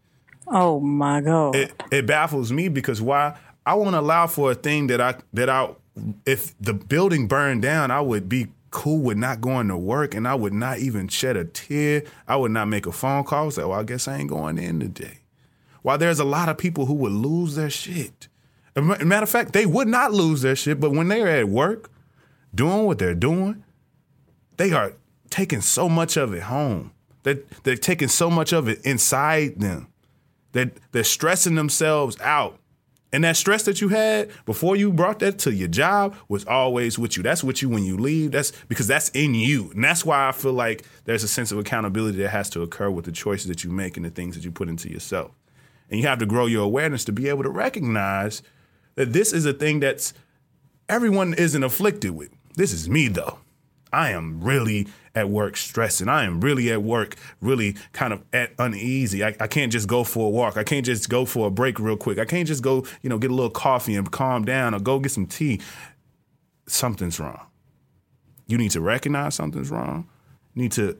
Oh 0.46 0.80
my 0.80 1.20
god! 1.20 1.56
It, 1.56 1.82
it 1.90 2.06
baffles 2.06 2.52
me 2.52 2.68
because 2.68 3.00
why? 3.02 3.36
I 3.64 3.74
won't 3.74 3.96
allow 3.96 4.26
for 4.28 4.52
a 4.52 4.54
thing 4.54 4.86
that 4.88 5.00
I 5.00 5.16
that 5.34 5.48
I 5.48 5.70
if 6.24 6.56
the 6.58 6.74
building 6.74 7.28
burned 7.28 7.62
down, 7.62 7.90
I 7.90 8.00
would 8.00 8.28
be 8.28 8.48
cool 8.70 8.98
with 8.98 9.16
not 9.16 9.40
going 9.40 9.68
to 9.68 9.76
work 9.76 10.14
and 10.14 10.28
I 10.28 10.34
would 10.34 10.52
not 10.52 10.78
even 10.78 11.08
shed 11.08 11.36
a 11.36 11.44
tear. 11.44 12.02
I 12.28 12.36
would 12.36 12.50
not 12.50 12.68
make 12.68 12.86
a 12.86 12.92
phone 12.92 13.24
call. 13.24 13.50
Say, 13.50 13.64
well, 13.64 13.80
I 13.80 13.84
guess 13.84 14.06
I 14.06 14.18
ain't 14.18 14.28
going 14.28 14.58
in 14.58 14.80
today. 14.80 15.18
While 15.82 15.98
there's 15.98 16.20
a 16.20 16.24
lot 16.24 16.48
of 16.48 16.58
people 16.58 16.86
who 16.86 16.94
would 16.94 17.12
lose 17.12 17.54
their 17.54 17.70
shit. 17.70 18.28
matter 18.74 19.22
of 19.22 19.30
fact, 19.30 19.52
they 19.52 19.66
would 19.66 19.88
not 19.88 20.12
lose 20.12 20.42
their 20.42 20.56
shit, 20.56 20.80
but 20.80 20.90
when 20.90 21.08
they're 21.08 21.28
at 21.28 21.48
work 21.48 21.90
doing 22.54 22.84
what 22.84 22.98
they're 22.98 23.14
doing, 23.14 23.64
they 24.56 24.72
are 24.72 24.92
taking 25.30 25.60
so 25.60 25.88
much 25.88 26.16
of 26.16 26.32
it 26.32 26.44
home. 26.44 26.92
They're, 27.22 27.40
they're 27.64 27.76
taking 27.76 28.08
so 28.08 28.30
much 28.30 28.52
of 28.52 28.68
it 28.68 28.84
inside 28.84 29.60
them. 29.60 29.88
They're, 30.52 30.72
they're 30.92 31.04
stressing 31.04 31.54
themselves 31.54 32.18
out 32.20 32.58
and 33.12 33.24
that 33.24 33.36
stress 33.36 33.62
that 33.62 33.80
you 33.80 33.88
had 33.88 34.30
before 34.44 34.76
you 34.76 34.92
brought 34.92 35.20
that 35.20 35.38
to 35.38 35.54
your 35.54 35.68
job 35.68 36.16
was 36.28 36.44
always 36.44 36.98
with 36.98 37.16
you. 37.16 37.22
That's 37.22 37.44
with 37.44 37.62
you 37.62 37.68
when 37.68 37.84
you 37.84 37.96
leave. 37.96 38.32
That's 38.32 38.50
because 38.68 38.88
that's 38.88 39.08
in 39.10 39.34
you. 39.34 39.70
And 39.70 39.82
that's 39.82 40.04
why 40.04 40.28
I 40.28 40.32
feel 40.32 40.52
like 40.52 40.84
there's 41.04 41.22
a 41.22 41.28
sense 41.28 41.52
of 41.52 41.58
accountability 41.58 42.18
that 42.18 42.28
has 42.28 42.50
to 42.50 42.62
occur 42.62 42.90
with 42.90 43.04
the 43.04 43.12
choices 43.12 43.46
that 43.46 43.62
you 43.62 43.70
make 43.70 43.96
and 43.96 44.04
the 44.04 44.10
things 44.10 44.34
that 44.34 44.44
you 44.44 44.50
put 44.50 44.68
into 44.68 44.90
yourself. 44.90 45.30
And 45.88 46.00
you 46.00 46.06
have 46.08 46.18
to 46.18 46.26
grow 46.26 46.46
your 46.46 46.64
awareness 46.64 47.04
to 47.04 47.12
be 47.12 47.28
able 47.28 47.44
to 47.44 47.48
recognize 47.48 48.42
that 48.96 49.12
this 49.12 49.32
is 49.32 49.46
a 49.46 49.52
thing 49.52 49.80
that's 49.80 50.12
everyone 50.88 51.32
isn't 51.32 51.62
afflicted 51.62 52.10
with. 52.10 52.30
This 52.56 52.72
is 52.72 52.88
me 52.88 53.08
though. 53.08 53.38
I 53.92 54.10
am 54.10 54.42
really 54.42 54.88
at 55.14 55.30
work 55.30 55.56
stressing. 55.56 56.08
I 56.08 56.24
am 56.24 56.40
really 56.40 56.70
at 56.70 56.82
work, 56.82 57.16
really 57.40 57.76
kind 57.92 58.12
of 58.12 58.22
at 58.32 58.52
uneasy. 58.58 59.24
I, 59.24 59.34
I, 59.40 59.46
can't 59.46 59.72
just 59.72 59.88
go 59.88 60.04
for 60.04 60.26
a 60.26 60.30
walk. 60.30 60.56
I 60.56 60.64
can't 60.64 60.84
just 60.84 61.08
go 61.08 61.24
for 61.24 61.46
a 61.46 61.50
break 61.50 61.78
real 61.78 61.96
quick. 61.96 62.18
I 62.18 62.24
can't 62.24 62.46
just 62.46 62.62
go, 62.62 62.84
you 63.02 63.08
know, 63.08 63.18
get 63.18 63.30
a 63.30 63.34
little 63.34 63.50
coffee 63.50 63.94
and 63.94 64.10
calm 64.10 64.44
down 64.44 64.74
or 64.74 64.80
go 64.80 64.98
get 64.98 65.12
some 65.12 65.26
tea. 65.26 65.60
Something's 66.66 67.18
wrong. 67.18 67.40
You 68.46 68.58
need 68.58 68.72
to 68.72 68.80
recognize 68.80 69.34
something's 69.34 69.70
wrong. 69.70 70.08
You 70.54 70.62
need 70.62 70.72
to 70.72 70.98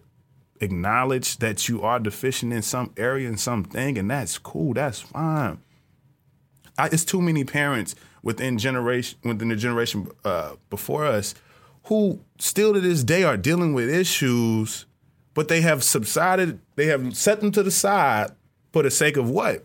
acknowledge 0.61 1.39
that 1.39 1.69
you 1.69 1.83
are 1.83 1.99
deficient 1.99 2.53
in 2.53 2.63
some 2.63 2.93
area 2.97 3.29
in 3.29 3.37
something, 3.37 3.99
and 3.99 4.11
that's 4.11 4.39
cool. 4.39 4.75
That's 4.75 5.01
fine. 5.01 5.59
I, 6.79 6.87
it's 6.87 7.05
too 7.05 7.21
many 7.21 7.45
parents 7.45 7.95
within 8.23 8.59
generation 8.59 9.19
within 9.25 9.49
the 9.49 9.57
generation 9.57 10.09
uh, 10.25 10.57
before 10.69 11.07
us 11.07 11.35
who 11.87 12.21
still 12.39 12.75
to 12.75 12.81
this 12.81 13.05
day 13.05 13.23
are 13.23 13.37
dealing 13.37 13.73
with 13.73 13.89
issues, 13.89 14.87
but 15.35 15.49
they 15.49 15.61
have 15.61 15.85
subsided, 15.85 16.59
they 16.75 16.87
have 16.87 17.17
set 17.17 17.41
them 17.41 17.53
to 17.53 17.63
the 17.63 17.71
side 17.71 18.31
for 18.73 18.83
the 18.83 18.91
sake 18.91 19.17
of 19.17 19.31
what? 19.31 19.65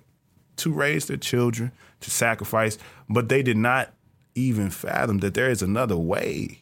To 0.57 0.71
raise 0.71 1.07
their 1.07 1.17
children, 1.17 1.71
to 2.01 2.11
sacrifice, 2.11 2.77
but 3.09 3.29
they 3.29 3.41
did 3.41 3.57
not 3.57 3.93
even 4.35 4.69
fathom 4.69 5.19
that 5.19 5.33
there 5.33 5.49
is 5.49 5.61
another 5.61 5.97
way. 5.97 6.59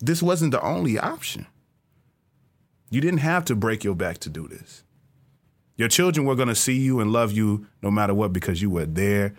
This 0.00 0.22
wasn't 0.22 0.50
the 0.50 0.60
only 0.60 0.98
option. 0.98 1.46
You 2.90 3.00
didn't 3.00 3.18
have 3.18 3.44
to 3.46 3.54
break 3.54 3.84
your 3.84 3.94
back 3.94 4.18
to 4.18 4.28
do 4.28 4.48
this. 4.48 4.82
Your 5.76 5.88
children 5.88 6.26
were 6.26 6.34
going 6.34 6.48
to 6.48 6.54
see 6.54 6.78
you 6.78 7.00
and 7.00 7.12
love 7.12 7.32
you 7.32 7.66
no 7.82 7.90
matter 7.90 8.14
what 8.14 8.32
because 8.32 8.62
you 8.62 8.70
were 8.70 8.86
there 8.86 9.34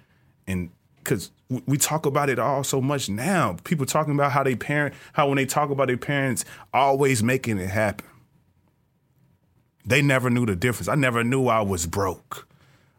and 0.46 0.70
because 1.08 1.32
we 1.66 1.78
talk 1.78 2.06
about 2.06 2.30
it 2.30 2.38
all 2.38 2.66
so 2.66 2.82
much 2.82 3.08
now. 3.08 3.56
People 3.64 3.86
talking 3.86 4.14
about 4.14 4.34
how 4.34 4.44
they 4.44 4.58
parent, 4.58 4.94
how 5.14 5.30
when 5.30 5.38
they 5.38 5.46
talk 5.46 5.70
about 5.70 5.88
their 5.88 5.96
parents, 5.96 6.44
always 6.74 7.24
making 7.24 7.58
it 7.60 7.70
happen. 7.70 8.06
They 9.86 10.02
never 10.02 10.30
knew 10.30 10.46
the 10.46 10.56
difference. 10.58 10.90
I 10.90 10.96
never 10.96 11.24
knew 11.24 11.48
I 11.48 11.62
was 11.62 11.88
broke. 11.88 12.46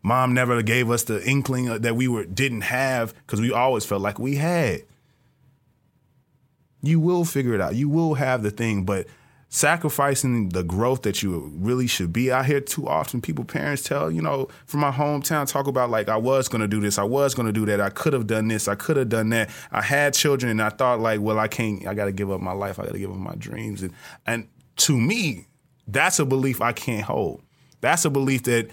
Mom 0.02 0.32
never 0.32 0.62
gave 0.62 0.90
us 0.90 1.02
the 1.04 1.22
inkling 1.28 1.66
that 1.66 1.96
we 1.96 2.08
were 2.08 2.24
didn't 2.24 2.62
have 2.62 3.14
because 3.26 3.42
we 3.42 3.52
always 3.52 3.84
felt 3.84 4.00
like 4.00 4.18
we 4.18 4.36
had. 4.36 4.84
You 6.80 7.00
will 7.00 7.26
figure 7.26 7.54
it 7.54 7.60
out. 7.60 7.74
You 7.74 7.90
will 7.90 8.14
have 8.14 8.42
the 8.42 8.50
thing, 8.50 8.84
but 8.84 9.06
sacrificing 9.50 10.50
the 10.50 10.62
growth 10.62 11.02
that 11.02 11.22
you 11.22 11.50
really 11.56 11.86
should 11.86 12.12
be 12.12 12.30
I 12.30 12.42
hear 12.42 12.60
too 12.60 12.86
often 12.86 13.22
people 13.22 13.44
parents 13.44 13.82
tell 13.82 14.10
you 14.10 14.20
know 14.20 14.48
from 14.66 14.80
my 14.80 14.90
hometown 14.90 15.50
talk 15.50 15.66
about 15.66 15.88
like 15.88 16.10
i 16.10 16.16
was 16.16 16.48
going 16.48 16.60
to 16.60 16.68
do 16.68 16.80
this 16.80 16.98
i 16.98 17.02
was 17.02 17.34
going 17.34 17.46
to 17.46 17.52
do 17.52 17.64
that 17.64 17.80
i 17.80 17.88
could 17.88 18.12
have 18.12 18.26
done 18.26 18.48
this 18.48 18.68
i 18.68 18.74
could 18.74 18.98
have 18.98 19.08
done 19.08 19.30
that. 19.30 19.48
I 19.72 19.80
had 19.80 20.12
children 20.12 20.50
and 20.50 20.60
i 20.60 20.68
thought 20.68 21.00
like 21.00 21.20
well 21.20 21.38
i 21.38 21.48
can't 21.48 21.86
i 21.86 21.94
got 21.94 22.04
to 22.04 22.12
give 22.12 22.30
up 22.30 22.42
my 22.42 22.52
life 22.52 22.78
i 22.78 22.84
got 22.84 22.92
to 22.92 22.98
give 22.98 23.10
up 23.10 23.16
my 23.16 23.34
dreams. 23.36 23.82
And 23.82 23.94
and 24.26 24.48
to 24.76 24.98
me 24.98 25.46
that's 25.86 26.18
a 26.18 26.26
belief 26.26 26.60
i 26.60 26.72
can't 26.72 27.04
hold. 27.04 27.42
That's 27.80 28.04
a 28.04 28.10
belief 28.10 28.42
that 28.44 28.68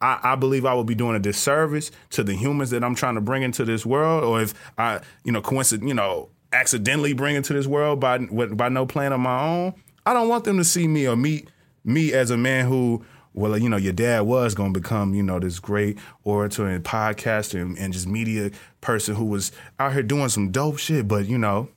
I, 0.00 0.20
I, 0.22 0.34
believe 0.36 0.66
I 0.66 0.74
would 0.74 0.86
be 0.86 0.94
doing 0.94 1.16
a 1.16 1.18
disservice 1.18 1.90
to 2.10 2.22
the 2.22 2.34
humans 2.34 2.70
that 2.70 2.84
I'm 2.84 2.94
trying 2.94 3.14
to 3.14 3.22
bring 3.22 3.42
into 3.42 3.64
this 3.64 3.86
world, 3.86 4.22
or 4.22 4.42
if 4.42 4.52
I, 4.76 5.00
you 5.24 5.32
know, 5.32 5.40
coincident, 5.40 5.88
you 5.88 5.94
know, 5.94 6.28
accidentally 6.52 7.14
bring 7.14 7.36
into 7.36 7.52
this 7.54 7.66
world 7.66 8.00
by 8.00 8.18
by 8.18 8.68
no 8.68 8.86
plan 8.86 9.12
of 9.12 9.20
my 9.20 9.40
own. 9.42 9.74
I 10.06 10.12
don't 10.12 10.28
want 10.28 10.44
them 10.44 10.58
to 10.58 10.64
see 10.64 10.86
me 10.86 11.06
or 11.08 11.16
meet 11.16 11.48
me 11.84 12.12
as 12.12 12.30
a 12.30 12.36
man 12.36 12.66
who, 12.66 13.04
well, 13.32 13.56
you 13.58 13.68
know, 13.68 13.76
your 13.76 13.92
dad 13.92 14.22
was 14.22 14.54
going 14.54 14.72
to 14.72 14.80
become, 14.80 15.14
you 15.14 15.22
know, 15.22 15.38
this 15.38 15.58
great 15.58 15.98
orator 16.22 16.66
and 16.66 16.84
podcaster 16.84 17.60
and, 17.60 17.78
and 17.78 17.92
just 17.92 18.06
media 18.06 18.50
person 18.80 19.14
who 19.14 19.24
was 19.24 19.52
out 19.78 19.92
here 19.92 20.02
doing 20.02 20.28
some 20.28 20.50
dope 20.50 20.78
shit. 20.78 21.08
But, 21.08 21.26
you 21.26 21.38
know, 21.38 21.68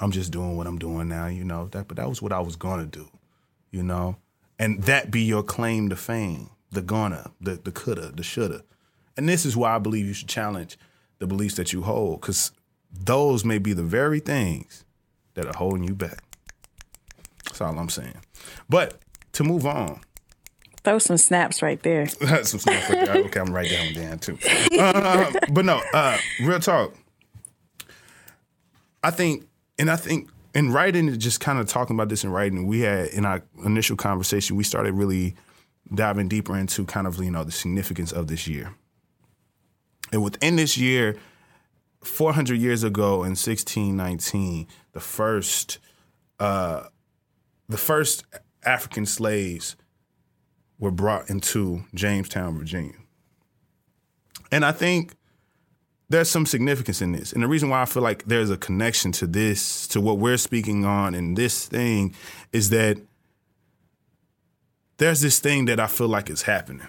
I'm 0.00 0.10
just 0.10 0.30
doing 0.30 0.56
what 0.56 0.66
I'm 0.66 0.78
doing 0.78 1.08
now, 1.08 1.26
you 1.26 1.44
know, 1.44 1.68
that, 1.72 1.88
but 1.88 1.96
that 1.96 2.08
was 2.08 2.20
what 2.20 2.32
I 2.32 2.40
was 2.40 2.56
going 2.56 2.80
to 2.80 2.98
do, 2.98 3.08
you 3.70 3.82
know, 3.82 4.16
and 4.58 4.82
that 4.84 5.10
be 5.10 5.22
your 5.22 5.42
claim 5.42 5.88
to 5.88 5.96
fame, 5.96 6.50
the 6.70 6.82
gonna, 6.82 7.30
the, 7.40 7.54
the 7.54 7.72
coulda, 7.72 8.12
the 8.12 8.22
shoulda. 8.22 8.64
And 9.16 9.28
this 9.28 9.44
is 9.44 9.56
why 9.56 9.74
I 9.74 9.78
believe 9.78 10.06
you 10.06 10.12
should 10.12 10.28
challenge 10.28 10.78
the 11.18 11.26
beliefs 11.26 11.54
that 11.56 11.72
you 11.72 11.82
hold. 11.82 12.20
Cause 12.20 12.52
those 12.92 13.44
may 13.44 13.58
be 13.58 13.72
the 13.72 13.82
very 13.82 14.20
things 14.20 14.84
that 15.34 15.46
are 15.46 15.56
holding 15.56 15.84
you 15.84 15.94
back. 15.94 16.27
That's 17.58 17.72
all 17.72 17.78
I'm 17.78 17.88
saying. 17.88 18.14
But 18.68 18.98
to 19.32 19.44
move 19.44 19.66
on, 19.66 20.00
Throw 20.84 21.00
some 21.00 21.18
snaps 21.18 21.60
right 21.60 21.82
there. 21.82 22.06
Some 22.44 22.60
stuff. 22.60 22.88
Like, 22.88 23.08
okay, 23.08 23.40
I'm 23.40 23.52
writing 23.52 23.92
down 23.94 24.04
down 24.04 24.18
too. 24.20 24.38
Uh, 24.78 25.32
but 25.50 25.64
no, 25.64 25.82
uh, 25.92 26.16
real 26.40 26.60
talk. 26.60 26.94
I 29.02 29.10
think, 29.10 29.46
and 29.78 29.90
I 29.90 29.96
think 29.96 30.30
in 30.54 30.72
writing, 30.72 31.18
just 31.18 31.40
kind 31.40 31.58
of 31.58 31.66
talking 31.66 31.94
about 31.94 32.08
this 32.08 32.24
in 32.24 32.30
writing, 32.30 32.66
we 32.68 32.80
had 32.80 33.08
in 33.08 33.26
our 33.26 33.42
initial 33.66 33.96
conversation, 33.96 34.56
we 34.56 34.64
started 34.64 34.94
really 34.94 35.34
diving 35.92 36.28
deeper 36.28 36.56
into 36.56 36.84
kind 36.84 37.06
of 37.08 37.22
you 37.22 37.30
know 37.30 37.44
the 37.44 37.52
significance 37.52 38.12
of 38.12 38.28
this 38.28 38.46
year. 38.46 38.72
And 40.12 40.22
within 40.22 40.56
this 40.56 40.78
year, 40.78 41.16
400 42.02 42.56
years 42.56 42.84
ago 42.84 43.24
in 43.24 43.34
1619, 43.34 44.68
the 44.92 45.00
first, 45.00 45.80
uh, 46.38 46.84
the 47.68 47.76
first 47.76 48.24
African 48.64 49.06
slaves 49.06 49.76
were 50.78 50.90
brought 50.90 51.28
into 51.28 51.84
Jamestown, 51.94 52.56
Virginia. 52.56 52.94
And 54.50 54.64
I 54.64 54.72
think 54.72 55.14
there's 56.08 56.30
some 56.30 56.46
significance 56.46 57.02
in 57.02 57.12
this. 57.12 57.32
And 57.32 57.42
the 57.42 57.48
reason 57.48 57.68
why 57.68 57.82
I 57.82 57.84
feel 57.84 58.02
like 58.02 58.24
there's 58.24 58.50
a 58.50 58.56
connection 58.56 59.12
to 59.12 59.26
this, 59.26 59.86
to 59.88 60.00
what 60.00 60.18
we're 60.18 60.38
speaking 60.38 60.84
on 60.84 61.14
in 61.14 61.34
this 61.34 61.66
thing, 61.66 62.14
is 62.52 62.70
that 62.70 62.98
there's 64.96 65.20
this 65.20 65.38
thing 65.38 65.66
that 65.66 65.78
I 65.78 65.86
feel 65.86 66.08
like 66.08 66.30
is 66.30 66.42
happening. 66.42 66.88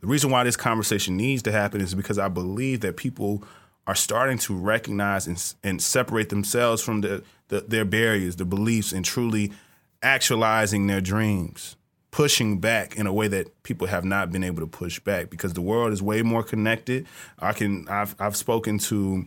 The 0.00 0.06
reason 0.06 0.30
why 0.30 0.44
this 0.44 0.56
conversation 0.56 1.16
needs 1.16 1.42
to 1.44 1.52
happen 1.52 1.80
is 1.80 1.94
because 1.94 2.18
I 2.18 2.28
believe 2.28 2.80
that 2.80 2.96
people 2.96 3.42
are 3.86 3.94
starting 3.94 4.36
to 4.38 4.54
recognize 4.54 5.26
and, 5.26 5.54
and 5.64 5.80
separate 5.80 6.28
themselves 6.28 6.82
from 6.82 7.00
the, 7.00 7.22
the, 7.48 7.60
their 7.60 7.84
barriers, 7.84 8.36
the 8.36 8.44
beliefs, 8.44 8.92
and 8.92 9.04
truly 9.04 9.52
actualizing 10.02 10.86
their 10.86 11.00
dreams 11.00 11.76
pushing 12.16 12.58
back 12.58 12.96
in 12.96 13.06
a 13.06 13.12
way 13.12 13.28
that 13.28 13.62
people 13.62 13.86
have 13.86 14.02
not 14.02 14.32
been 14.32 14.42
able 14.42 14.60
to 14.60 14.66
push 14.66 14.98
back 15.00 15.28
because 15.28 15.52
the 15.52 15.60
world 15.60 15.92
is 15.92 16.02
way 16.02 16.22
more 16.22 16.42
connected. 16.42 17.06
I 17.38 17.52
can 17.52 17.86
I've 17.90 18.16
I've 18.18 18.34
spoken 18.34 18.78
to 18.78 19.26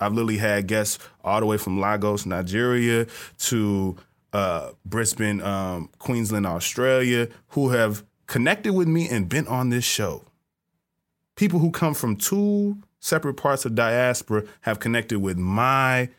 I've 0.00 0.12
literally 0.12 0.36
had 0.36 0.66
guests 0.66 0.98
all 1.24 1.40
the 1.40 1.46
way 1.46 1.56
from 1.56 1.80
Lagos, 1.80 2.26
Nigeria 2.26 3.06
to 3.38 3.96
uh, 4.34 4.72
Brisbane, 4.84 5.40
um, 5.40 5.88
Queensland, 5.98 6.46
Australia, 6.46 7.28
who 7.48 7.70
have 7.70 8.04
connected 8.26 8.74
with 8.74 8.86
me 8.86 9.08
and 9.08 9.30
been 9.30 9.46
on 9.46 9.70
this 9.70 9.84
show. 9.84 10.22
People 11.36 11.58
who 11.58 11.70
come 11.70 11.94
from 11.94 12.16
two 12.16 12.76
separate 13.00 13.34
parts 13.38 13.64
of 13.64 13.74
diaspora 13.74 14.44
have 14.60 14.78
connected 14.78 15.20
with 15.20 15.38
my 15.38 16.10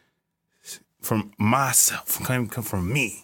from 1.07 1.31
myself, 1.37 2.19
come 2.23 2.47
from 2.47 2.91
me. 2.91 3.23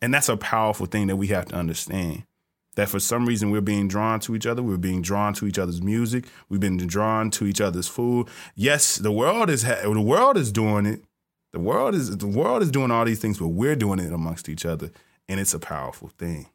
And 0.00 0.12
that's 0.14 0.28
a 0.28 0.36
powerful 0.36 0.86
thing 0.86 1.08
that 1.08 1.16
we 1.16 1.28
have 1.28 1.46
to 1.46 1.56
understand. 1.56 2.24
That 2.76 2.88
for 2.88 3.00
some 3.00 3.26
reason 3.26 3.50
we're 3.50 3.60
being 3.60 3.88
drawn 3.88 4.20
to 4.20 4.36
each 4.36 4.46
other. 4.46 4.62
We're 4.62 4.76
being 4.76 5.02
drawn 5.02 5.34
to 5.34 5.46
each 5.46 5.58
other's 5.58 5.82
music. 5.82 6.26
We've 6.48 6.60
been 6.60 6.76
drawn 6.76 7.30
to 7.32 7.46
each 7.46 7.60
other's 7.60 7.88
food. 7.88 8.28
Yes, 8.54 8.96
the 8.96 9.10
world 9.10 9.50
is 9.50 9.64
ha- 9.64 9.80
the 9.82 10.00
world 10.00 10.36
is 10.36 10.52
doing 10.52 10.86
it. 10.86 11.02
The 11.52 11.58
world 11.58 11.96
is 11.96 12.16
the 12.16 12.28
world 12.28 12.62
is 12.62 12.70
doing 12.70 12.92
all 12.92 13.04
these 13.04 13.18
things, 13.18 13.38
but 13.38 13.48
we're 13.48 13.74
doing 13.74 13.98
it 13.98 14.12
amongst 14.12 14.48
each 14.48 14.64
other, 14.64 14.92
and 15.28 15.40
it's 15.40 15.54
a 15.54 15.58
powerful 15.58 16.10
thing. 16.18 16.46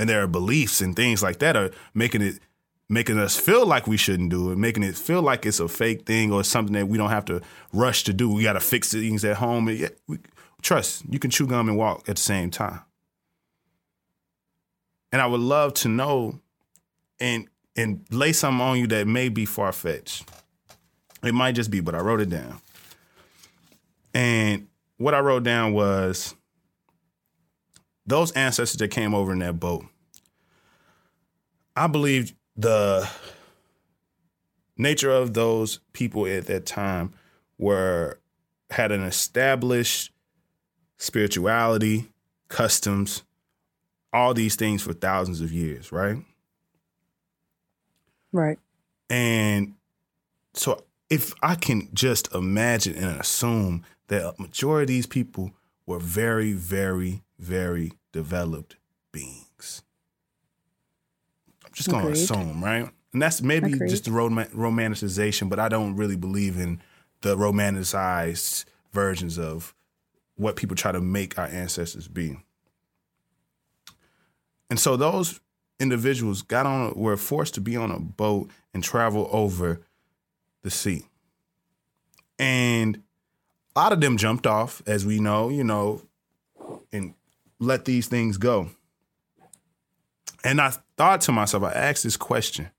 And 0.00 0.08
there 0.08 0.22
are 0.22 0.26
beliefs 0.28 0.80
and 0.80 0.96
things 0.96 1.22
like 1.22 1.38
that 1.38 1.56
are 1.56 1.70
making 1.94 2.22
it 2.22 2.40
making 2.88 3.18
us 3.18 3.38
feel 3.38 3.66
like 3.66 3.86
we 3.86 3.96
shouldn't 3.96 4.30
do 4.30 4.50
it, 4.50 4.56
making 4.56 4.82
it 4.82 4.96
feel 4.96 5.22
like 5.22 5.44
it's 5.44 5.60
a 5.60 5.68
fake 5.68 6.06
thing 6.06 6.32
or 6.32 6.42
something 6.42 6.74
that 6.74 6.88
we 6.88 6.96
don't 6.96 7.10
have 7.10 7.26
to 7.26 7.42
rush 7.72 8.04
to 8.04 8.12
do. 8.12 8.32
We 8.32 8.42
got 8.42 8.54
to 8.54 8.60
fix 8.60 8.92
things 8.92 9.24
at 9.24 9.36
home. 9.36 9.68
And 9.68 9.90
we, 10.06 10.18
Trust, 10.62 11.04
you 11.08 11.18
can 11.18 11.30
chew 11.30 11.46
gum 11.46 11.68
and 11.68 11.78
walk 11.78 12.08
at 12.08 12.16
the 12.16 12.22
same 12.22 12.50
time. 12.50 12.80
And 15.12 15.22
I 15.22 15.26
would 15.26 15.40
love 15.40 15.74
to 15.74 15.88
know 15.88 16.40
and 17.20 17.48
and 17.76 18.04
lay 18.10 18.32
something 18.32 18.60
on 18.60 18.78
you 18.78 18.86
that 18.88 19.06
may 19.06 19.28
be 19.28 19.44
far 19.44 19.72
fetched. 19.72 20.28
It 21.22 21.32
might 21.32 21.52
just 21.52 21.70
be, 21.70 21.80
but 21.80 21.94
I 21.94 22.00
wrote 22.00 22.20
it 22.20 22.28
down. 22.28 22.60
And 24.12 24.66
what 24.96 25.14
I 25.14 25.20
wrote 25.20 25.44
down 25.44 25.72
was 25.72 26.34
those 28.04 28.32
ancestors 28.32 28.78
that 28.78 28.88
came 28.88 29.14
over 29.14 29.32
in 29.32 29.38
that 29.40 29.60
boat. 29.60 29.84
I 31.76 31.86
believe 31.86 32.34
the 32.58 33.08
nature 34.76 35.10
of 35.10 35.32
those 35.32 35.78
people 35.92 36.26
at 36.26 36.46
that 36.46 36.66
time 36.66 37.14
were 37.56 38.18
had 38.70 38.92
an 38.92 39.02
established 39.02 40.12
spirituality, 40.98 42.10
customs, 42.48 43.22
all 44.12 44.34
these 44.34 44.56
things 44.56 44.82
for 44.82 44.92
thousands 44.92 45.40
of 45.40 45.52
years, 45.52 45.92
right? 45.92 46.16
Right. 48.32 48.58
And 49.08 49.74
so 50.54 50.84
if 51.08 51.32
I 51.42 51.54
can 51.54 51.88
just 51.94 52.34
imagine 52.34 52.96
and 52.96 53.20
assume 53.20 53.84
that 54.08 54.22
a 54.22 54.42
majority 54.42 54.82
of 54.82 54.88
these 54.88 55.06
people 55.06 55.52
were 55.86 56.00
very, 56.00 56.52
very, 56.52 57.22
very 57.38 57.92
developed 58.12 58.76
beings. 59.12 59.47
Just 61.78 61.90
going 61.90 62.06
to 62.06 62.12
assume, 62.12 62.62
right? 62.62 62.88
And 63.12 63.22
that's 63.22 63.40
maybe 63.40 63.72
Agreed. 63.72 63.88
just 63.88 64.04
the 64.04 64.12
rom- 64.12 64.36
romanticization, 64.36 65.48
but 65.48 65.58
I 65.58 65.68
don't 65.68 65.96
really 65.96 66.16
believe 66.16 66.58
in 66.58 66.80
the 67.22 67.36
romanticized 67.36 68.64
versions 68.92 69.38
of 69.38 69.74
what 70.36 70.56
people 70.56 70.76
try 70.76 70.92
to 70.92 71.00
make 71.00 71.38
our 71.38 71.46
ancestors 71.46 72.08
be. 72.08 72.36
And 74.70 74.78
so 74.78 74.96
those 74.96 75.40
individuals 75.80 76.42
got 76.42 76.66
on 76.66 76.94
were 76.94 77.16
forced 77.16 77.54
to 77.54 77.60
be 77.60 77.76
on 77.76 77.90
a 77.90 77.98
boat 77.98 78.50
and 78.74 78.84
travel 78.84 79.28
over 79.32 79.80
the 80.62 80.70
sea. 80.70 81.06
And 82.38 83.02
a 83.74 83.80
lot 83.80 83.92
of 83.92 84.00
them 84.00 84.16
jumped 84.16 84.46
off, 84.46 84.82
as 84.86 85.06
we 85.06 85.18
know, 85.20 85.48
you 85.48 85.64
know, 85.64 86.02
and 86.92 87.14
let 87.58 87.84
these 87.84 88.06
things 88.06 88.36
go. 88.36 88.70
And 90.44 90.60
I 90.60 90.72
thought 90.96 91.20
to 91.22 91.32
myself, 91.32 91.64
I 91.64 91.72
asked 91.72 92.04
this 92.04 92.16
question. 92.16 92.70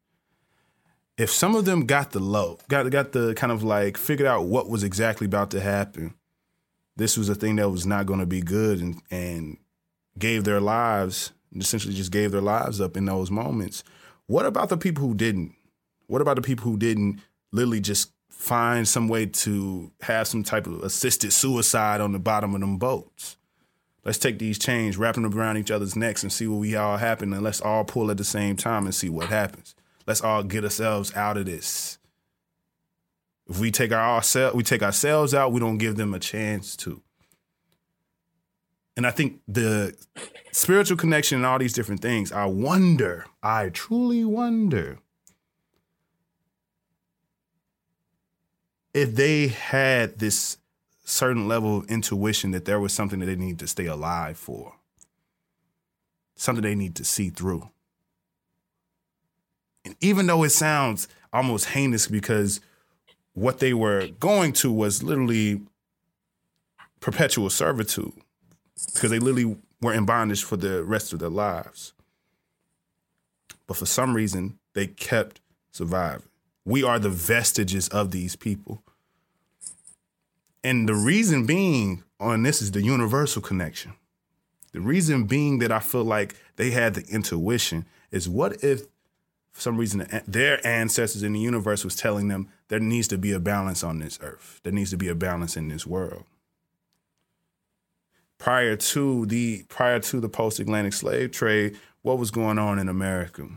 If 1.17 1.29
some 1.29 1.55
of 1.55 1.65
them 1.65 1.85
got 1.85 2.11
the 2.11 2.19
low, 2.19 2.59
got 2.69 2.89
got 2.89 3.11
the 3.11 3.33
kind 3.33 3.51
of 3.51 3.61
like 3.61 3.97
figured 3.97 4.27
out 4.27 4.45
what 4.45 4.69
was 4.69 4.83
exactly 4.83 5.25
about 5.25 5.51
to 5.51 5.59
happen, 5.59 6.13
this 6.95 7.17
was 7.17 7.27
a 7.27 7.35
thing 7.35 7.57
that 7.57 7.69
was 7.69 7.85
not 7.85 8.05
going 8.05 8.19
to 8.19 8.25
be 8.25 8.41
good 8.41 8.79
and, 8.79 9.01
and 9.11 9.57
gave 10.17 10.45
their 10.45 10.61
lives, 10.61 11.31
essentially 11.57 11.93
just 11.93 12.11
gave 12.11 12.31
their 12.31 12.41
lives 12.41 12.79
up 12.79 12.95
in 12.95 13.05
those 13.05 13.31
moments. 13.31 13.83
What 14.27 14.45
about 14.45 14.69
the 14.69 14.77
people 14.77 15.05
who 15.05 15.13
didn't? 15.13 15.55
What 16.07 16.21
about 16.21 16.35
the 16.35 16.41
people 16.41 16.69
who 16.71 16.77
didn't 16.77 17.21
literally 17.51 17.81
just 17.81 18.11
find 18.29 18.87
some 18.87 19.07
way 19.07 19.25
to 19.25 19.91
have 20.01 20.27
some 20.27 20.43
type 20.43 20.67
of 20.67 20.83
assisted 20.83 21.33
suicide 21.33 21.99
on 21.99 22.13
the 22.13 22.19
bottom 22.19 22.53
of 22.53 22.61
them 22.61 22.77
boats? 22.77 23.37
Let's 24.05 24.17
take 24.17 24.39
these 24.39 24.57
chains, 24.57 24.97
wrap 24.97 25.15
them 25.15 25.25
around 25.25 25.57
each 25.57 25.71
other's 25.71 25.95
necks, 25.95 26.23
and 26.23 26.31
see 26.31 26.47
what 26.47 26.59
we 26.59 26.75
all 26.75 26.97
happen, 26.97 27.33
and 27.33 27.43
let's 27.43 27.61
all 27.61 27.83
pull 27.83 28.09
at 28.11 28.17
the 28.17 28.23
same 28.23 28.55
time 28.55 28.85
and 28.85 28.95
see 28.95 29.09
what 29.09 29.27
happens. 29.27 29.75
Let's 30.07 30.21
all 30.21 30.43
get 30.43 30.63
ourselves 30.63 31.15
out 31.15 31.37
of 31.37 31.45
this. 31.45 31.97
If 33.49 33.59
we 33.59 33.71
take 33.71 33.91
our 33.91 34.15
ourselves, 34.15 34.55
we 34.55 34.63
take 34.63 34.83
ourselves 34.83 35.33
out, 35.33 35.51
we 35.51 35.59
don't 35.59 35.77
give 35.77 35.95
them 35.95 36.13
a 36.13 36.19
chance 36.19 36.75
to. 36.77 37.01
And 38.95 39.07
I 39.07 39.11
think 39.11 39.39
the 39.47 39.95
spiritual 40.51 40.97
connection 40.97 41.37
and 41.37 41.45
all 41.45 41.59
these 41.59 41.73
different 41.73 42.01
things, 42.01 42.31
I 42.31 42.45
wonder, 42.45 43.25
I 43.41 43.69
truly 43.69 44.25
wonder 44.25 44.99
if 48.93 49.15
they 49.15 49.47
had 49.47 50.19
this 50.19 50.57
certain 51.09 51.47
level 51.47 51.77
of 51.77 51.89
intuition 51.89 52.51
that 52.51 52.65
there 52.65 52.79
was 52.79 52.93
something 52.93 53.19
that 53.19 53.25
they 53.25 53.35
need 53.35 53.59
to 53.59 53.67
stay 53.67 53.85
alive 53.85 54.37
for, 54.37 54.75
something 56.35 56.63
they 56.63 56.75
need 56.75 56.95
to 56.95 57.03
see 57.03 57.29
through. 57.29 57.69
And 59.85 59.95
even 60.01 60.27
though 60.27 60.43
it 60.43 60.49
sounds 60.49 61.07
almost 61.33 61.69
heinous 61.69 62.07
because 62.07 62.59
what 63.33 63.59
they 63.59 63.73
were 63.73 64.07
going 64.19 64.53
to 64.53 64.71
was 64.71 65.01
literally 65.01 65.61
perpetual 66.99 67.49
servitude 67.49 68.13
because 68.93 69.09
they 69.09 69.19
literally 69.19 69.57
were 69.81 69.93
in 69.93 70.05
bondage 70.05 70.43
for 70.43 70.57
the 70.57 70.83
rest 70.83 71.13
of 71.13 71.19
their 71.19 71.29
lives. 71.29 71.93
But 73.67 73.77
for 73.77 73.85
some 73.85 74.15
reason, 74.15 74.59
they 74.73 74.87
kept 74.87 75.41
surviving. 75.71 76.27
We 76.65 76.83
are 76.83 76.99
the 76.99 77.09
vestiges 77.09 77.87
of 77.87 78.11
these 78.11 78.35
people. 78.35 78.83
And 80.63 80.87
the 80.87 80.95
reason 80.95 81.45
being 81.45 82.03
on 82.19 82.43
this 82.43 82.61
is 82.61 82.71
the 82.71 82.81
universal 82.81 83.41
connection. 83.41 83.93
The 84.71 84.81
reason 84.81 85.23
being 85.23 85.59
that 85.59 85.71
I 85.71 85.79
feel 85.79 86.03
like 86.03 86.35
they 86.57 86.71
had 86.71 86.93
the 86.93 87.05
intuition 87.07 87.85
is 88.11 88.29
what 88.29 88.63
if 88.63 88.83
for 89.51 89.61
some 89.61 89.77
reason, 89.77 90.07
their 90.27 90.65
ancestors 90.65 91.23
in 91.23 91.33
the 91.33 91.39
universe 91.39 91.83
was 91.83 91.95
telling 91.95 92.27
them 92.27 92.49
there 92.69 92.79
needs 92.79 93.07
to 93.09 93.17
be 93.17 93.31
a 93.31 93.39
balance 93.39 93.83
on 93.83 93.99
this 93.99 94.17
earth. 94.21 94.61
There 94.63 94.71
needs 94.71 94.91
to 94.91 94.97
be 94.97 95.07
a 95.07 95.15
balance 95.15 95.57
in 95.57 95.67
this 95.67 95.85
world. 95.85 96.23
Prior 98.37 98.77
to 98.77 99.25
the 99.25 99.65
prior 99.67 99.99
to 99.99 100.21
the 100.21 100.29
post-Atlantic 100.29 100.93
slave 100.93 101.31
trade, 101.31 101.77
what 102.03 102.17
was 102.17 102.31
going 102.31 102.57
on 102.57 102.79
in 102.79 102.87
America? 102.87 103.49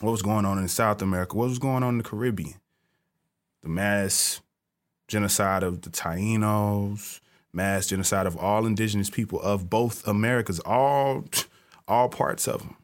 What 0.00 0.10
was 0.10 0.20
going 0.20 0.44
on 0.44 0.58
in 0.58 0.68
South 0.68 1.00
America? 1.00 1.36
What 1.36 1.48
was 1.48 1.58
going 1.58 1.82
on 1.82 1.94
in 1.94 1.98
the 1.98 2.04
Caribbean? 2.04 2.60
The 3.62 3.70
mass 3.70 4.40
genocide 5.10 5.62
of 5.62 5.82
the 5.82 5.90
Tainos, 5.90 7.20
mass 7.52 7.88
genocide 7.88 8.26
of 8.26 8.36
all 8.36 8.64
indigenous 8.64 9.10
people 9.10 9.40
of 9.40 9.68
both 9.68 10.06
Americas, 10.06 10.60
all 10.60 11.24
all 11.88 12.08
parts 12.08 12.48
of 12.48 12.60
them. 12.60 12.76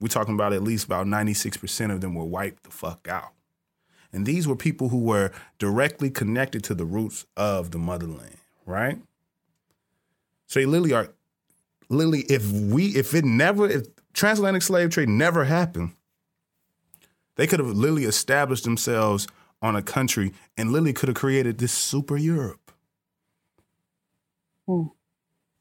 We're 0.00 0.08
talking 0.08 0.34
about 0.34 0.52
at 0.52 0.62
least 0.62 0.86
about 0.86 1.06
96% 1.06 1.92
of 1.92 2.00
them 2.00 2.14
were 2.14 2.24
wiped 2.24 2.64
the 2.64 2.70
fuck 2.70 3.06
out. 3.08 3.32
And 4.12 4.26
these 4.26 4.48
were 4.48 4.56
people 4.56 4.88
who 4.88 4.98
were 4.98 5.30
directly 5.58 6.10
connected 6.10 6.64
to 6.64 6.74
the 6.74 6.84
roots 6.84 7.26
of 7.36 7.70
the 7.70 7.78
motherland, 7.78 8.36
right? 8.64 8.98
So 10.46 10.60
they 10.60 10.66
literally 10.66 10.92
are 10.92 11.08
literally 11.88 12.20
if 12.22 12.50
we 12.50 12.86
if 12.88 13.14
it 13.14 13.24
never 13.24 13.68
if 13.68 13.86
transatlantic 14.12 14.62
slave 14.62 14.90
trade 14.90 15.08
never 15.08 15.44
happened, 15.44 15.92
they 17.36 17.46
could 17.46 17.58
have 17.58 17.68
literally 17.68 18.04
established 18.04 18.64
themselves 18.64 19.26
on 19.64 19.74
a 19.74 19.82
country 19.82 20.32
and 20.58 20.70
literally 20.70 20.92
could 20.92 21.08
have 21.08 21.16
created 21.16 21.56
this 21.56 21.72
super 21.72 22.18
Europe. 22.18 22.70
Hmm. 24.66 24.88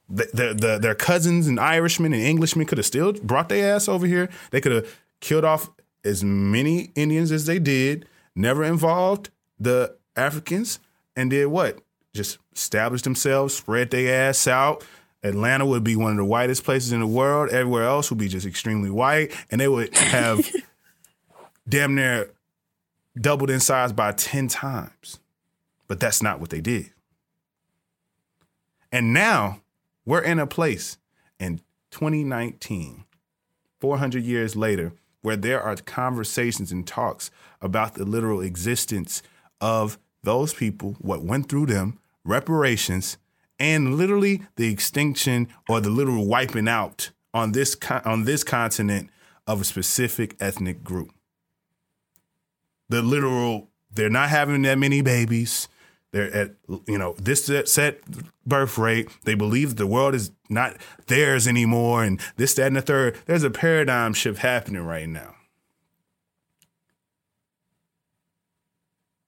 The, 0.10 0.30
the, 0.34 0.54
the, 0.54 0.78
their 0.78 0.94
cousins 0.94 1.48
and 1.48 1.58
Irishmen 1.58 2.12
and 2.12 2.22
Englishmen 2.22 2.68
could 2.68 2.78
have 2.78 2.86
still 2.86 3.14
brought 3.14 3.48
their 3.48 3.74
ass 3.74 3.88
over 3.88 4.06
here. 4.06 4.30
They 4.52 4.60
could 4.60 4.74
have 4.74 5.00
killed 5.22 5.46
off 5.46 5.72
as 6.04 6.22
many 6.22 6.92
Indians 6.96 7.32
as 7.32 7.46
they 7.46 7.60
did, 7.60 8.06
never 8.36 8.66
involved 8.66 9.30
the 9.58 9.96
Africans, 10.18 10.80
and 11.16 11.30
did 11.30 11.46
what? 11.46 11.80
Just 12.14 12.40
established 12.54 13.06
themselves, 13.06 13.56
spread 13.56 13.90
their 13.92 14.30
ass 14.30 14.46
out. 14.48 14.84
Atlanta 15.24 15.66
would 15.66 15.86
be 15.86 15.96
one 15.96 16.12
of 16.12 16.18
the 16.18 16.26
whitest 16.26 16.66
places 16.66 16.92
in 16.92 17.00
the 17.00 17.08
world. 17.08 17.50
Everywhere 17.52 17.86
else 17.86 18.10
would 18.10 18.20
be 18.20 18.28
just 18.28 18.46
extremely 18.46 18.90
white, 18.90 19.32
and 19.50 19.62
they 19.62 19.70
would 19.70 19.96
have 19.96 20.46
damn 21.70 21.96
near 21.96 22.33
doubled 23.20 23.50
in 23.50 23.60
size 23.60 23.94
by 23.94 24.12
10 24.12 24.48
times. 24.48 25.20
But 25.88 26.00
that's 26.00 26.24
not 26.24 26.40
what 26.40 26.50
they 26.50 26.62
did. 26.62 26.92
And 28.92 29.14
now 29.14 29.62
we're 30.06 30.22
in 30.22 30.40
a 30.40 30.48
place 30.48 30.98
in 31.40 31.62
2019, 31.92 33.06
400 33.80 34.24
years 34.24 34.56
later, 34.56 34.94
where 35.22 35.36
there 35.36 35.62
are 35.62 35.76
conversations 35.76 36.72
and 36.72 36.86
talks 36.86 37.32
about 37.62 37.96
the 37.96 38.06
literal 38.06 38.42
existence 38.42 39.24
of 39.62 39.98
those 40.24 40.54
people, 40.54 40.96
what 41.00 41.24
went 41.24 41.50
through 41.50 41.66
them, 41.66 42.00
reparations, 42.24 43.18
and 43.60 43.96
literally 43.96 44.44
the 44.56 44.72
extinction 44.72 45.48
or 45.70 45.80
the 45.80 45.90
literal 45.90 46.26
wiping 46.26 46.68
out 46.68 47.12
on 47.34 47.52
this 47.52 47.76
on 48.06 48.26
this 48.26 48.44
continent 48.44 49.10
of 49.48 49.62
a 49.62 49.64
specific 49.64 50.36
ethnic 50.40 50.84
group 50.84 51.12
the 52.90 53.02
literal 53.02 53.70
they're 53.94 54.10
not 54.10 54.30
having 54.30 54.64
that 54.64 54.78
many 54.78 55.02
babies. 55.02 55.68
They're 56.12 56.34
at 56.34 56.52
you 56.88 56.98
know 56.98 57.16
this 57.18 57.50
set 57.72 58.02
birth 58.46 58.78
rate. 58.78 59.10
They 59.24 59.34
believe 59.34 59.76
the 59.76 59.88
world 59.88 60.14
is 60.14 60.32
not 60.50 60.78
theirs 61.08 61.48
anymore, 61.48 62.04
and 62.04 62.20
this, 62.38 62.54
that, 62.56 62.68
and 62.68 62.76
the 62.76 62.82
third. 62.82 63.18
There's 63.26 63.44
a 63.44 63.50
paradigm 63.50 64.14
shift 64.14 64.40
happening 64.40 64.84
right 64.84 65.10
now, 65.10 65.36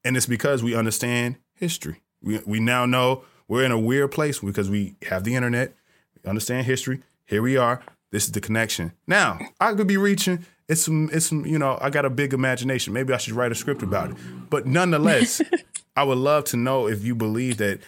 and 0.04 0.16
it's 0.16 0.28
because 0.28 0.62
we 0.62 0.76
understand 0.76 1.38
history. 1.56 2.02
We 2.22 2.40
we 2.46 2.60
now 2.60 2.86
know 2.86 3.24
we're 3.48 3.64
in 3.64 3.72
a 3.72 3.80
weird 3.80 4.12
place 4.12 4.40
because 4.40 4.70
we 4.70 4.96
have 5.10 5.24
the 5.24 5.36
internet. 5.36 5.76
We 6.24 6.30
understand 6.30 6.68
history. 6.68 7.02
Here 7.26 7.42
we 7.42 7.58
are. 7.58 7.82
This 8.12 8.26
is 8.26 8.32
the 8.32 8.42
connection. 8.42 8.92
Now 9.08 9.40
I 9.60 9.74
could 9.74 9.88
be 9.88 9.98
reaching 9.98 10.46
it's 10.68 10.82
some 10.82 11.10
it's 11.12 11.28
some 11.28 11.46
you 11.46 11.60
know 11.60 11.78
I 11.82 11.90
got 11.90 12.06
a 12.06 12.10
big 12.10 12.34
imagination. 12.34 12.94
Maybe 12.94 13.14
I 13.14 13.18
should 13.18 13.34
write 13.34 13.52
a 13.52 13.56
script 13.56 13.84
about 13.84 14.12
it. 14.12 14.18
But 14.50 14.66
nonetheless, 14.66 15.42
I 15.96 16.04
would 16.04 16.18
love 16.18 16.46
to 16.46 16.58
know 16.58 16.88
if 16.88 17.04
you 17.04 17.16
believe 17.16 17.58
that 17.58 17.80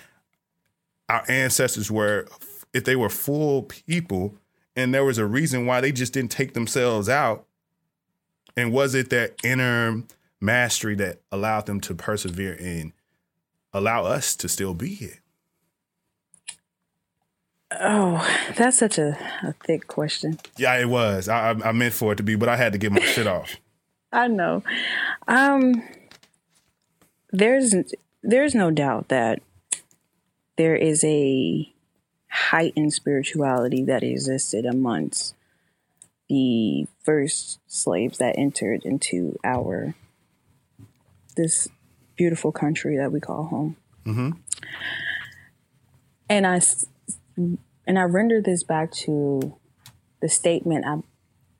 our 1.09 1.23
ancestors 1.27 1.89
were 1.89 2.27
if 2.73 2.83
they 2.83 2.95
were 2.95 3.09
full 3.09 3.63
people 3.63 4.35
and 4.75 4.93
there 4.93 5.03
was 5.03 5.17
a 5.17 5.25
reason 5.25 5.65
why 5.65 5.81
they 5.81 5.91
just 5.91 6.13
didn't 6.13 6.31
take 6.31 6.53
themselves 6.53 7.09
out. 7.09 7.45
And 8.55 8.71
was 8.71 8.93
it 8.93 9.09
that 9.09 9.35
inner 9.43 10.03
mastery 10.39 10.95
that 10.95 11.21
allowed 11.31 11.65
them 11.65 11.79
to 11.81 11.95
persevere 11.95 12.55
and 12.59 12.93
allow 13.73 14.03
us 14.05 14.35
to 14.37 14.47
still 14.47 14.73
be 14.73 14.93
here? 14.93 15.19
Oh, 17.71 18.25
that's 18.55 18.77
such 18.77 18.97
a, 18.97 19.17
a 19.43 19.53
thick 19.65 19.87
question. 19.87 20.39
Yeah, 20.57 20.79
it 20.79 20.87
was. 20.87 21.27
I, 21.27 21.49
I 21.49 21.71
meant 21.73 21.93
for 21.93 22.13
it 22.13 22.15
to 22.17 22.23
be, 22.23 22.35
but 22.35 22.47
I 22.47 22.55
had 22.55 22.71
to 22.73 22.79
get 22.79 22.91
my 22.91 23.01
shit 23.01 23.27
off. 23.27 23.57
I 24.11 24.27
know. 24.27 24.63
Um, 25.27 25.83
there's 27.31 27.75
there's 28.23 28.55
no 28.55 28.71
doubt 28.71 29.09
that 29.09 29.41
there 30.55 30.75
is 30.75 31.03
a 31.03 31.71
heightened 32.29 32.93
spirituality 32.93 33.83
that 33.83 34.03
existed 34.03 34.65
amongst 34.65 35.35
the 36.29 36.87
first 37.03 37.59
slaves 37.67 38.17
that 38.17 38.37
entered 38.37 38.83
into 38.83 39.37
our 39.43 39.93
this 41.35 41.67
beautiful 42.15 42.51
country 42.51 42.97
that 42.97 43.11
we 43.11 43.19
call 43.19 43.43
home. 43.45 43.75
Mm-hmm. 44.05 44.31
And 46.29 46.47
I 46.47 46.59
and 47.37 47.99
I 47.99 48.03
render 48.03 48.41
this 48.41 48.63
back 48.63 48.91
to 49.03 49.55
the 50.21 50.29
statement 50.29 50.85
I 50.85 50.97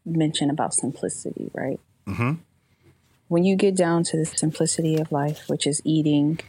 mentioned 0.06 0.52
about 0.52 0.74
simplicity, 0.74 1.52
right? 1.54 1.80
Mm-hmm. 2.08 2.34
When 3.28 3.44
you 3.44 3.56
get 3.56 3.76
down 3.76 4.04
to 4.06 4.18
the 4.18 4.26
simplicity 4.26 4.96
of 4.98 5.12
life, 5.12 5.44
which 5.48 5.68
is 5.68 5.82
eating, 5.84 6.40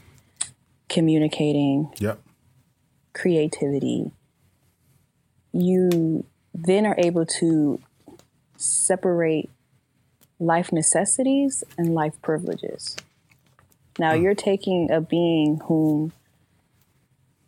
communicating, 0.88 1.92
yep. 1.98 2.20
creativity, 3.12 4.12
you 5.52 6.24
then 6.54 6.86
are 6.86 6.94
able 6.98 7.26
to 7.26 7.80
separate 8.56 9.50
life 10.38 10.72
necessities 10.72 11.64
and 11.76 11.94
life 11.94 12.14
privileges. 12.22 12.96
Now, 13.98 14.12
mm. 14.12 14.22
you're 14.22 14.34
taking 14.34 14.90
a 14.90 15.00
being 15.00 15.60
whom 15.64 16.12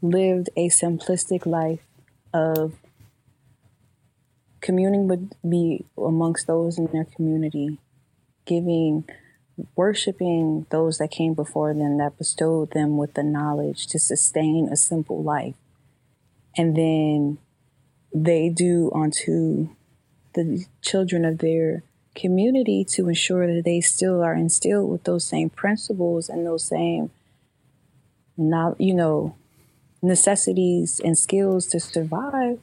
lived 0.02 0.50
a 0.56 0.68
simplistic 0.68 1.46
life 1.46 1.80
of 2.32 2.74
communing 4.60 5.08
with 5.08 5.32
me 5.42 5.84
amongst 5.96 6.46
those 6.46 6.78
in 6.78 6.86
their 6.92 7.04
community, 7.04 7.78
giving, 8.44 9.04
worshiping 9.76 10.66
those 10.70 10.98
that 10.98 11.10
came 11.10 11.34
before 11.34 11.74
them 11.74 11.98
that 11.98 12.18
bestowed 12.18 12.70
them 12.72 12.96
with 12.96 13.14
the 13.14 13.22
knowledge 13.22 13.86
to 13.86 13.98
sustain 13.98 14.68
a 14.70 14.76
simple 14.76 15.22
life. 15.22 15.54
And 16.56 16.76
then 16.76 17.38
they 18.14 18.48
do 18.48 18.90
onto 18.92 19.70
the 20.34 20.64
children 20.82 21.24
of 21.24 21.38
their 21.38 21.82
community 22.14 22.84
to 22.84 23.08
ensure 23.08 23.52
that 23.54 23.64
they 23.64 23.80
still 23.80 24.22
are 24.22 24.34
instilled 24.34 24.90
with 24.90 25.04
those 25.04 25.24
same 25.24 25.48
principles 25.48 26.28
and 26.28 26.44
those 26.44 26.66
same 26.66 27.10
not 28.36 28.80
you 28.80 28.94
know 28.94 29.34
necessities 30.02 31.00
and 31.04 31.16
skills 31.18 31.66
to 31.68 31.80
survive. 31.80 32.58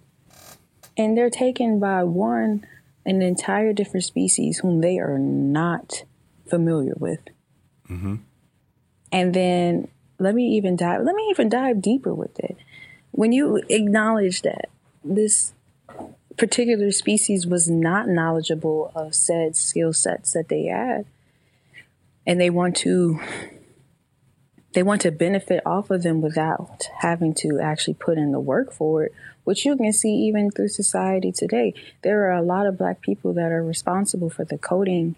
And 0.96 1.18
they're 1.18 1.30
taken 1.30 1.80
by 1.80 2.04
one, 2.04 2.66
an 3.06 3.22
entire 3.22 3.74
different 3.74 4.04
species 4.04 4.60
whom 4.60 4.82
they 4.82 4.98
are 4.98 5.20
not 5.20 6.04
familiar 6.50 6.96
with. 6.98 7.20
Mm-hmm. 7.90 8.16
And 9.12 9.34
then 9.34 9.88
let 10.20 10.36
me 10.36 10.56
even 10.58 10.76
dive, 10.76 11.04
let 11.04 11.16
me 11.16 11.28
even 11.30 11.50
dive 11.50 11.82
deeper 11.82 12.14
with 12.14 12.40
it. 12.40 12.58
When 13.12 13.32
you 13.32 13.62
acknowledge 13.70 14.42
that 14.42 14.70
this 15.04 15.54
particular 16.38 16.92
species 16.92 17.48
was 17.48 17.70
not 17.70 18.08
knowledgeable 18.08 18.92
of 18.96 19.16
said 19.16 19.56
skill 19.56 19.94
sets 19.94 20.34
that 20.34 20.50
they 20.50 20.66
had, 20.66 21.06
and 22.26 22.40
they 22.40 22.50
want 22.50 22.76
to 22.78 23.20
they 24.74 24.84
want 24.84 25.02
to 25.02 25.12
benefit 25.12 25.62
off 25.66 25.90
of 25.90 26.04
them 26.04 26.22
without 26.22 26.90
having 27.00 27.34
to 27.36 27.60
actually 27.60 27.94
put 27.94 28.18
in 28.18 28.32
the 28.32 28.40
work 28.40 28.72
for 28.72 29.04
it, 29.06 29.14
which 29.44 29.66
you 29.66 29.76
can 29.76 29.94
see 29.94 30.10
even 30.10 30.52
through 30.52 30.68
society 30.68 31.32
today. 31.32 31.74
There 32.04 32.26
are 32.26 32.34
a 32.34 32.42
lot 32.42 32.68
of 32.68 32.78
black 32.78 33.02
people 33.02 33.34
that 33.34 33.52
are 33.52 33.64
responsible 33.64 34.30
for 34.30 34.46
the 34.46 34.58
coding 34.58 35.16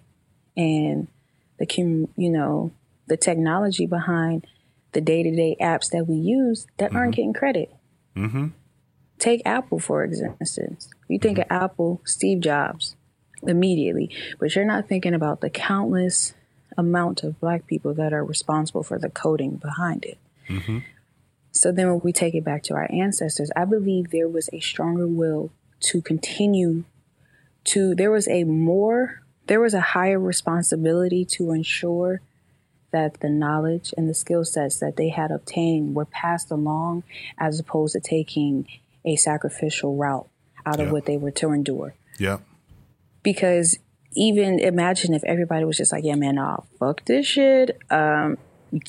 and 0.56 1.08
the 1.58 1.68
you 2.16 2.30
know 2.30 2.72
the 3.08 3.18
technology 3.18 3.86
behind 3.86 4.46
the 4.92 5.02
day-to-day 5.02 5.58
apps 5.60 5.90
that 5.90 6.06
we 6.08 6.16
use 6.16 6.68
that 6.78 6.90
mm-hmm. 6.90 6.98
aren't 6.98 7.16
getting 7.16 7.34
credit. 7.34 7.74
Mm-hmm. 8.16 8.48
Take 9.18 9.42
Apple 9.46 9.80
for 9.80 10.04
instance. 10.04 10.90
You 11.08 11.20
think 11.20 11.38
mm-hmm. 11.38 11.54
of 11.54 11.64
Apple, 11.64 12.02
Steve 12.06 12.40
Jobs. 12.40 12.96
immediately, 13.44 14.10
but 14.40 14.56
you're 14.56 14.66
not 14.66 14.88
thinking 14.88 15.14
about 15.14 15.42
the 15.42 15.50
countless 15.50 16.34
amount 16.78 17.24
of 17.24 17.40
black 17.40 17.68
people 17.68 17.94
that 17.94 18.14
are 18.14 18.24
responsible 18.24 18.84
for 18.84 18.98
the 19.00 19.10
coding 19.10 19.58
behind 19.58 20.06
it. 20.06 20.18
Mm-hmm. 20.48 20.80
So 21.52 21.72
then 21.72 21.88
when 21.90 22.02
we 22.02 22.14
take 22.14 22.36
it 22.36 22.44
back 22.44 22.64
to 22.64 22.74
our 22.76 22.90
ancestors, 22.92 23.52
I 23.56 23.66
believe 23.66 24.12
there 24.12 24.28
was 24.28 24.50
a 24.54 24.60
stronger 24.60 25.08
will 25.08 25.52
to 25.82 26.02
continue 26.02 26.84
to 27.66 27.96
there 27.96 28.12
was 28.12 28.28
a 28.28 28.44
more 28.44 29.22
there 29.48 29.60
was 29.60 29.74
a 29.74 29.82
higher 29.82 30.20
responsibility 30.20 31.26
to 31.26 31.52
ensure 31.52 32.22
that 32.92 33.20
the 33.20 33.30
knowledge 33.30 33.94
and 33.98 34.10
the 34.10 34.14
skill 34.14 34.44
sets 34.44 34.80
that 34.80 34.96
they 34.96 35.10
had 35.10 35.32
obtained 35.32 35.96
were 35.96 36.06
passed 36.06 36.52
along 36.52 37.04
as 37.38 37.60
opposed 37.60 37.94
to 37.94 38.00
taking 38.00 38.68
a 39.06 39.16
sacrificial 39.16 39.96
route 39.96 40.28
out 40.66 40.80
of 40.80 40.92
what 40.92 41.06
they 41.06 41.18
were 41.18 41.32
to 41.32 41.52
endure. 41.52 41.96
Yeah. 42.18 42.40
Because 43.24 43.80
even 44.16 44.60
imagine 44.60 45.14
if 45.14 45.24
everybody 45.24 45.66
was 45.66 45.78
just 45.78 45.92
like, 45.92 46.04
yeah, 46.04 46.16
man, 46.16 46.36
nah, 46.36 46.58
fuck 46.80 47.06
this 47.06 47.26
shit. 47.26 47.78
Um, 47.90 48.38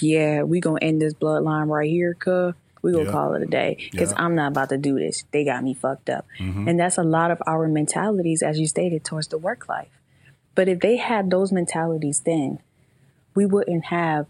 yeah, 0.01 0.43
we 0.43 0.61
gonna 0.61 0.79
end 0.83 1.01
this 1.01 1.15
bloodline 1.15 1.69
right 1.69 1.89
here, 1.89 2.15
cuh. 2.15 2.53
We 2.83 2.93
gonna 2.93 3.11
call 3.11 3.35
it 3.35 3.43
a 3.43 3.47
day 3.47 3.77
because 3.93 4.15
I'm 4.17 4.35
not 4.35 4.53
about 4.53 4.71
to 4.71 4.79
do 4.79 4.99
this. 4.99 5.25
They 5.33 5.45
got 5.45 5.63
me 5.63 5.75
fucked 5.75 6.09
up, 6.09 6.27
mm-hmm. 6.39 6.67
and 6.67 6.81
that's 6.81 6.97
a 6.97 7.03
lot 7.03 7.31
of 7.31 7.43
our 7.47 7.69
mentalities, 7.69 8.43
as 8.43 8.59
you 8.59 8.67
stated, 8.67 9.05
towards 9.05 9.29
the 9.29 9.37
work 9.37 9.69
life. 9.69 9.91
But 10.55 10.69
if 10.69 10.81
they 10.81 10.97
had 10.97 11.31
those 11.31 11.53
mentalities 11.53 12.21
then, 12.25 12.59
we 13.35 13.45
wouldn't 13.45 13.87
have 13.87 14.27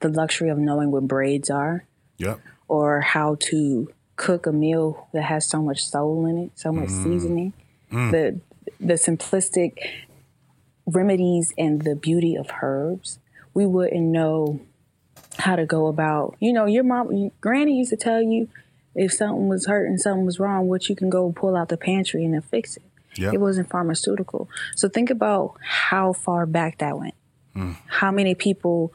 the 0.00 0.08
luxury 0.10 0.50
of 0.50 0.58
knowing 0.58 0.90
what 0.90 1.08
braids 1.08 1.48
are, 1.48 1.86
yep. 2.18 2.40
or 2.68 3.00
how 3.00 3.36
to 3.40 3.90
cook 4.16 4.46
a 4.46 4.52
meal 4.52 5.08
that 5.12 5.22
has 5.22 5.48
so 5.48 5.62
much 5.62 5.82
soul 5.82 6.26
in 6.26 6.36
it, 6.36 6.50
so 6.54 6.72
much 6.72 6.90
mm. 6.90 7.02
seasoning. 7.04 7.52
Mm. 7.90 8.10
The 8.10 8.40
the 8.80 8.94
simplistic 8.94 9.78
remedies 10.86 11.52
and 11.56 11.82
the 11.82 11.94
beauty 11.94 12.36
of 12.36 12.50
herbs. 12.62 13.18
We 13.52 13.66
wouldn't 13.66 14.02
know 14.02 14.60
how 15.38 15.56
to 15.56 15.66
go 15.66 15.86
about. 15.86 16.36
You 16.40 16.52
know, 16.52 16.66
your 16.66 16.84
mom, 16.84 17.30
granny 17.40 17.76
used 17.78 17.90
to 17.90 17.96
tell 17.96 18.22
you 18.22 18.48
if 18.94 19.12
something 19.12 19.48
was 19.48 19.66
hurting, 19.66 19.98
something 19.98 20.24
was 20.24 20.38
wrong, 20.38 20.68
what 20.68 20.88
you 20.88 20.96
can 20.96 21.10
go 21.10 21.32
pull 21.32 21.56
out 21.56 21.68
the 21.68 21.76
pantry 21.76 22.24
and 22.24 22.34
then 22.34 22.42
fix 22.42 22.76
it. 22.76 22.82
Yep. 23.16 23.34
It 23.34 23.40
wasn't 23.40 23.70
pharmaceutical. 23.70 24.48
So 24.74 24.88
think 24.88 25.10
about 25.10 25.56
how 25.62 26.12
far 26.12 26.46
back 26.46 26.78
that 26.78 26.98
went. 26.98 27.14
Mm. 27.54 27.76
How 27.86 28.10
many 28.10 28.34
people 28.34 28.92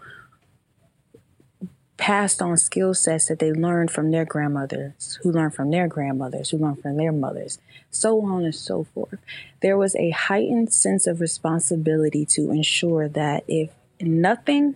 passed 1.99 2.41
on 2.41 2.55
skill 2.55 2.93
sets 2.93 3.27
that 3.27 3.39
they 3.39 3.51
learned 3.51 3.91
from 3.91 4.09
their 4.09 4.23
grandmothers, 4.23 5.19
who 5.21 5.31
learned 5.31 5.53
from 5.53 5.69
their 5.69 5.87
grandmothers, 5.87 6.49
who 6.49 6.57
learned 6.57 6.81
from 6.81 6.95
their 6.95 7.11
mothers, 7.11 7.59
so 7.91 8.25
on 8.25 8.45
and 8.45 8.55
so 8.55 8.85
forth. 8.85 9.19
There 9.61 9.77
was 9.77 9.95
a 9.97 10.11
heightened 10.11 10.73
sense 10.73 11.05
of 11.07 11.19
responsibility 11.19 12.25
to 12.27 12.51
ensure 12.51 13.09
that 13.09 13.43
if 13.49 13.71
nothing 13.99 14.75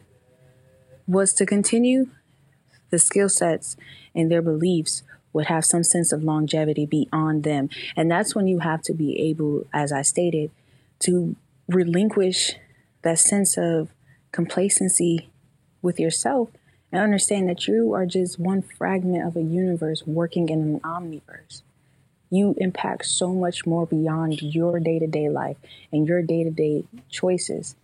was 1.08 1.32
to 1.34 1.46
continue, 1.46 2.10
the 2.90 3.00
skill 3.00 3.30
sets 3.30 3.78
and 4.14 4.30
their 4.30 4.42
beliefs 4.42 5.02
would 5.32 5.46
have 5.46 5.64
some 5.64 5.84
sense 5.84 6.12
of 6.12 6.24
longevity 6.24 6.86
beyond 6.86 7.44
them. 7.44 7.70
And 7.96 8.12
that's 8.12 8.36
when 8.36 8.48
you 8.48 8.60
have 8.60 8.82
to 8.84 8.94
be 8.94 9.18
able, 9.30 9.66
as 9.74 9.94
I 9.94 10.02
stated, 10.02 10.52
to 11.00 11.38
relinquish 11.70 12.52
that 13.02 13.18
sense 13.18 13.58
of 13.58 13.90
complacency 14.32 15.30
with 15.82 16.00
yourself 16.00 16.50
and 16.94 17.02
understand 17.02 17.50
that 17.50 17.68
you 17.68 17.91
are 17.94 18.06
just 18.06 18.39
one 18.39 18.62
fragment 18.62 19.26
of 19.26 19.36
a 19.36 19.41
universe 19.41 20.06
working 20.06 20.50
in 20.50 20.62
an 20.62 20.80
omniverse. 20.82 21.64
You 22.30 22.54
impact 22.60 23.08
so 23.08 23.34
much 23.34 23.66
more 23.66 23.88
beyond 23.88 24.44
your 24.44 24.80
day 24.80 25.00
to 25.00 25.08
day 25.08 25.28
life 25.28 25.58
and 25.91 26.08
your 26.08 26.22
day 26.22 26.44
to 26.44 26.52
day 26.52 26.86
choices. 27.10 27.76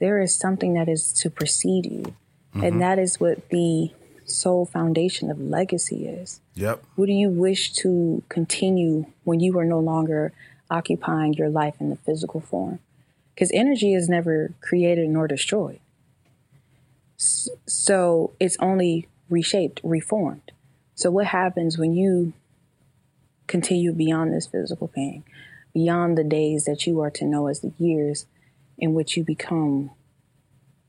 There 0.00 0.20
is 0.20 0.36
something 0.36 0.74
that 0.74 0.86
is 0.86 1.14
to 1.14 1.30
precede 1.30 1.86
you. 1.86 2.14
Mm-hmm. 2.54 2.64
And 2.64 2.80
that 2.82 2.98
is 2.98 3.18
what 3.18 3.48
the 3.48 3.90
sole 4.26 4.66
foundation 4.66 5.30
of 5.30 5.40
legacy 5.40 6.06
is. 6.06 6.42
Yep. 6.54 6.84
What 6.96 7.06
do 7.06 7.12
you 7.12 7.30
wish 7.30 7.72
to 7.74 8.22
continue 8.28 9.06
when 9.24 9.40
you 9.40 9.58
are 9.58 9.64
no 9.64 9.80
longer 9.80 10.32
occupying 10.70 11.32
your 11.34 11.48
life 11.48 11.76
in 11.80 11.88
the 11.88 11.96
physical 11.96 12.40
form? 12.40 12.80
Because 13.34 13.50
energy 13.54 13.94
is 13.94 14.10
never 14.10 14.52
created 14.60 15.08
nor 15.08 15.26
destroyed. 15.26 15.80
So 17.66 18.32
it's 18.40 18.56
only 18.58 19.08
reshaped, 19.28 19.80
reformed. 19.82 20.52
So 20.94 21.10
what 21.10 21.26
happens 21.26 21.78
when 21.78 21.94
you 21.94 22.32
continue 23.46 23.92
beyond 23.92 24.32
this 24.32 24.46
physical 24.46 24.88
pain, 24.88 25.24
beyond 25.72 26.16
the 26.16 26.24
days 26.24 26.64
that 26.64 26.86
you 26.86 27.00
are 27.00 27.10
to 27.10 27.24
know 27.24 27.46
as 27.48 27.60
the 27.60 27.72
years 27.78 28.26
in 28.78 28.94
which 28.94 29.16
you 29.16 29.24
become 29.24 29.90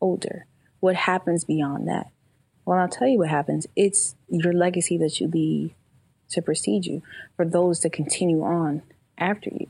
older? 0.02 0.46
What 0.80 0.96
happens 0.96 1.44
beyond 1.44 1.88
that? 1.88 2.10
Well, 2.66 2.80
I'll 2.80 2.90
tell 2.90 3.08
you 3.08 3.20
what 3.20 3.30
happens. 3.30 3.68
It's 3.76 4.16
your 4.28 4.54
legacy 4.54 4.98
that 4.98 5.20
you 5.20 5.28
leave 5.28 5.74
to 6.30 6.42
precede 6.42 6.86
you 6.86 7.02
for 7.36 7.46
those 7.46 7.80
to 7.82 7.90
continue 7.90 8.44
on 8.44 8.82
after 9.18 9.50
you. 9.50 9.68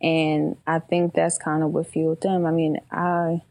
And 0.00 0.56
I 0.66 0.78
think 0.78 1.14
that's 1.14 1.38
kind 1.38 1.62
of 1.62 1.72
what 1.72 1.86
fueled 1.86 2.20
them. 2.20 2.44
I 2.44 2.50
mean, 2.50 2.78
I, 2.90 3.42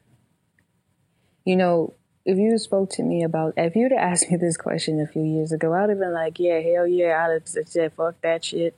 you 1.44 1.56
know, 1.56 1.94
if 2.26 2.40
you 2.40 2.58
spoke 2.58 2.90
to 2.90 3.04
me 3.04 3.24
about 3.24 3.54
if 3.56 3.76
you'd 3.76 3.92
have 3.92 4.12
asked 4.12 4.32
me 4.32 4.38
this 4.38 4.58
question 4.58 5.00
a 5.00 5.08
few 5.08 5.22
years 5.22 5.52
ago, 5.52 5.74
I'd 5.74 5.90
have 5.90 6.00
been 6.00 6.14
like, 6.14 6.40
yeah, 6.40 6.60
hell 6.60 6.88
yeah, 6.88 7.24
I'd 7.24 7.34
have 7.34 7.68
said 7.68 7.94
fuck 7.94 8.20
that 8.22 8.44
shit. 8.44 8.78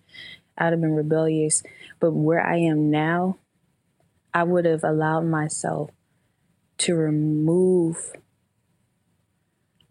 I'd 0.58 0.74
have 0.74 0.82
been 0.82 0.96
rebellious. 0.96 1.64
But 2.00 2.12
where 2.12 2.46
I 2.46 2.58
am 2.58 2.92
now, 2.92 3.38
I 4.34 4.44
would 4.44 4.66
have 4.66 4.84
allowed 4.84 5.26
myself 5.26 5.92
to 6.80 6.96
remove 6.96 8.14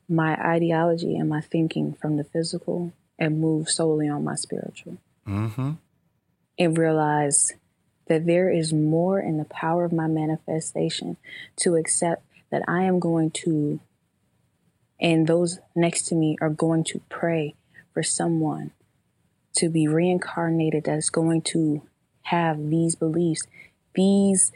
my 0.08 0.36
ideology 0.36 1.16
and 1.16 1.28
my 1.28 1.40
thinking 1.40 1.94
from 1.94 2.16
the 2.16 2.24
physical 2.24 2.92
and 3.18 3.40
move 3.40 3.70
solely 3.70 4.08
on 4.08 4.22
my 4.22 4.34
spiritual. 4.34 4.98
Mm-hmm. 5.26 5.72
And 6.58 6.78
realize 6.78 7.52
that 8.06 8.26
there 8.26 8.50
is 8.50 8.72
more 8.72 9.18
in 9.18 9.38
the 9.38 9.44
power 9.44 9.84
of 9.84 9.92
my 9.92 10.06
manifestation 10.06 11.16
to 11.56 11.74
accept 11.74 12.25
that 12.50 12.62
I 12.68 12.82
am 12.84 12.98
going 12.98 13.30
to, 13.42 13.80
and 15.00 15.26
those 15.26 15.58
next 15.74 16.02
to 16.08 16.14
me 16.14 16.36
are 16.40 16.50
going 16.50 16.84
to 16.84 17.00
pray 17.08 17.54
for 17.92 18.02
someone 18.02 18.72
to 19.56 19.68
be 19.68 19.88
reincarnated 19.88 20.84
that's 20.84 21.10
going 21.10 21.42
to 21.42 21.82
have 22.22 22.70
these 22.70 22.94
beliefs, 22.94 23.42
these 23.94 24.52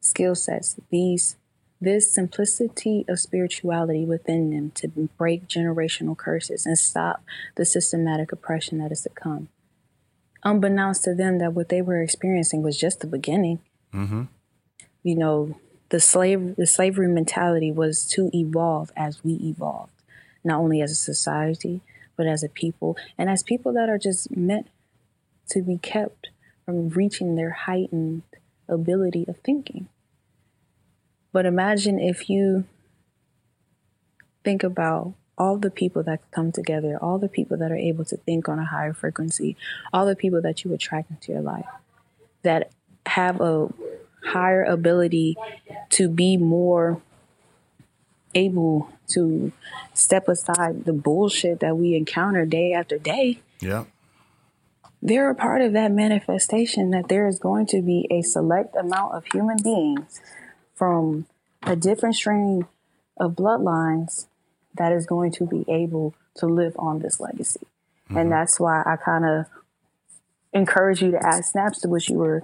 skill 0.00 0.34
sets, 0.34 0.76
these 0.90 1.36
this 1.80 2.14
simplicity 2.14 3.04
of 3.06 3.20
spirituality 3.20 4.04
within 4.04 4.50
them 4.50 4.70
to 4.70 4.88
break 5.18 5.46
generational 5.46 6.16
curses 6.16 6.64
and 6.64 6.78
stop 6.78 7.22
the 7.56 7.66
systematic 7.66 8.32
oppression 8.32 8.78
that 8.78 8.90
is 8.90 9.02
to 9.02 9.10
come. 9.10 9.48
Unbeknownst 10.42 11.04
to 11.04 11.14
them 11.14 11.38
that 11.38 11.52
what 11.52 11.68
they 11.68 11.82
were 11.82 12.00
experiencing 12.00 12.62
was 12.62 12.78
just 12.78 13.00
the 13.00 13.06
beginning. 13.06 13.60
Mm-hmm. 13.92 14.22
You 15.02 15.16
know, 15.16 15.60
the 15.88 16.00
slave 16.00 16.56
the 16.56 16.66
slavery 16.66 17.08
mentality 17.08 17.70
was 17.70 18.06
to 18.08 18.30
evolve 18.34 18.92
as 18.96 19.22
we 19.22 19.34
evolved, 19.34 19.92
not 20.44 20.58
only 20.60 20.80
as 20.80 20.90
a 20.90 20.96
society, 20.96 21.80
but 22.16 22.26
as 22.26 22.42
a 22.42 22.48
people, 22.48 22.96
and 23.18 23.30
as 23.30 23.42
people 23.42 23.72
that 23.74 23.88
are 23.88 23.98
just 23.98 24.34
meant 24.36 24.68
to 25.50 25.62
be 25.62 25.78
kept 25.78 26.28
from 26.64 26.88
reaching 26.88 27.36
their 27.36 27.50
heightened 27.50 28.22
ability 28.68 29.24
of 29.28 29.38
thinking. 29.38 29.88
But 31.32 31.46
imagine 31.46 32.00
if 32.00 32.28
you 32.28 32.64
think 34.42 34.64
about 34.64 35.14
all 35.38 35.58
the 35.58 35.70
people 35.70 36.02
that 36.04 36.20
come 36.30 36.50
together, 36.50 36.98
all 37.00 37.18
the 37.18 37.28
people 37.28 37.56
that 37.58 37.70
are 37.70 37.76
able 37.76 38.04
to 38.06 38.16
think 38.16 38.48
on 38.48 38.58
a 38.58 38.64
higher 38.64 38.92
frequency, 38.92 39.56
all 39.92 40.06
the 40.06 40.16
people 40.16 40.40
that 40.40 40.64
you 40.64 40.72
attract 40.72 41.10
into 41.10 41.32
your 41.32 41.42
life 41.42 41.66
that 42.42 42.70
have 43.06 43.40
a 43.40 43.68
higher 44.26 44.64
ability 44.64 45.36
to 45.90 46.08
be 46.08 46.36
more 46.36 47.00
able 48.34 48.90
to 49.08 49.52
step 49.94 50.28
aside 50.28 50.84
the 50.84 50.92
bullshit 50.92 51.60
that 51.60 51.76
we 51.76 51.94
encounter 51.94 52.44
day 52.44 52.72
after 52.72 52.98
day. 52.98 53.40
Yeah. 53.60 53.84
They're 55.00 55.30
a 55.30 55.34
part 55.34 55.62
of 55.62 55.72
that 55.72 55.92
manifestation 55.92 56.90
that 56.90 57.08
there 57.08 57.26
is 57.26 57.38
going 57.38 57.66
to 57.68 57.80
be 57.80 58.06
a 58.10 58.22
select 58.22 58.74
amount 58.76 59.14
of 59.14 59.24
human 59.32 59.58
beings 59.62 60.20
from 60.74 61.26
a 61.62 61.76
different 61.76 62.16
strain 62.16 62.66
of 63.16 63.32
bloodlines 63.32 64.26
that 64.74 64.92
is 64.92 65.06
going 65.06 65.32
to 65.32 65.46
be 65.46 65.64
able 65.68 66.14
to 66.34 66.46
live 66.46 66.74
on 66.78 66.98
this 66.98 67.20
legacy. 67.20 67.60
Mm-hmm. 68.08 68.16
And 68.18 68.32
that's 68.32 68.60
why 68.60 68.82
I 68.84 68.96
kind 68.96 69.24
of 69.24 69.46
encourage 70.52 71.02
you 71.02 71.12
to 71.12 71.24
add 71.24 71.44
snaps 71.44 71.80
to 71.80 71.88
what 71.88 72.08
you 72.08 72.18
were 72.18 72.42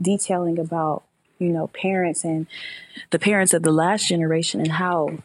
detailing 0.00 0.58
about 0.58 1.04
you 1.40 1.48
know, 1.48 1.66
parents 1.68 2.22
and 2.22 2.46
the 3.10 3.18
parents 3.18 3.52
of 3.52 3.62
the 3.62 3.72
last 3.72 4.06
generation 4.06 4.60
and 4.60 4.72
how 4.72 5.18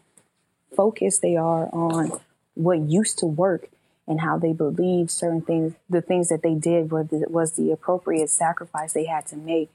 focused 0.75 1.21
they 1.21 1.35
are 1.35 1.67
on 1.73 2.11
what 2.55 2.79
used 2.79 3.19
to 3.19 3.25
work 3.25 3.67
and 4.07 4.21
how 4.21 4.37
they 4.37 4.53
believe 4.53 5.11
certain 5.11 5.41
things, 5.41 5.73
the 5.89 6.01
things 6.01 6.29
that 6.29 6.41
they 6.41 6.53
did 6.53 6.91
was 6.91 7.07
the, 7.07 7.25
was 7.27 7.51
the 7.53 7.71
appropriate 7.71 8.29
sacrifice 8.29 8.93
they 8.93 9.05
had 9.05 9.25
to 9.27 9.35
make 9.35 9.69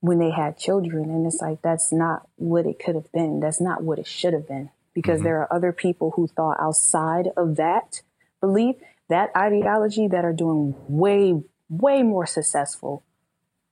when 0.00 0.18
they 0.18 0.30
had 0.30 0.58
children. 0.58 1.10
And 1.10 1.26
it's 1.26 1.40
like, 1.40 1.62
that's 1.62 1.92
not 1.92 2.28
what 2.36 2.66
it 2.66 2.78
could 2.78 2.94
have 2.94 3.10
been. 3.12 3.40
That's 3.40 3.60
not 3.60 3.82
what 3.82 3.98
it 3.98 4.06
should 4.06 4.34
have 4.34 4.46
been. 4.46 4.70
Because 4.94 5.18
mm-hmm. 5.18 5.24
there 5.24 5.40
are 5.40 5.52
other 5.52 5.72
people 5.72 6.12
who 6.12 6.26
thought 6.28 6.58
outside 6.60 7.28
of 7.36 7.56
that 7.56 8.02
belief, 8.40 8.76
that 9.08 9.30
ideology 9.36 10.06
that 10.08 10.24
are 10.24 10.32
doing 10.32 10.74
way, 10.86 11.42
way 11.68 12.02
more 12.02 12.26
successful, 12.26 13.02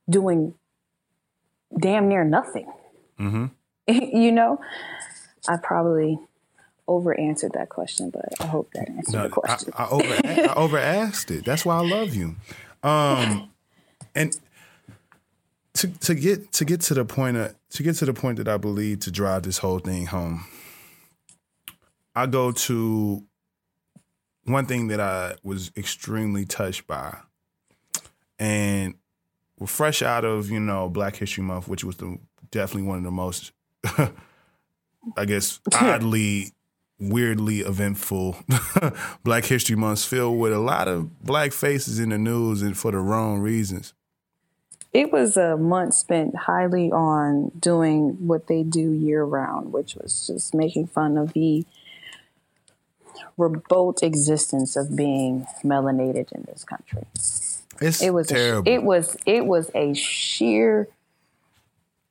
doing 0.09 0.55
damn 1.79 2.09
near 2.09 2.25
nothing. 2.25 2.71
Mm-hmm. 3.19 3.47
you 3.89 4.33
know, 4.33 4.61
I 5.49 5.57
probably 5.63 6.19
over 6.87 7.19
answered 7.19 7.53
that 7.55 7.69
question, 7.69 8.11
but 8.11 8.25
I 8.41 8.47
hope 8.47 8.71
that 8.75 8.89
answered 8.89 9.15
no, 9.15 9.23
the 9.25 9.29
question. 9.29 9.73
I, 9.77 9.85
I 9.85 9.89
over 9.89 10.15
I 10.25 10.55
over 10.57 10.79
asked 10.79 11.31
it. 11.31 11.45
That's 11.45 11.65
why 11.65 11.77
I 11.77 11.87
love 11.87 12.15
you. 12.15 12.37
Um, 12.83 13.51
and 14.15 14.37
to 15.75 15.89
to 15.89 16.15
get 16.15 16.53
to 16.53 16.65
get 16.65 16.81
to 16.83 16.95
the 16.95 17.05
point 17.05 17.37
of, 17.37 17.55
to 17.71 17.83
get 17.83 17.97
to 17.97 18.05
the 18.05 18.15
point 18.15 18.39
that 18.39 18.49
I 18.49 18.57
believe 18.57 19.01
to 19.01 19.11
drive 19.11 19.45
this 19.45 19.59
whole 19.59 19.79
thing 19.79 20.07
home, 20.07 20.47
I 22.15 22.27
go 22.27 22.53
to 22.53 23.25
one 24.45 24.67
thing 24.67 24.89
that 24.89 25.01
I 25.01 25.37
was 25.45 25.71
extremely 25.77 26.45
touched 26.45 26.87
by, 26.87 27.19
and 28.39 28.95
we're 29.61 29.69
fresh 29.69 30.03
out 30.03 30.25
of 30.25 30.51
you 30.51 30.59
know 30.59 30.89
Black 30.89 31.17
History 31.17 31.45
Month, 31.45 31.69
which 31.69 31.85
was 31.85 31.97
the 31.97 32.19
definitely 32.51 32.89
one 32.89 32.99
of 32.99 33.05
the 33.05 33.13
most, 33.13 33.53
I 35.17 35.25
guess, 35.25 35.61
oddly, 35.75 36.53
weirdly 36.99 37.61
eventful 37.61 38.37
Black 39.25 39.45
History 39.45 39.77
Months 39.77 40.05
filled 40.05 40.41
with 40.41 40.53
a 40.53 40.59
lot 40.59 40.89
of 40.89 41.23
black 41.23 41.53
faces 41.53 42.01
in 42.01 42.09
the 42.09 42.19
news 42.19 42.63
and 42.63 42.77
for 42.77 42.91
the 42.91 42.99
wrong 42.99 43.39
reasons 43.39 43.95
it 44.93 45.13
was 45.13 45.37
a 45.37 45.57
month 45.57 45.95
spent 45.95 46.35
highly 46.35 46.91
on 46.91 47.53
doing 47.59 48.27
what 48.27 48.49
they 48.49 48.63
do 48.63 48.91
year 48.91 49.23
round, 49.23 49.73
which 49.73 49.95
was 49.95 50.27
just 50.27 50.53
making 50.53 50.89
fun 50.89 51.17
of 51.17 51.33
the 51.33 51.65
remote 53.39 54.03
existence 54.03 54.77
of 54.77 54.97
being 54.97 55.47
melanated 55.65 56.33
in 56.33 56.43
this 56.49 56.65
country. 56.65 57.05
It's 57.81 58.03
it 58.03 58.13
was 58.13 58.29
terrible. 58.29 58.71
A, 58.71 58.75
it 58.75 58.83
was 58.83 59.17
it 59.27 59.47
was 59.47 59.71
a 59.75 59.95
sheer 59.95 60.89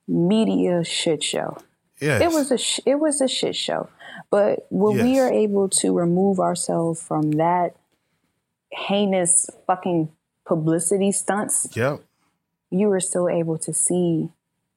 media 0.08 0.84
shit 0.84 1.22
show. 1.22 1.58
Yes. 2.00 2.22
It 2.22 2.28
was 2.28 2.50
a 2.50 2.90
it 2.90 2.94
was 2.96 3.20
a 3.20 3.28
shit 3.28 3.56
show. 3.56 3.88
But 4.30 4.66
when 4.70 4.96
yes. 4.96 5.04
we 5.04 5.18
are 5.20 5.30
able 5.30 5.68
to 5.68 5.96
remove 5.96 6.40
ourselves 6.40 7.02
from 7.02 7.32
that 7.32 7.76
heinous 8.72 9.48
fucking 9.66 10.10
publicity 10.44 11.12
stunts, 11.12 11.68
yep 11.76 12.00
you 12.70 12.88
were 12.88 13.00
still 13.00 13.28
able 13.28 13.58
to 13.58 13.72
see 13.72 14.30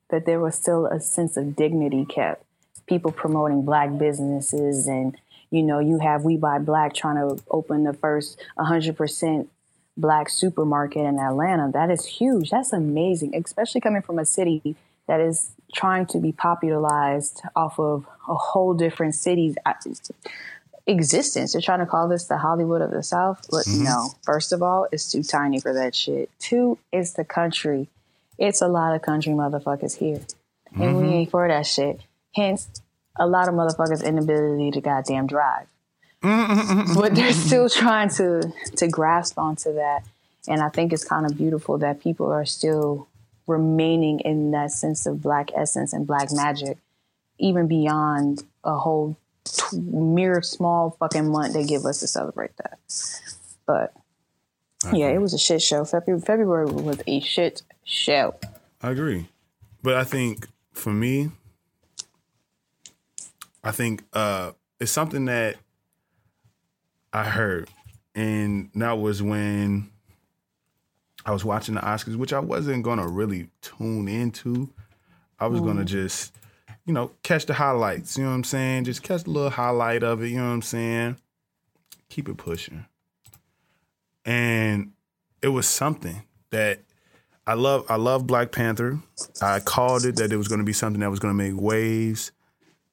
that 0.09 0.25
there 0.25 0.39
was 0.39 0.55
still 0.55 0.87
a 0.87 0.99
sense 0.99 1.37
of 1.37 1.55
dignity 1.55 2.05
kept. 2.05 2.43
People 2.87 3.11
promoting 3.11 3.63
black 3.63 3.97
businesses 3.97 4.87
and 4.87 5.15
you 5.49 5.61
know, 5.61 5.77
you 5.77 5.99
have 5.99 6.23
We 6.23 6.35
Buy 6.35 6.57
Black 6.57 6.95
trying 6.95 7.15
to 7.17 7.41
open 7.51 7.83
the 7.83 7.93
first 7.93 8.41
100% 8.57 9.47
black 9.97 10.29
supermarket 10.29 11.05
in 11.05 11.19
Atlanta. 11.19 11.71
That 11.71 11.89
is 11.89 12.05
huge. 12.05 12.49
That's 12.49 12.73
amazing, 12.73 13.35
especially 13.35 13.81
coming 13.81 14.01
from 14.01 14.19
a 14.19 14.25
city 14.25 14.75
that 15.07 15.19
is 15.19 15.51
trying 15.73 16.05
to 16.07 16.19
be 16.19 16.31
popularized 16.31 17.41
off 17.55 17.79
of 17.79 18.07
a 18.27 18.35
whole 18.35 18.73
different 18.73 19.15
city's 19.15 19.55
existence. 20.87 21.53
They're 21.53 21.61
trying 21.61 21.79
to 21.79 21.85
call 21.85 22.07
this 22.07 22.25
the 22.25 22.37
Hollywood 22.37 22.81
of 22.81 22.91
the 22.91 23.03
South. 23.03 23.45
But 23.49 23.65
mm-hmm. 23.65 23.83
no, 23.83 24.09
first 24.23 24.53
of 24.53 24.61
all, 24.61 24.87
it's 24.91 25.11
too 25.11 25.23
tiny 25.23 25.59
for 25.59 25.73
that 25.73 25.95
shit. 25.95 26.29
Two, 26.39 26.77
it's 26.91 27.13
the 27.13 27.25
country. 27.25 27.89
It's 28.37 28.61
a 28.61 28.67
lot 28.67 28.95
of 28.95 29.01
country 29.01 29.33
motherfuckers 29.33 29.97
here. 29.97 30.21
And 30.73 30.81
mm-hmm. 30.81 31.01
we 31.01 31.07
ain't 31.09 31.31
for 31.31 31.47
that 31.47 31.67
shit. 31.67 32.01
Hence, 32.35 32.69
a 33.17 33.27
lot 33.27 33.47
of 33.47 33.53
motherfuckers' 33.53 34.03
inability 34.03 34.71
to 34.71 34.81
goddamn 34.81 35.27
drive. 35.27 35.67
But 36.23 37.15
they're 37.15 37.33
still 37.33 37.69
trying 37.69 38.09
to 38.11 38.51
to 38.77 38.87
grasp 38.87 39.37
onto 39.37 39.73
that. 39.73 40.03
And 40.47 40.61
I 40.61 40.69
think 40.69 40.93
it's 40.93 41.05
kind 41.05 41.25
of 41.25 41.37
beautiful 41.37 41.77
that 41.79 42.01
people 42.01 42.31
are 42.31 42.45
still 42.45 43.07
remaining 43.45 44.21
in 44.21 44.51
that 44.51 44.71
sense 44.71 45.05
of 45.05 45.21
black 45.21 45.51
essence 45.55 45.93
and 45.93 46.07
black 46.07 46.29
magic, 46.31 46.77
even 47.39 47.67
beyond 47.67 48.43
a 48.63 48.77
whole 48.77 49.17
t- 49.43 49.77
mere 49.77 50.41
small 50.41 50.91
fucking 50.99 51.29
month 51.29 51.53
they 51.53 51.65
give 51.65 51.85
us 51.85 51.99
to 51.99 52.07
celebrate 52.07 52.55
that. 52.57 52.79
But 53.65 53.93
yeah, 54.93 55.07
it 55.07 55.19
was 55.19 55.33
a 55.33 55.37
shit 55.37 55.61
show. 55.61 55.85
February, 55.85 56.21
February 56.21 56.65
was 56.65 57.01
a 57.07 57.19
shit 57.19 57.63
show. 57.83 58.35
I 58.81 58.91
agree, 58.91 59.27
but 59.81 59.95
I 59.95 60.03
think 60.03 60.47
for 60.73 60.91
me, 60.91 61.31
I 63.63 63.71
think 63.71 64.03
uh, 64.13 64.51
it's 64.79 64.91
something 64.91 65.25
that 65.25 65.55
I 67.13 67.23
heard, 67.23 67.69
and 68.15 68.69
that 68.75 68.97
was 68.97 69.21
when 69.21 69.89
I 71.25 71.31
was 71.31 71.45
watching 71.45 71.75
the 71.75 71.81
Oscars, 71.81 72.15
which 72.15 72.33
I 72.33 72.39
wasn't 72.39 72.83
gonna 72.83 73.07
really 73.07 73.49
tune 73.61 74.07
into. 74.07 74.69
I 75.39 75.47
was 75.47 75.61
mm. 75.61 75.67
gonna 75.67 75.85
just, 75.85 76.33
you 76.85 76.93
know, 76.93 77.11
catch 77.21 77.45
the 77.45 77.53
highlights. 77.53 78.17
You 78.17 78.23
know 78.23 78.31
what 78.31 78.37
I'm 78.37 78.43
saying? 78.43 78.85
Just 78.85 79.03
catch 79.03 79.25
a 79.25 79.29
little 79.29 79.49
highlight 79.49 80.03
of 80.03 80.23
it. 80.23 80.29
You 80.29 80.37
know 80.37 80.47
what 80.47 80.53
I'm 80.53 80.61
saying? 80.63 81.17
Keep 82.09 82.29
it 82.29 82.37
pushing, 82.37 82.85
and 84.25 84.91
it 85.41 85.49
was 85.49 85.67
something 85.67 86.23
that 86.49 86.79
I 87.45 87.53
love 87.55 87.85
I 87.89 87.97
love 87.97 88.25
Black 88.25 88.51
Panther. 88.51 88.99
I 89.41 89.59
called 89.59 90.05
it 90.05 90.15
that 90.15 90.31
it 90.31 90.37
was 90.37 90.47
going 90.47 90.59
to 90.59 90.65
be 90.65 90.73
something 90.73 91.01
that 91.01 91.09
was 91.09 91.19
going 91.19 91.37
to 91.37 91.43
make 91.43 91.59
waves 91.59 92.31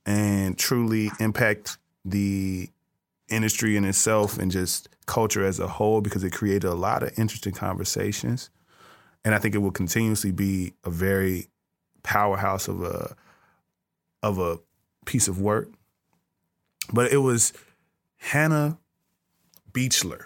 and 0.05 0.59
truly 0.59 1.11
impact 1.21 1.79
the 2.05 2.69
industry 3.31 3.77
in 3.77 3.85
itself 3.85 4.39
and 4.39 4.51
just 4.51 4.89
culture 5.07 5.45
as 5.45 5.59
a 5.59 5.67
whole 5.67 6.01
because 6.01 6.25
it 6.25 6.33
created 6.33 6.65
a 6.65 6.75
lot 6.75 7.03
of 7.03 7.19
interesting 7.19 7.53
conversations. 7.53 8.51
And 9.25 9.35
I 9.35 9.39
think 9.39 9.55
it 9.55 9.59
will 9.59 9.71
continuously 9.71 10.33
be 10.33 10.75
a 10.85 10.91
very 10.91 11.49
powerhouse 12.03 12.69
of 12.69 12.83
a 12.83 13.15
of 14.23 14.39
a 14.39 14.59
piece 15.07 15.29
of 15.29 15.41
work. 15.41 15.69
But 16.93 17.13
it 17.13 17.19
was 17.19 17.53
Hannah 18.19 18.79
Beachler 19.73 20.25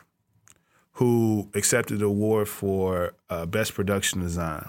who 0.93 1.51
accepted 1.55 1.99
the 1.99 2.07
award 2.07 2.49
for 2.49 3.15
uh, 3.29 3.47
best 3.47 3.75
production 3.75 4.21
design. 4.21 4.69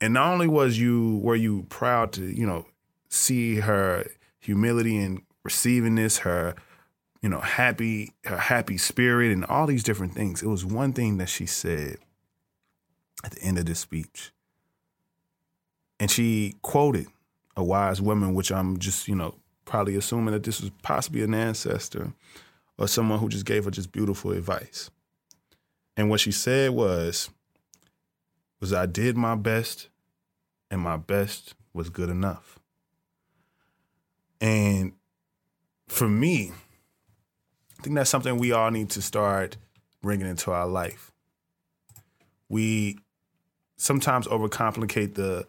And 0.00 0.14
not 0.14 0.32
only 0.32 0.48
was 0.48 0.78
you 0.78 1.18
were 1.22 1.36
you 1.36 1.64
proud 1.68 2.12
to 2.12 2.22
you 2.22 2.46
know 2.46 2.66
see 3.08 3.56
her 3.56 4.06
humility 4.40 4.96
in 4.96 5.22
receiving 5.44 5.94
this, 5.94 6.18
her 6.18 6.54
you 7.22 7.28
know 7.28 7.40
happy 7.40 8.12
her 8.24 8.36
happy 8.36 8.78
spirit, 8.78 9.32
and 9.32 9.44
all 9.44 9.66
these 9.66 9.82
different 9.82 10.14
things. 10.14 10.42
It 10.42 10.48
was 10.48 10.64
one 10.64 10.92
thing 10.92 11.18
that 11.18 11.28
she 11.28 11.46
said 11.46 11.98
at 13.24 13.32
the 13.32 13.42
end 13.42 13.58
of 13.58 13.66
this 13.66 13.80
speech, 13.80 14.32
and 15.98 16.10
she 16.10 16.54
quoted 16.62 17.06
a 17.56 17.64
wise 17.64 18.00
woman, 18.00 18.34
which 18.34 18.52
I'm 18.52 18.78
just 18.78 19.08
you 19.08 19.14
know 19.14 19.34
probably 19.64 19.96
assuming 19.96 20.32
that 20.32 20.44
this 20.44 20.60
was 20.60 20.70
possibly 20.82 21.22
an 21.22 21.34
ancestor 21.34 22.12
or 22.78 22.88
someone 22.88 23.18
who 23.18 23.28
just 23.28 23.44
gave 23.44 23.64
her 23.64 23.70
just 23.70 23.92
beautiful 23.92 24.32
advice. 24.32 24.90
And 25.96 26.08
what 26.08 26.20
she 26.20 26.32
said 26.32 26.70
was, 26.70 27.28
was 28.60 28.72
I 28.72 28.86
did 28.86 29.16
my 29.16 29.34
best 29.34 29.88
and 30.70 30.80
my 30.80 30.96
best 30.96 31.54
was 31.74 31.90
good 31.90 32.08
enough. 32.08 32.58
And 34.40 34.92
for 35.88 36.08
me, 36.08 36.52
I 37.78 37.82
think 37.82 37.96
that's 37.96 38.10
something 38.10 38.38
we 38.38 38.52
all 38.52 38.70
need 38.70 38.90
to 38.90 39.02
start 39.02 39.56
bringing 40.02 40.26
into 40.26 40.50
our 40.50 40.66
life. 40.66 41.12
We 42.48 42.98
sometimes 43.76 44.26
overcomplicate 44.26 45.14
the 45.14 45.46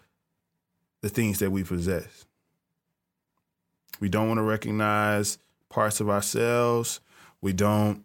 the 1.01 1.09
things 1.09 1.39
that 1.39 1.51
we 1.51 1.63
possess. 1.63 2.25
We 3.99 4.09
don't 4.09 4.27
want 4.27 4.38
to 4.38 4.43
recognize 4.43 5.38
parts 5.69 6.01
of 6.01 6.09
ourselves. 6.09 6.99
We 7.41 7.53
don't 7.53 8.03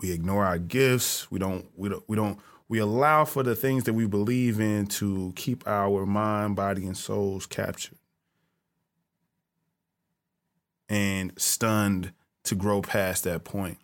we 0.00 0.12
ignore 0.12 0.44
our 0.44 0.58
gifts. 0.58 1.30
We 1.30 1.38
don't 1.38 1.66
we 1.76 1.88
don't 1.88 2.04
we 2.08 2.16
don't 2.16 2.38
we 2.68 2.78
allow 2.78 3.24
for 3.24 3.42
the 3.42 3.56
things 3.56 3.84
that 3.84 3.94
we 3.94 4.06
believe 4.06 4.60
in 4.60 4.86
to 4.86 5.32
keep 5.34 5.66
our 5.66 6.04
mind, 6.04 6.54
body, 6.54 6.86
and 6.86 6.96
souls 6.96 7.46
captured 7.46 7.98
and 10.88 11.32
stunned 11.36 12.12
to 12.48 12.54
grow 12.54 12.82
past 12.82 13.24
that 13.24 13.44
point. 13.44 13.78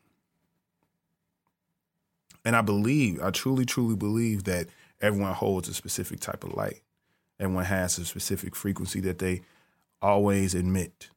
And 2.44 2.54
I 2.54 2.62
believe, 2.62 3.22
I 3.22 3.30
truly, 3.30 3.64
truly 3.64 3.96
believe 3.96 4.44
that 4.44 4.68
everyone 5.00 5.32
holds 5.32 5.68
a 5.68 5.74
specific 5.74 6.20
type 6.20 6.44
of 6.44 6.54
light. 6.54 6.82
Everyone 7.40 7.64
has 7.64 7.98
a 7.98 8.04
specific 8.04 8.54
frequency 8.54 9.00
that 9.00 9.18
they 9.18 9.42
always 10.02 10.54
admit. 10.54 11.08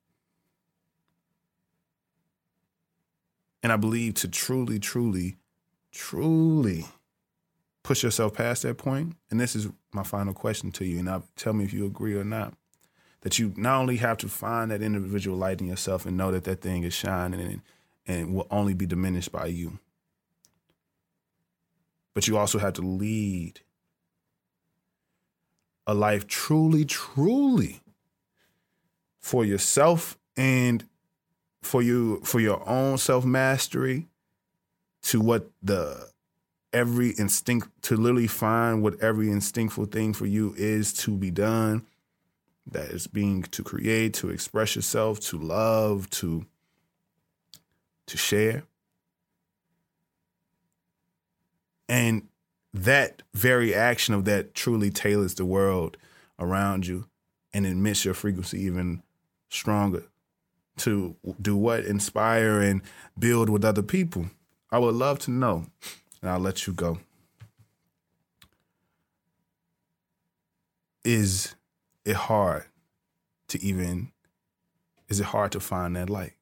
And 3.61 3.71
I 3.71 3.75
believe 3.75 4.15
to 4.15 4.27
truly, 4.27 4.79
truly, 4.79 5.35
truly 5.91 6.85
push 7.83 8.03
yourself 8.03 8.33
past 8.33 8.63
that 8.63 8.77
point. 8.77 9.15
and 9.31 9.39
this 9.39 9.55
is 9.55 9.67
my 9.93 10.03
final 10.03 10.33
question 10.33 10.71
to 10.71 10.85
you, 10.85 10.99
and 10.99 11.09
I'll, 11.09 11.23
tell 11.35 11.53
me 11.53 11.65
if 11.65 11.73
you 11.73 11.85
agree 11.85 12.15
or 12.15 12.23
not. 12.23 12.53
That 13.27 13.39
you 13.39 13.53
not 13.57 13.81
only 13.81 13.97
have 13.97 14.17
to 14.19 14.29
find 14.29 14.71
that 14.71 14.81
individual 14.81 15.35
light 15.35 15.59
in 15.59 15.67
yourself 15.67 16.05
and 16.05 16.15
know 16.15 16.31
that 16.31 16.45
that 16.45 16.61
thing 16.61 16.85
is 16.85 16.93
shining 16.93 17.41
and, 17.41 17.61
and 18.07 18.33
will 18.33 18.47
only 18.49 18.73
be 18.73 18.85
diminished 18.85 19.33
by 19.33 19.47
you, 19.47 19.79
but 22.13 22.25
you 22.25 22.37
also 22.37 22.57
have 22.57 22.71
to 22.75 22.81
lead 22.81 23.59
a 25.85 25.93
life 25.93 26.25
truly, 26.25 26.85
truly 26.85 27.81
for 29.19 29.43
yourself 29.43 30.17
and 30.37 30.87
for 31.61 31.81
you 31.81 32.21
for 32.23 32.39
your 32.39 32.65
own 32.65 32.97
self 32.97 33.25
mastery 33.25 34.07
to 35.01 35.19
what 35.19 35.49
the 35.61 36.11
every 36.71 37.09
instinct 37.09 37.67
to 37.81 37.97
literally 37.97 38.27
find 38.27 38.81
what 38.81 38.97
every 39.01 39.29
instinctful 39.29 39.83
thing 39.83 40.13
for 40.13 40.25
you 40.25 40.53
is 40.57 40.93
to 40.93 41.17
be 41.17 41.29
done 41.29 41.85
that 42.71 42.89
is 42.89 43.07
being 43.07 43.43
to 43.43 43.63
create 43.63 44.13
to 44.15 44.29
express 44.29 44.75
yourself 44.75 45.19
to 45.19 45.37
love 45.37 46.09
to 46.09 46.45
to 48.07 48.17
share. 48.17 48.63
And 51.89 52.27
that 52.73 53.21
very 53.33 53.73
action 53.73 54.13
of 54.13 54.25
that 54.25 54.53
truly 54.53 54.89
tailors 54.89 55.35
the 55.35 55.45
world 55.45 55.97
around 56.39 56.85
you 56.85 57.07
and 57.53 57.65
it 57.65 57.75
makes 57.75 58.05
your 58.05 58.13
frequency 58.13 58.61
even 58.61 59.01
stronger 59.49 60.03
to 60.77 61.15
do 61.41 61.55
what? 61.55 61.85
Inspire 61.85 62.61
and 62.61 62.81
build 63.17 63.49
with 63.49 63.65
other 63.65 63.81
people. 63.81 64.27
I 64.71 64.79
would 64.79 64.95
love 64.95 65.19
to 65.19 65.31
know 65.31 65.65
and 66.21 66.29
i'll 66.29 66.39
let 66.39 66.67
you 66.67 66.73
go. 66.73 66.99
Is 71.03 71.55
it 72.07 72.15
hard 72.15 72.65
to 73.49 73.61
even 73.61 74.11
is 75.09 75.19
it 75.19 75.25
hard 75.25 75.51
to 75.51 75.59
find 75.59 75.95
that 75.95 76.09
light? 76.09 76.33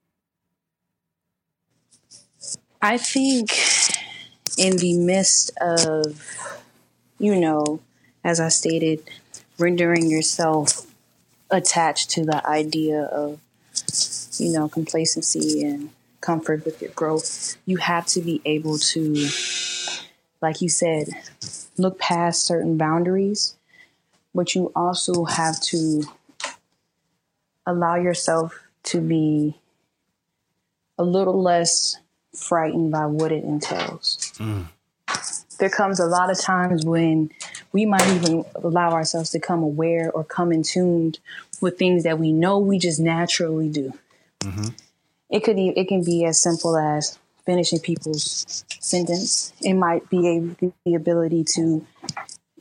I 2.81 2.97
think 2.97 3.49
in 4.57 4.77
the 4.77 4.97
midst 4.97 5.51
of, 5.59 6.21
you 7.17 7.35
know, 7.35 7.79
as 8.23 8.39
I 8.39 8.49
stated, 8.49 9.09
rendering 9.57 10.09
yourself 10.09 10.85
attached 11.49 12.11
to 12.11 12.25
the 12.25 12.47
idea 12.47 13.01
of, 13.03 13.39
you 14.37 14.51
know, 14.51 14.67
complacency 14.67 15.63
and 15.63 15.89
comfort 16.21 16.63
with 16.65 16.81
your 16.81 16.91
growth, 16.91 17.57
you 17.65 17.77
have 17.77 18.05
to 18.07 18.21
be 18.21 18.41
able 18.45 18.77
to, 18.77 19.27
like 20.41 20.61
you 20.61 20.69
said, 20.69 21.07
look 21.77 21.99
past 21.99 22.45
certain 22.45 22.77
boundaries, 22.77 23.55
but 24.35 24.53
you 24.53 24.71
also 24.75 25.23
have 25.23 25.59
to 25.61 26.03
allow 27.65 27.95
yourself 27.95 28.59
to 28.83 28.99
be 28.99 29.55
a 30.97 31.03
little 31.03 31.41
less 31.41 31.97
frightened 32.35 32.91
by 32.91 33.05
what 33.05 33.31
it 33.31 33.43
entails. 33.43 34.33
Mm. 34.37 34.65
There 35.57 35.69
comes 35.69 35.99
a 35.99 36.05
lot 36.05 36.29
of 36.29 36.39
times 36.39 36.85
when 36.85 37.31
we 37.71 37.85
might 37.85 38.07
even 38.09 38.43
allow 38.55 38.91
ourselves 38.91 39.29
to 39.31 39.39
come 39.39 39.63
aware 39.63 40.11
or 40.11 40.25
come 40.25 40.51
in 40.51 40.63
tuned 40.63 41.19
with 41.61 41.77
things 41.77 42.03
that 42.03 42.19
we 42.19 42.33
know 42.33 42.59
we 42.59 42.77
just 42.77 42.99
naturally 42.99 43.69
do. 43.69 43.93
Mm-hmm. 44.41 44.67
It 45.29 45.43
could 45.43 45.57
it 45.57 45.87
can 45.87 46.03
be 46.03 46.25
as 46.25 46.39
simple 46.39 46.77
as 46.77 47.17
finishing 47.45 47.79
people's 47.79 48.65
sentence. 48.79 49.53
It 49.61 49.73
might 49.73 50.09
be 50.09 50.27
a, 50.27 50.71
the 50.83 50.95
ability 50.95 51.45
to. 51.55 51.85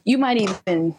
You 0.05 0.19
might 0.19 0.37
even 0.37 0.95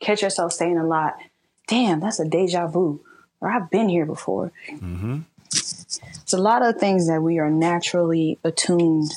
catch 0.00 0.22
yourself 0.22 0.52
saying 0.52 0.78
a 0.78 0.86
lot. 0.86 1.18
Damn, 1.66 2.00
that's 2.00 2.20
a 2.20 2.28
deja 2.28 2.66
vu, 2.66 3.00
or 3.40 3.50
I've 3.50 3.70
been 3.70 3.88
here 3.88 4.06
before. 4.06 4.52
Mm-hmm. 4.70 5.20
It's 5.50 6.32
a 6.32 6.38
lot 6.38 6.62
of 6.62 6.76
things 6.76 7.08
that 7.08 7.22
we 7.22 7.38
are 7.38 7.50
naturally 7.50 8.38
attuned 8.44 9.10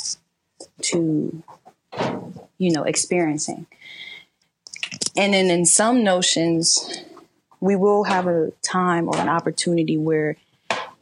to, 0.82 1.44
you 2.58 2.72
know, 2.72 2.84
experiencing. 2.84 3.68
And 5.18 5.34
then 5.34 5.50
in 5.50 5.66
some 5.66 6.04
notions, 6.04 7.04
we 7.60 7.76
will 7.76 8.06
have 8.06 8.28
a 8.28 8.52
time 8.62 9.08
or 9.08 9.18
an 9.18 9.30
opportunity 9.30 9.98
where 9.98 10.38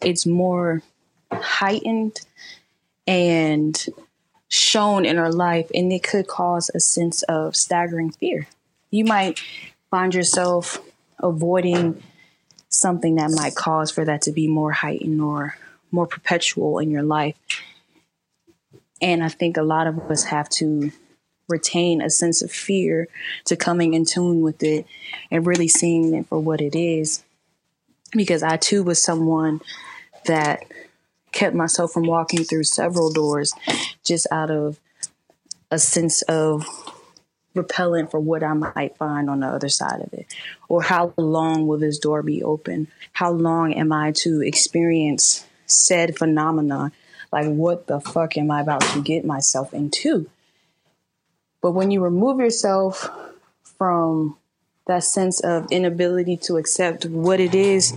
it's 0.02 0.26
more 0.26 0.82
heightened 1.32 2.22
and 3.08 3.86
shown 4.48 5.06
in 5.06 5.18
our 5.18 5.32
life, 5.32 5.70
and 5.74 5.94
it 5.94 6.04
could 6.04 6.28
cause 6.28 6.72
a 6.74 6.80
sense 6.80 7.22
of 7.24 7.56
staggering 7.56 8.12
fear. 8.12 8.48
You 8.92 9.06
might 9.06 9.40
find 9.92 10.14
yourself 10.14 10.80
avoiding 11.20 12.02
something 12.70 13.16
that 13.16 13.32
might 13.32 13.56
cause 13.56 13.92
for 13.92 14.06
that 14.06 14.22
to 14.24 14.32
be 14.32 14.48
more 14.48 14.72
heightened 14.72 15.22
or 15.22 15.56
more 15.92 16.08
perpetual 16.08 16.80
in 16.80 16.92
your 16.92 17.04
life. 17.04 17.36
And 19.02 19.24
I 19.24 19.30
think 19.30 19.58
a 19.58 19.64
lot 19.64 19.88
of 19.88 20.00
us 20.12 20.26
have 20.26 20.50
to 20.50 20.92
retain 21.48 22.02
a 22.02 22.10
sense 22.10 22.42
of 22.42 22.52
fear 22.52 23.08
to 23.46 23.56
coming 23.56 23.94
in 23.94 24.06
tune 24.06 24.42
with 24.42 24.62
it 24.62 24.86
and 25.32 25.46
really 25.46 25.68
seeing 25.68 26.14
it 26.14 26.28
for 26.28 26.40
what 26.40 26.62
it 26.62 26.76
is. 26.76 27.24
Because 28.12 28.44
I 28.44 28.58
too 28.58 28.84
was 28.84 29.02
someone 29.02 29.62
that 30.26 30.66
kept 31.32 31.56
myself 31.56 31.92
from 31.92 32.04
walking 32.04 32.44
through 32.44 32.64
several 32.64 33.12
doors 33.12 33.54
just 34.04 34.28
out 34.32 34.52
of 34.52 34.80
a 35.72 35.80
sense 35.80 36.22
of 36.24 36.68
repellent 37.56 38.12
for 38.12 38.20
what 38.20 38.44
I 38.44 38.54
might 38.54 38.96
find 38.98 39.30
on 39.30 39.40
the 39.40 39.48
other 39.48 39.70
side 39.70 40.02
of 40.02 40.14
it. 40.14 40.28
Or 40.68 40.84
how 40.84 41.14
long 41.18 41.68
will 41.68 41.80
this 41.80 41.98
door 41.98 42.22
be 42.22 42.44
open? 42.44 42.88
How 43.14 43.32
long 43.32 43.74
am 43.74 43.92
I 43.92 44.12
to 44.18 44.42
experience 44.42 45.46
said 45.72 46.18
phenomena. 46.18 46.92
Like, 47.32 47.48
what 47.48 47.88
the 47.88 48.00
fuck 48.00 48.38
am 48.38 48.52
I 48.52 48.62
about 48.62 48.82
to 48.82 49.02
get 49.02 49.24
myself 49.24 49.74
into? 49.74 50.30
But 51.62 51.72
when 51.72 51.92
you 51.92 52.02
remove 52.02 52.40
yourself 52.40 53.10
from 53.78 54.38
that 54.88 55.04
sense 55.04 55.40
of 55.42 55.68
inability 55.72 56.38
to 56.38 56.58
accept 56.58 57.06
what 57.06 57.40
it 57.40 57.54
is 57.54 57.96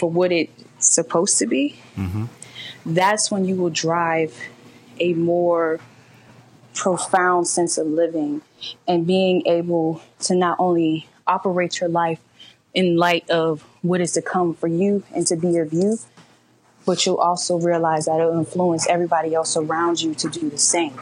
for 0.00 0.10
what 0.10 0.32
it's 0.32 0.64
supposed 0.78 1.38
to 1.38 1.46
be, 1.46 1.76
mm-hmm. 1.96 2.24
that's 2.84 3.30
when 3.30 3.44
you 3.44 3.54
will 3.54 3.70
drive 3.70 4.36
a 4.98 5.12
more 5.14 5.78
profound 6.74 7.46
sense 7.46 7.78
of 7.78 7.86
living 7.86 8.42
and 8.86 9.06
being 9.06 9.46
able 9.46 10.02
to 10.20 10.34
not 10.34 10.56
only 10.58 11.08
operate 11.26 11.80
your 11.80 11.88
life 11.88 12.20
in 12.74 12.96
light 12.96 13.28
of 13.30 13.62
what 13.82 14.00
is 14.00 14.12
to 14.12 14.22
come 14.22 14.54
for 14.54 14.66
you 14.66 15.02
and 15.14 15.26
to 15.26 15.36
be 15.36 15.56
of 15.58 15.72
you, 15.72 15.98
but 16.84 17.06
you'll 17.06 17.16
also 17.16 17.58
realize 17.58 18.06
that 18.06 18.20
it'll 18.20 18.38
influence 18.38 18.86
everybody 18.88 19.34
else 19.34 19.56
around 19.56 20.02
you 20.02 20.14
to 20.14 20.28
do 20.28 20.50
the 20.50 20.58
same. 20.58 20.98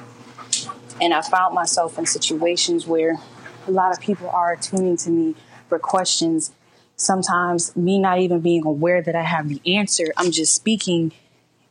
And 1.01 1.13
I 1.13 1.23
found 1.23 1.55
myself 1.55 1.99
in 1.99 2.07
situations 2.07 2.87
where 2.87 3.19
a 3.67 3.71
lot 3.71 3.93
of 3.93 4.01
people 4.01 4.29
are 4.29 4.55
tuning 4.57 4.97
to 4.99 5.11
me 5.11 5.35
for 5.69 5.79
questions. 5.79 6.53
Sometimes 6.97 7.75
me 7.75 7.99
not 7.99 8.21
even 8.21 8.41
being 8.41 8.65
aware 8.65 9.03
that 9.03 9.17
I 9.17 9.23
have 9.23 9.49
the 9.49 9.61
answer, 9.67 10.13
I'm 10.17 10.31
just 10.31 10.55
speaking 10.55 11.13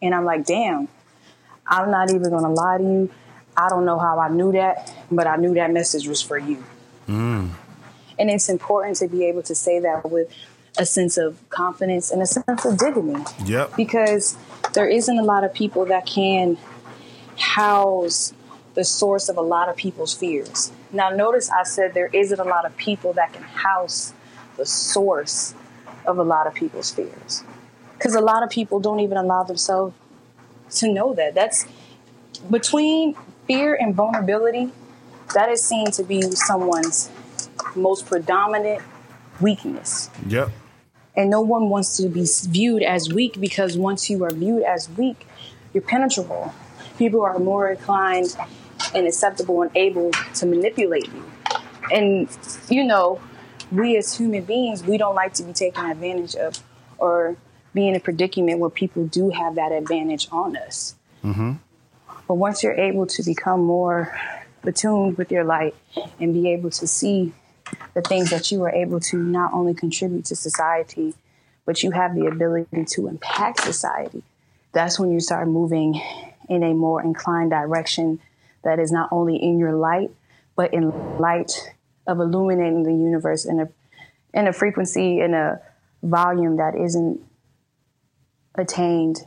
and 0.02 0.16
I'm 0.16 0.26
like, 0.26 0.46
damn, 0.46 0.88
I'm 1.68 1.92
not 1.92 2.10
even 2.10 2.30
gonna 2.30 2.52
lie 2.52 2.80
to 2.80 2.84
you. 2.84 3.10
I 3.62 3.70
don't 3.70 3.86
know 3.86 4.00
how 4.00 4.18
I 4.20 4.30
knew 4.30 4.52
that, 4.54 4.92
but 5.12 5.28
I 5.28 5.36
knew 5.36 5.54
that 5.54 5.72
message 5.72 6.08
was 6.08 6.22
for 6.22 6.38
you. 6.38 6.64
Mm. 7.08 7.52
And 8.18 8.30
it's 8.30 8.50
important 8.50 8.98
to 8.98 9.08
be 9.08 9.26
able 9.26 9.44
to 9.44 9.54
say 9.54 9.80
that 9.80 10.10
with 10.10 10.34
a 10.80 10.86
sense 10.86 11.18
of 11.18 11.38
confidence 11.50 12.10
and 12.10 12.22
a 12.22 12.26
sense 12.26 12.66
of 12.66 12.78
dignity. 12.78 13.24
Yep. 13.46 13.76
Because 13.78 14.36
there 14.74 14.88
isn't 14.88 15.18
a 15.18 15.24
lot 15.24 15.44
of 15.44 15.54
people 15.54 15.86
that 15.86 16.08
can 16.08 16.58
house 17.38 18.34
the 18.74 18.84
source 18.84 19.30
of 19.30 19.38
a 19.38 19.42
lot 19.42 19.70
of 19.70 19.76
people's 19.76 20.14
fears. 20.14 20.72
Now, 20.92 21.10
notice 21.10 21.52
I 21.52 21.64
said 21.64 21.94
there 21.94 22.10
isn't 22.14 22.40
a 22.40 22.44
lot 22.44 22.66
of 22.66 22.76
people 22.78 23.14
that 23.14 23.34
can 23.34 23.44
house 23.44 24.14
the 24.58 24.66
source 24.66 25.54
of 26.06 26.18
a 26.18 26.24
lot 26.24 26.48
of 26.48 26.56
people's 26.56 26.90
fears. 26.90 27.44
Because 27.98 28.16
a 28.16 28.22
lot 28.22 28.42
of 28.42 28.50
people 28.50 28.80
don't 28.80 29.02
even 29.02 29.18
allow 29.18 29.44
themselves 29.44 29.94
to 30.78 30.92
know 30.92 31.14
that. 31.14 31.36
That's 31.36 31.68
between 32.50 33.16
fear 33.48 33.76
and 33.76 33.96
vulnerability, 33.96 34.72
that 35.34 35.50
is 35.50 35.64
seen 35.64 35.92
to 35.92 36.04
be 36.04 36.22
someone's 36.22 37.10
most 37.76 38.06
predominant 38.06 38.82
weakness. 39.40 40.10
Yep. 40.28 40.50
And 41.16 41.30
no 41.30 41.42
one 41.42 41.70
wants 41.70 41.98
to 41.98 42.08
be 42.08 42.26
viewed 42.50 42.84
as 42.84 43.12
weak 43.14 43.40
because 43.40 43.78
once 43.78 44.10
you 44.10 44.24
are 44.24 44.32
viewed 44.32 44.64
as 44.64 44.90
weak, 44.90 45.28
you're 45.74 45.84
penetrable. 45.84 46.54
People 46.98 47.22
are 47.22 47.38
more 47.40 47.72
inclined 47.72 48.36
and 48.94 49.08
acceptable 49.08 49.62
and 49.62 49.72
able 49.76 50.12
to 50.36 50.46
manipulate 50.46 51.08
you. 51.08 51.26
And, 51.92 52.30
you 52.70 52.84
know, 52.84 53.20
we 53.72 53.98
as 53.98 54.18
human 54.18 54.44
beings, 54.44 54.84
we 54.84 54.98
don't 54.98 55.16
like 55.16 55.34
to 55.36 55.44
be 55.44 55.54
taken 55.54 55.86
advantage 55.86 56.36
of 56.36 56.60
or 56.98 57.36
be 57.74 57.88
in 57.88 57.96
a 57.96 58.00
predicament 58.00 58.60
where 58.60 58.70
people 58.70 59.06
do 59.06 59.30
have 59.30 59.56
that 59.56 59.72
advantage 59.72 60.28
on 60.32 60.56
us. 60.58 60.96
Mm-hmm. 61.24 61.54
But 62.32 62.36
once 62.36 62.64
you're 62.64 62.80
able 62.80 63.08
to 63.08 63.24
become 63.24 63.60
more 63.66 64.18
attuned 64.64 65.18
with 65.18 65.34
your 65.34 65.44
light 65.44 65.76
and 66.18 66.34
be 66.34 66.54
able 66.54 66.70
to 66.70 66.88
see 66.88 67.34
the 67.94 68.02
things 68.02 68.30
that 68.30 68.54
you 68.54 68.64
are 68.64 68.72
able 68.72 69.02
to 69.02 69.18
not 69.18 69.52
only 69.52 69.74
contribute 69.74 70.24
to 70.28 70.38
society, 70.38 71.14
but 71.66 71.84
you 71.84 71.92
have 71.92 72.16
the 72.16 72.28
ability 72.28 72.86
to 72.86 73.10
impact 73.10 73.60
society. 73.60 74.24
That's 74.72 74.98
when 74.98 75.12
you 75.12 75.20
start 75.20 75.50
moving 75.50 76.02
in 76.48 76.64
a 76.64 76.74
more 76.74 77.04
inclined 77.04 77.50
direction 77.50 78.22
that 78.64 78.80
is 78.80 78.94
not 78.94 79.10
only 79.12 79.36
in 79.36 79.60
your 79.60 79.74
light, 79.74 80.12
but 80.56 80.74
in 80.74 81.18
light 81.18 81.52
of 82.08 82.22
illuminating 82.22 82.84
the 82.84 82.94
universe 82.94 83.44
in 83.44 83.60
a 83.60 83.68
in 84.34 84.48
a 84.48 84.54
frequency 84.54 85.20
in 85.20 85.34
a 85.34 85.60
volume 86.02 86.56
that 86.56 86.76
isn't 86.78 87.20
attained 88.56 89.20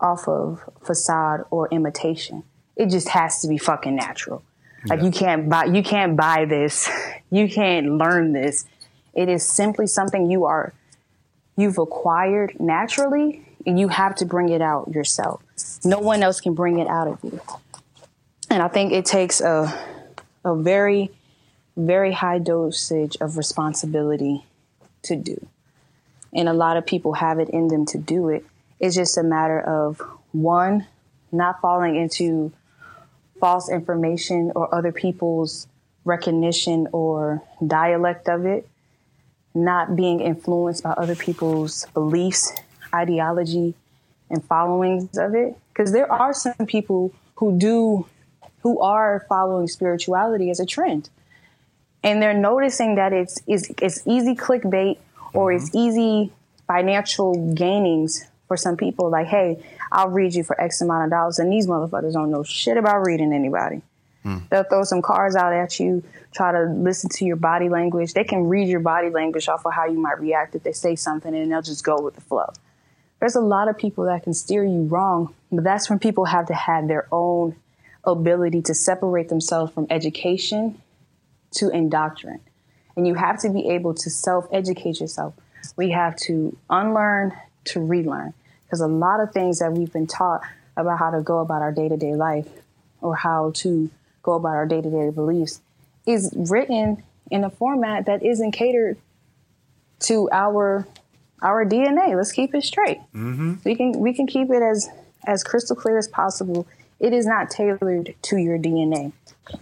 off 0.00 0.28
of 0.28 0.60
facade 0.82 1.44
or 1.50 1.68
imitation. 1.68 2.42
It 2.76 2.90
just 2.90 3.08
has 3.10 3.40
to 3.40 3.48
be 3.48 3.58
fucking 3.58 3.94
natural. 3.94 4.42
Like 4.86 5.02
you 5.02 5.10
can't 5.10 5.48
buy 5.48 5.64
you 5.64 5.82
can't 5.82 6.16
buy 6.16 6.44
this. 6.44 6.88
You 7.30 7.48
can't 7.48 7.98
learn 7.98 8.32
this. 8.32 8.64
It 9.12 9.28
is 9.28 9.44
simply 9.44 9.88
something 9.88 10.30
you 10.30 10.44
are 10.44 10.72
you've 11.56 11.78
acquired 11.78 12.54
naturally 12.60 13.44
and 13.66 13.80
you 13.80 13.88
have 13.88 14.14
to 14.16 14.24
bring 14.24 14.50
it 14.50 14.62
out 14.62 14.92
yourself. 14.94 15.42
No 15.84 15.98
one 15.98 16.22
else 16.22 16.40
can 16.40 16.54
bring 16.54 16.78
it 16.78 16.86
out 16.86 17.08
of 17.08 17.18
you. 17.24 17.40
And 18.50 18.62
I 18.62 18.68
think 18.68 18.92
it 18.92 19.04
takes 19.04 19.40
a 19.40 19.72
a 20.44 20.54
very 20.54 21.10
very 21.76 22.12
high 22.12 22.38
dosage 22.38 23.16
of 23.20 23.36
responsibility 23.36 24.44
to 25.02 25.16
do. 25.16 25.46
And 26.32 26.48
a 26.48 26.52
lot 26.52 26.76
of 26.76 26.86
people 26.86 27.14
have 27.14 27.38
it 27.38 27.48
in 27.48 27.68
them 27.68 27.86
to 27.86 27.98
do 27.98 28.28
it. 28.28 28.44
It's 28.80 28.94
just 28.94 29.16
a 29.16 29.22
matter 29.22 29.60
of 29.60 30.00
one, 30.32 30.86
not 31.32 31.60
falling 31.60 31.96
into 31.96 32.52
false 33.40 33.70
information 33.70 34.52
or 34.54 34.74
other 34.74 34.92
people's 34.92 35.66
recognition 36.04 36.88
or 36.92 37.42
dialect 37.66 38.28
of 38.28 38.44
it, 38.44 38.68
not 39.54 39.96
being 39.96 40.20
influenced 40.20 40.82
by 40.82 40.90
other 40.90 41.14
people's 41.14 41.86
beliefs, 41.94 42.52
ideology, 42.94 43.74
and 44.30 44.44
followings 44.44 45.16
of 45.16 45.34
it. 45.34 45.56
Because 45.72 45.92
there 45.92 46.10
are 46.10 46.32
some 46.32 46.66
people 46.66 47.12
who 47.36 47.58
do, 47.58 48.06
who 48.62 48.80
are 48.80 49.24
following 49.28 49.66
spirituality 49.66 50.50
as 50.50 50.60
a 50.60 50.66
trend. 50.66 51.10
And 52.02 52.20
they're 52.20 52.34
noticing 52.34 52.96
that 52.96 53.12
it's, 53.12 53.40
it's, 53.46 53.70
it's 53.80 54.02
easy 54.06 54.34
clickbait 54.34 54.98
or 55.32 55.50
mm-hmm. 55.50 55.64
it's 55.64 55.74
easy 55.74 56.32
financial 56.66 57.54
gainings 57.54 58.24
for 58.48 58.56
some 58.56 58.76
people. 58.76 59.10
Like, 59.10 59.26
hey, 59.26 59.62
I'll 59.92 60.10
read 60.10 60.34
you 60.34 60.44
for 60.44 60.60
X 60.60 60.80
amount 60.80 61.04
of 61.04 61.10
dollars. 61.10 61.38
And 61.38 61.52
these 61.52 61.66
motherfuckers 61.66 62.12
don't 62.12 62.30
know 62.30 62.42
shit 62.42 62.76
about 62.76 63.06
reading 63.06 63.32
anybody. 63.32 63.82
Mm. 64.24 64.48
They'll 64.48 64.64
throw 64.64 64.84
some 64.84 65.02
cards 65.02 65.36
out 65.36 65.52
at 65.52 65.78
you, 65.78 66.02
try 66.32 66.52
to 66.52 66.64
listen 66.64 67.10
to 67.10 67.24
your 67.24 67.36
body 67.36 67.68
language. 67.68 68.14
They 68.14 68.24
can 68.24 68.48
read 68.48 68.68
your 68.68 68.80
body 68.80 69.10
language 69.10 69.48
off 69.48 69.66
of 69.66 69.74
how 69.74 69.86
you 69.86 69.98
might 69.98 70.18
react 70.18 70.54
if 70.54 70.62
they 70.62 70.72
say 70.72 70.96
something, 70.96 71.34
and 71.34 71.52
they'll 71.52 71.62
just 71.62 71.84
go 71.84 72.00
with 72.00 72.14
the 72.14 72.22
flow. 72.22 72.50
There's 73.20 73.36
a 73.36 73.40
lot 73.40 73.68
of 73.68 73.78
people 73.78 74.04
that 74.04 74.22
can 74.22 74.34
steer 74.34 74.64
you 74.64 74.82
wrong, 74.82 75.34
but 75.52 75.64
that's 75.64 75.88
when 75.88 75.98
people 75.98 76.24
have 76.26 76.46
to 76.46 76.54
have 76.54 76.88
their 76.88 77.06
own 77.12 77.56
ability 78.02 78.62
to 78.62 78.74
separate 78.74 79.28
themselves 79.28 79.72
from 79.72 79.86
education 79.90 80.80
to 81.52 81.68
indoctrinate. 81.70 82.40
And 82.96 83.06
you 83.06 83.14
have 83.14 83.40
to 83.40 83.50
be 83.50 83.68
able 83.70 83.94
to 83.94 84.10
self 84.10 84.46
educate 84.52 85.00
yourself. 85.00 85.34
We 85.76 85.90
have 85.90 86.16
to 86.16 86.56
unlearn 86.70 87.32
to 87.64 87.80
relearn 87.80 88.34
because 88.64 88.80
a 88.80 88.86
lot 88.86 89.20
of 89.20 89.32
things 89.32 89.58
that 89.58 89.72
we've 89.72 89.92
been 89.92 90.06
taught 90.06 90.42
about 90.76 90.98
how 90.98 91.10
to 91.10 91.20
go 91.20 91.38
about 91.38 91.62
our 91.62 91.72
day 91.72 91.88
to 91.88 91.96
day 91.96 92.14
life 92.14 92.48
or 93.00 93.16
how 93.16 93.52
to 93.54 93.90
go 94.22 94.32
about 94.32 94.54
our 94.54 94.66
day 94.66 94.80
to 94.80 94.90
day 94.90 95.10
beliefs 95.10 95.60
is 96.06 96.32
written 96.36 97.02
in 97.30 97.44
a 97.44 97.50
format 97.50 98.06
that 98.06 98.22
isn't 98.22 98.52
catered 98.52 98.96
to 100.00 100.28
our 100.32 100.86
our 101.42 101.64
DNA. 101.64 102.16
Let's 102.16 102.32
keep 102.32 102.54
it 102.54 102.64
straight. 102.64 102.98
Mm-hmm. 103.14 103.54
We 103.64 103.74
can 103.74 103.92
we 103.98 104.14
can 104.14 104.26
keep 104.26 104.50
it 104.50 104.62
as 104.62 104.88
as 105.26 105.44
crystal 105.44 105.76
clear 105.76 105.98
as 105.98 106.08
possible. 106.08 106.66
It 107.00 107.12
is 107.12 107.26
not 107.26 107.50
tailored 107.50 108.14
to 108.22 108.36
your 108.36 108.58
DNA. 108.58 109.12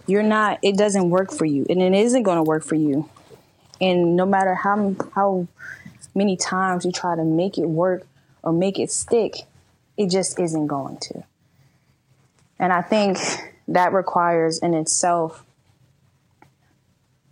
You're 0.07 0.23
not. 0.23 0.59
It 0.61 0.77
doesn't 0.77 1.09
work 1.09 1.31
for 1.31 1.45
you, 1.45 1.65
and 1.69 1.81
it 1.81 1.93
isn't 1.93 2.23
going 2.23 2.37
to 2.37 2.43
work 2.43 2.63
for 2.63 2.75
you. 2.75 3.09
And 3.81 4.15
no 4.15 4.25
matter 4.25 4.55
how 4.55 4.95
how 5.13 5.47
many 6.15 6.37
times 6.37 6.85
you 6.85 6.91
try 6.91 7.15
to 7.15 7.23
make 7.23 7.57
it 7.57 7.65
work 7.65 8.05
or 8.41 8.51
make 8.51 8.79
it 8.79 8.91
stick, 8.91 9.35
it 9.97 10.09
just 10.09 10.39
isn't 10.39 10.67
going 10.67 10.97
to. 10.97 11.23
And 12.59 12.71
I 12.71 12.81
think 12.81 13.17
that 13.67 13.93
requires 13.93 14.59
in 14.59 14.73
itself 14.73 15.43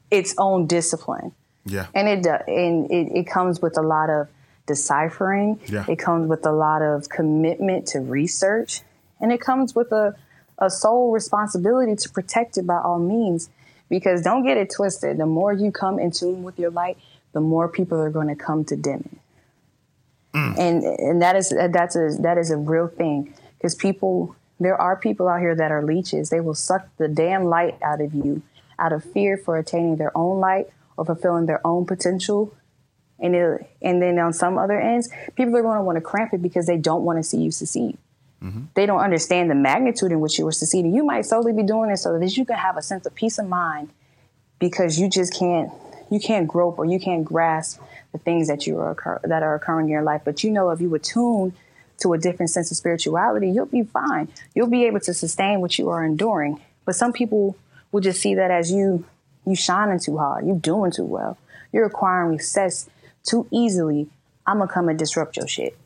its 0.10 0.36
own 0.38 0.68
discipline. 0.68 1.34
Yeah. 1.66 1.88
And 1.94 2.08
it 2.08 2.26
and 2.48 2.92
it, 2.92 3.20
it 3.20 3.28
comes 3.28 3.62
with 3.62 3.78
a 3.78 3.82
lot 3.82 4.10
of 4.10 4.28
deciphering. 4.68 5.60
Yeah. 5.68 5.86
It 5.88 5.98
comes 5.98 6.28
with 6.28 6.46
a 6.46 6.52
lot 6.52 6.82
of 6.82 7.10
commitment 7.10 7.88
to 7.88 8.00
research. 8.00 8.82
And 9.20 9.32
it 9.32 9.40
comes 9.40 9.76
with 9.76 9.92
a, 9.92 10.16
a 10.58 10.70
sole 10.70 11.12
responsibility 11.12 11.96
to 11.96 12.10
protect 12.10 12.58
it 12.58 12.66
by 12.66 12.80
all 12.80 13.00
means. 13.00 13.50
Because 13.90 14.22
don't 14.22 14.46
get 14.46 14.58
it 14.58 14.72
twisted. 14.74 15.18
The 15.18 15.26
more 15.26 15.52
you 15.54 15.72
come 15.72 16.00
in 16.00 16.12
tune 16.12 16.44
with 16.44 16.58
your 16.58 16.72
light, 16.72 16.98
the 17.34 17.42
more 17.42 17.68
people 17.68 18.00
are 18.00 18.10
going 18.10 18.28
to 18.28 18.36
come 18.36 18.66
to 18.66 18.76
dim 18.76 19.08
it. 19.12 19.18
Mm. 20.34 20.58
And 20.58 20.84
and 20.84 21.22
that 21.22 21.36
is 21.36 21.50
that's 21.50 21.96
a 21.96 22.16
that 22.22 22.38
is 22.38 22.52
a 22.52 22.58
real 22.58 22.88
thing 22.88 23.34
because 23.58 23.76
people 23.76 24.36
there 24.60 24.80
are 24.80 24.96
people 24.96 25.28
out 25.28 25.40
here 25.40 25.56
that 25.56 25.72
are 25.72 25.84
leeches. 25.84 26.30
They 26.30 26.40
will 26.40 26.56
suck 26.56 26.88
the 26.98 27.08
damn 27.08 27.46
light 27.46 27.78
out 27.82 28.00
of 28.00 28.14
you 28.14 28.42
out 28.82 28.92
of 28.92 29.04
fear 29.04 29.38
for 29.38 29.58
attaining 29.58 29.98
their 29.98 30.16
own 30.18 30.40
light 30.40 30.68
or 30.98 31.06
fulfilling 31.06 31.46
their 31.46 31.66
own 31.66 31.86
potential. 31.86 32.54
And 33.20 33.36
it, 33.36 33.70
and 33.82 34.02
then 34.02 34.18
on 34.18 34.34
some 34.34 34.58
other 34.58 34.80
ends, 34.80 35.10
people 35.36 35.56
are 35.56 35.62
going 35.62 35.78
to 35.78 35.84
want 35.84 35.98
to 35.98 36.02
cramp 36.02 36.34
it 36.34 36.42
because 36.42 36.66
they 36.66 36.78
don't 36.78 37.04
want 37.04 37.20
to 37.20 37.24
see 37.24 37.38
you 37.38 37.52
succeed. 37.52 37.98
Mm-hmm. 38.42 38.64
They 38.74 38.88
don't 38.88 39.00
understand 39.00 39.52
the 39.52 39.56
magnitude 39.56 40.12
in 40.12 40.20
which 40.20 40.40
you 40.40 40.46
were 40.46 40.52
succeeding. 40.52 40.96
You 40.96 41.06
might 41.06 41.26
solely 41.26 41.54
be 41.54 41.62
doing 41.62 41.92
it 41.92 41.98
so 41.98 42.18
that 42.18 42.38
you 42.38 42.46
can 42.46 42.56
have 42.56 42.78
a 42.78 42.82
sense 42.82 43.06
of 43.06 43.14
peace 43.14 43.38
of 43.38 43.48
mind 43.48 43.92
because 44.58 45.00
you 45.00 45.08
just 45.08 45.38
can't 45.38 45.72
you 46.12 46.20
can't 46.20 46.48
grope 46.48 46.78
or 46.78 46.86
you 46.86 47.00
can't 47.00 47.26
grasp 47.26 47.82
the 48.12 48.20
things 48.20 48.48
that 48.50 48.68
you 48.68 48.78
are 48.78 48.92
occur- 48.92 49.22
that 49.24 49.42
are 49.42 49.56
occurring 49.56 49.88
in 49.88 49.92
your 49.92 50.04
life. 50.04 50.22
But 50.24 50.44
you 50.44 50.52
know, 50.52 50.70
if 50.70 50.82
you 50.82 50.94
attune 50.94 51.54
to 52.02 52.14
a 52.14 52.18
different 52.18 52.52
sense 52.52 52.70
of 52.70 52.78
spirituality, 52.78 53.50
you'll 53.50 53.66
be 53.66 53.84
fine. 53.84 54.28
You'll 54.54 54.68
be 54.68 54.86
able 54.86 55.00
to 55.00 55.14
sustain 55.14 55.62
what 55.62 55.80
you 55.80 55.90
are 55.90 56.04
enduring. 56.04 56.60
But 56.86 56.96
some 56.96 57.14
people 57.14 57.56
will 57.92 58.02
just 58.02 58.22
see 58.22 58.36
that 58.36 58.52
as 58.52 58.72
you 58.72 59.06
you 59.46 59.56
shining 59.56 60.00
too 60.00 60.18
hard, 60.18 60.46
you 60.46 60.56
doing 60.56 60.92
too 60.92 61.06
well, 61.06 61.38
you're 61.72 61.86
acquiring 61.86 62.40
success 62.40 62.90
too 63.24 63.48
easily. 63.50 64.08
I'm 64.46 64.60
gonna 64.60 64.72
come 64.72 64.90
and 64.90 65.00
disrupt 65.00 65.38
your 65.38 65.48
shit. 65.48 65.78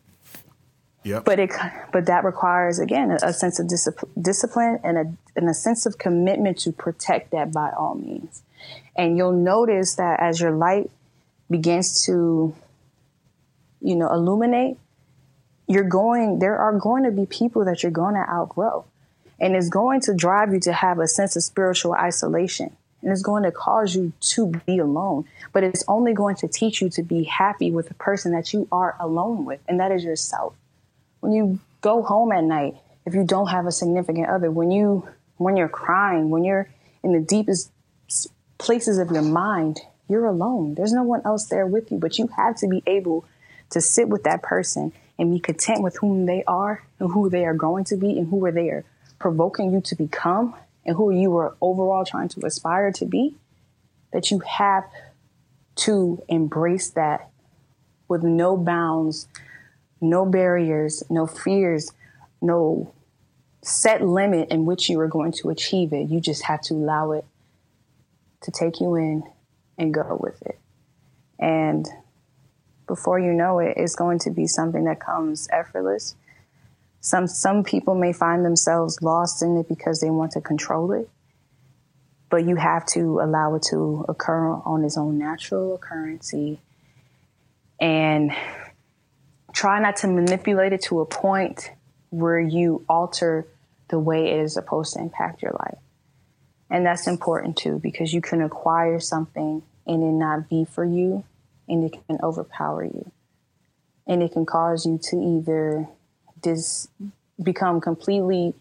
Yep. 1.03 1.23
But 1.23 1.39
it 1.39 1.51
but 1.93 2.07
that 2.07 2.23
requires 2.23 2.79
again 2.79 3.11
a, 3.11 3.17
a 3.21 3.33
sense 3.33 3.59
of 3.59 3.67
discipline, 3.67 4.11
discipline 4.19 4.79
and 4.83 4.97
a 4.97 5.13
and 5.35 5.47
a 5.47 5.53
sense 5.53 5.85
of 5.85 5.99
commitment 5.99 6.57
to 6.59 6.71
protect 6.71 7.29
that 7.31 7.53
by 7.53 7.69
all 7.77 7.93
means. 7.93 8.41
And 8.95 9.17
you'll 9.17 9.31
notice 9.31 9.95
that 9.95 10.19
as 10.19 10.39
your 10.39 10.51
light 10.51 10.89
begins 11.49 12.05
to, 12.05 12.55
you 13.81 13.95
know, 13.95 14.11
illuminate, 14.11 14.77
you're 15.67 15.83
going, 15.83 16.39
there 16.39 16.57
are 16.57 16.77
going 16.77 17.03
to 17.03 17.11
be 17.11 17.25
people 17.25 17.65
that 17.65 17.83
you're 17.83 17.91
going 17.91 18.15
to 18.15 18.29
outgrow. 18.29 18.85
And 19.39 19.55
it's 19.55 19.69
going 19.69 20.01
to 20.01 20.13
drive 20.13 20.53
you 20.53 20.59
to 20.61 20.73
have 20.73 20.99
a 20.99 21.07
sense 21.07 21.35
of 21.35 21.43
spiritual 21.43 21.93
isolation. 21.93 22.75
And 23.01 23.11
it's 23.11 23.21
going 23.21 23.43
to 23.43 23.51
cause 23.51 23.95
you 23.95 24.13
to 24.19 24.47
be 24.65 24.79
alone. 24.79 25.25
But 25.53 25.63
it's 25.63 25.83
only 25.87 26.13
going 26.13 26.37
to 26.37 26.47
teach 26.47 26.81
you 26.81 26.89
to 26.89 27.03
be 27.03 27.23
happy 27.23 27.71
with 27.71 27.87
the 27.87 27.93
person 27.93 28.31
that 28.31 28.53
you 28.53 28.67
are 28.71 28.95
alone 28.99 29.45
with, 29.45 29.59
and 29.67 29.79
that 29.79 29.91
is 29.91 30.03
yourself. 30.03 30.55
When 31.19 31.31
you 31.31 31.59
go 31.81 32.01
home 32.01 32.31
at 32.31 32.43
night, 32.43 32.75
if 33.05 33.13
you 33.13 33.23
don't 33.23 33.47
have 33.47 33.67
a 33.67 33.71
significant 33.71 34.27
other, 34.27 34.49
when 34.49 34.71
you 34.71 35.07
when 35.37 35.55
you're 35.55 35.69
crying, 35.69 36.29
when 36.29 36.43
you're 36.43 36.67
in 37.03 37.13
the 37.13 37.19
deepest 37.19 37.71
places 38.57 38.97
of 38.97 39.11
your 39.11 39.21
mind, 39.21 39.81
you're 40.07 40.25
alone. 40.25 40.75
There's 40.75 40.93
no 40.93 41.03
one 41.03 41.21
else 41.25 41.45
there 41.47 41.67
with 41.67 41.91
you, 41.91 41.97
but 41.97 42.17
you 42.17 42.27
have 42.35 42.55
to 42.57 42.67
be 42.67 42.83
able 42.85 43.25
to 43.71 43.81
sit 43.81 44.07
with 44.07 44.23
that 44.23 44.43
person 44.43 44.93
and 45.17 45.31
be 45.31 45.39
content 45.39 45.81
with 45.81 45.97
whom 45.97 46.25
they 46.25 46.43
are 46.45 46.83
and 46.99 47.11
who 47.11 47.29
they 47.29 47.45
are 47.45 47.53
going 47.53 47.85
to 47.85 47.95
be 47.95 48.17
and 48.17 48.29
who 48.29 48.43
are 48.45 48.51
they 48.51 48.69
are 48.69 48.83
provoking 49.19 49.71
you 49.71 49.81
to 49.81 49.95
become 49.95 50.53
and 50.85 50.95
who 50.95 51.09
you 51.11 51.35
are 51.37 51.55
overall 51.61 52.05
trying 52.05 52.29
to 52.29 52.45
aspire 52.45 52.91
to 52.91 53.05
be. 53.05 53.35
That 54.11 54.31
you 54.31 54.39
have 54.39 54.83
to 55.77 56.23
embrace 56.29 56.89
that 56.91 57.29
with 58.07 58.23
no 58.23 58.55
bounds, 58.55 59.27
no 59.99 60.25
barriers, 60.25 61.03
no 61.09 61.27
fears, 61.27 61.91
no 62.41 62.93
set 63.61 64.01
limit 64.01 64.49
in 64.49 64.65
which 64.65 64.89
you 64.89 64.99
are 64.99 65.07
going 65.07 65.31
to 65.31 65.49
achieve 65.49 65.91
it. 65.91 66.09
You 66.09 66.19
just 66.21 66.43
have 66.43 66.61
to 66.61 66.75
allow 66.75 67.11
it 67.11 67.25
to 68.45 68.51
take 68.51 68.79
you 68.81 68.95
in 68.95 69.23
and 69.77 69.93
go 69.93 70.17
with 70.19 70.41
it. 70.43 70.59
And 71.39 71.87
before 72.87 73.19
you 73.19 73.33
know 73.33 73.59
it, 73.59 73.75
it's 73.77 73.95
going 73.95 74.19
to 74.19 74.31
be 74.31 74.47
something 74.47 74.85
that 74.85 74.99
comes 74.99 75.47
effortless. 75.51 76.15
Some 77.01 77.27
some 77.27 77.63
people 77.63 77.95
may 77.95 78.13
find 78.13 78.45
themselves 78.45 79.01
lost 79.01 79.43
in 79.43 79.57
it 79.57 79.67
because 79.69 80.01
they 80.01 80.09
want 80.09 80.31
to 80.33 80.41
control 80.41 80.91
it. 80.93 81.09
but 82.29 82.45
you 82.45 82.55
have 82.55 82.85
to 82.85 83.19
allow 83.21 83.55
it 83.55 83.63
to 83.63 84.03
occur 84.09 84.51
on 84.51 84.83
its 84.83 84.97
own 84.97 85.17
natural 85.17 85.77
occurrency 85.77 86.57
and 87.79 88.31
try 89.53 89.79
not 89.79 89.95
to 89.97 90.07
manipulate 90.07 90.73
it 90.73 90.81
to 90.81 90.99
a 91.01 91.05
point 91.05 91.71
where 92.09 92.39
you 92.39 92.83
alter 92.89 93.47
the 93.89 93.99
way 93.99 94.31
it 94.31 94.39
is 94.39 94.53
supposed 94.53 94.93
to 94.93 94.99
impact 94.99 95.41
your 95.41 95.53
life. 95.53 95.77
And 96.75 96.85
that's 96.85 97.07
important 97.07 97.55
too, 97.55 97.79
because 97.81 98.13
you 98.13 98.19
can 98.19 98.41
acquire 98.41 98.99
something 98.99 99.63
and 99.87 100.03
it 100.03 100.11
not 100.11 100.49
be 100.49 100.65
for 100.65 100.83
you 100.83 101.23
and 101.69 101.85
it 101.85 101.97
can 102.05 102.19
overpower 102.21 102.83
you. 102.83 103.09
And 104.05 104.21
it 104.21 104.33
can 104.33 104.45
cause 104.45 104.85
you 104.85 104.99
to 105.03 105.15
either 105.15 105.87
dis 106.41 106.89
become 107.41 107.79
completely 107.79 108.55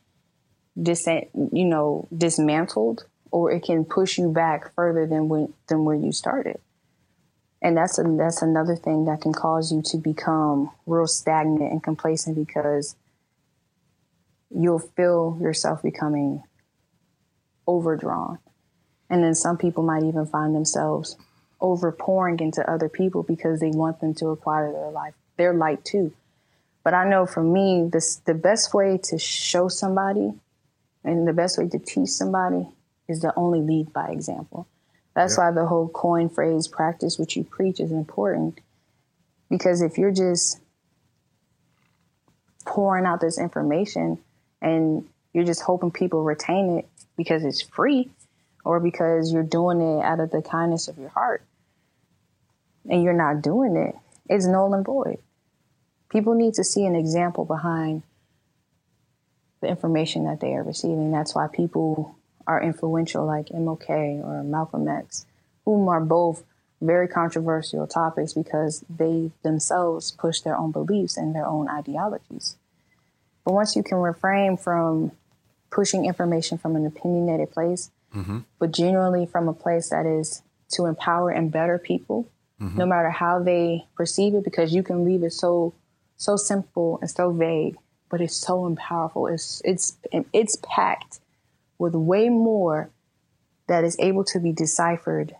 dis 0.80 1.08
you 1.08 1.64
know 1.64 2.06
dismantled 2.16 3.04
or 3.32 3.50
it 3.50 3.64
can 3.64 3.84
push 3.84 4.16
you 4.16 4.30
back 4.30 4.72
further 4.76 5.08
than 5.08 5.28
when 5.28 5.52
than 5.66 5.84
where 5.84 5.96
you 5.96 6.12
started. 6.12 6.60
And 7.60 7.76
that's 7.76 7.98
a, 7.98 8.04
that's 8.16 8.42
another 8.42 8.76
thing 8.76 9.06
that 9.06 9.22
can 9.22 9.32
cause 9.32 9.72
you 9.72 9.82
to 9.86 9.96
become 9.96 10.70
real 10.86 11.08
stagnant 11.08 11.72
and 11.72 11.82
complacent 11.82 12.36
because 12.36 12.94
you'll 14.50 14.78
feel 14.78 15.36
yourself 15.40 15.82
becoming 15.82 16.44
overdrawn. 17.66 18.38
And 19.10 19.22
then 19.22 19.34
some 19.34 19.58
people 19.58 19.82
might 19.82 20.02
even 20.02 20.26
find 20.26 20.54
themselves 20.54 21.16
over 21.60 21.92
pouring 21.92 22.40
into 22.40 22.68
other 22.70 22.88
people 22.88 23.22
because 23.22 23.60
they 23.60 23.70
want 23.70 24.00
them 24.00 24.14
to 24.14 24.28
acquire 24.28 24.72
their 24.72 24.90
life, 24.90 25.14
their 25.36 25.54
light 25.54 25.84
too. 25.84 26.12
But 26.82 26.94
I 26.94 27.08
know 27.08 27.24
for 27.26 27.42
me, 27.42 27.88
this 27.90 28.16
the 28.16 28.34
best 28.34 28.74
way 28.74 28.98
to 29.04 29.18
show 29.18 29.68
somebody 29.68 30.32
and 31.02 31.26
the 31.26 31.32
best 31.32 31.58
way 31.58 31.68
to 31.68 31.78
teach 31.78 32.10
somebody 32.10 32.68
is 33.08 33.20
to 33.20 33.32
only 33.36 33.60
lead 33.60 33.92
by 33.92 34.08
example. 34.08 34.66
That's 35.14 35.38
why 35.38 35.52
the 35.52 35.66
whole 35.66 35.88
coin 35.88 36.28
phrase 36.28 36.66
practice 36.66 37.18
what 37.18 37.36
you 37.36 37.44
preach 37.44 37.80
is 37.80 37.92
important. 37.92 38.60
Because 39.48 39.80
if 39.80 39.96
you're 39.96 40.10
just 40.10 40.60
pouring 42.66 43.06
out 43.06 43.20
this 43.20 43.38
information 43.38 44.18
and 44.60 45.06
you're 45.32 45.44
just 45.44 45.62
hoping 45.62 45.90
people 45.90 46.24
retain 46.24 46.78
it 46.78 46.88
because 47.16 47.44
it's 47.44 47.62
free 47.62 48.10
or 48.64 48.80
because 48.80 49.32
you're 49.32 49.42
doing 49.42 49.80
it 49.80 50.02
out 50.02 50.20
of 50.20 50.30
the 50.30 50.42
kindness 50.42 50.88
of 50.88 50.98
your 50.98 51.10
heart 51.10 51.44
and 52.88 53.02
you're 53.02 53.12
not 53.12 53.42
doing 53.42 53.76
it, 53.76 53.94
it's 54.28 54.46
null 54.46 54.74
and 54.74 54.84
void. 54.84 55.18
People 56.08 56.34
need 56.34 56.54
to 56.54 56.64
see 56.64 56.84
an 56.84 56.94
example 56.94 57.44
behind 57.44 58.02
the 59.60 59.68
information 59.68 60.24
that 60.24 60.40
they 60.40 60.52
are 60.54 60.62
receiving. 60.62 61.10
That's 61.10 61.34
why 61.34 61.48
people 61.52 62.16
are 62.46 62.62
influential, 62.62 63.26
like 63.26 63.46
MLK 63.46 64.22
or 64.24 64.42
Malcolm 64.42 64.88
X, 64.88 65.26
whom 65.64 65.88
are 65.88 66.00
both 66.00 66.44
very 66.80 67.08
controversial 67.08 67.86
topics 67.86 68.34
because 68.34 68.84
they 68.94 69.30
themselves 69.42 70.10
push 70.12 70.40
their 70.40 70.56
own 70.56 70.70
beliefs 70.70 71.16
and 71.16 71.34
their 71.34 71.46
own 71.46 71.68
ideologies. 71.68 72.56
But 73.44 73.54
once 73.54 73.74
you 73.74 73.82
can 73.82 73.98
refrain 73.98 74.56
from 74.56 75.12
pushing 75.74 76.06
information 76.06 76.56
from 76.56 76.76
an 76.76 76.86
opinionated 76.86 77.50
place, 77.50 77.90
mm-hmm. 78.14 78.38
but 78.60 78.70
generally 78.70 79.26
from 79.26 79.48
a 79.48 79.52
place 79.52 79.90
that 79.90 80.06
is 80.06 80.42
to 80.70 80.86
empower 80.86 81.30
and 81.30 81.50
better 81.50 81.78
people, 81.78 82.28
mm-hmm. 82.60 82.78
no 82.78 82.86
matter 82.86 83.10
how 83.10 83.42
they 83.42 83.84
perceive 83.96 84.34
it, 84.34 84.44
because 84.44 84.72
you 84.72 84.82
can 84.82 85.04
leave 85.04 85.22
it 85.22 85.32
so 85.32 85.74
so 86.16 86.36
simple 86.36 86.98
and 87.00 87.10
so 87.10 87.32
vague, 87.32 87.76
but 88.08 88.20
it's 88.20 88.36
so 88.36 88.74
powerful. 88.78 89.26
It's 89.26 89.60
it's 89.64 89.98
it's 90.32 90.56
packed 90.62 91.18
with 91.78 91.94
way 91.94 92.28
more 92.28 92.90
that 93.66 93.82
is 93.82 93.96
able 93.98 94.24
to 94.24 94.38
be 94.38 94.52
deciphered 94.52 95.34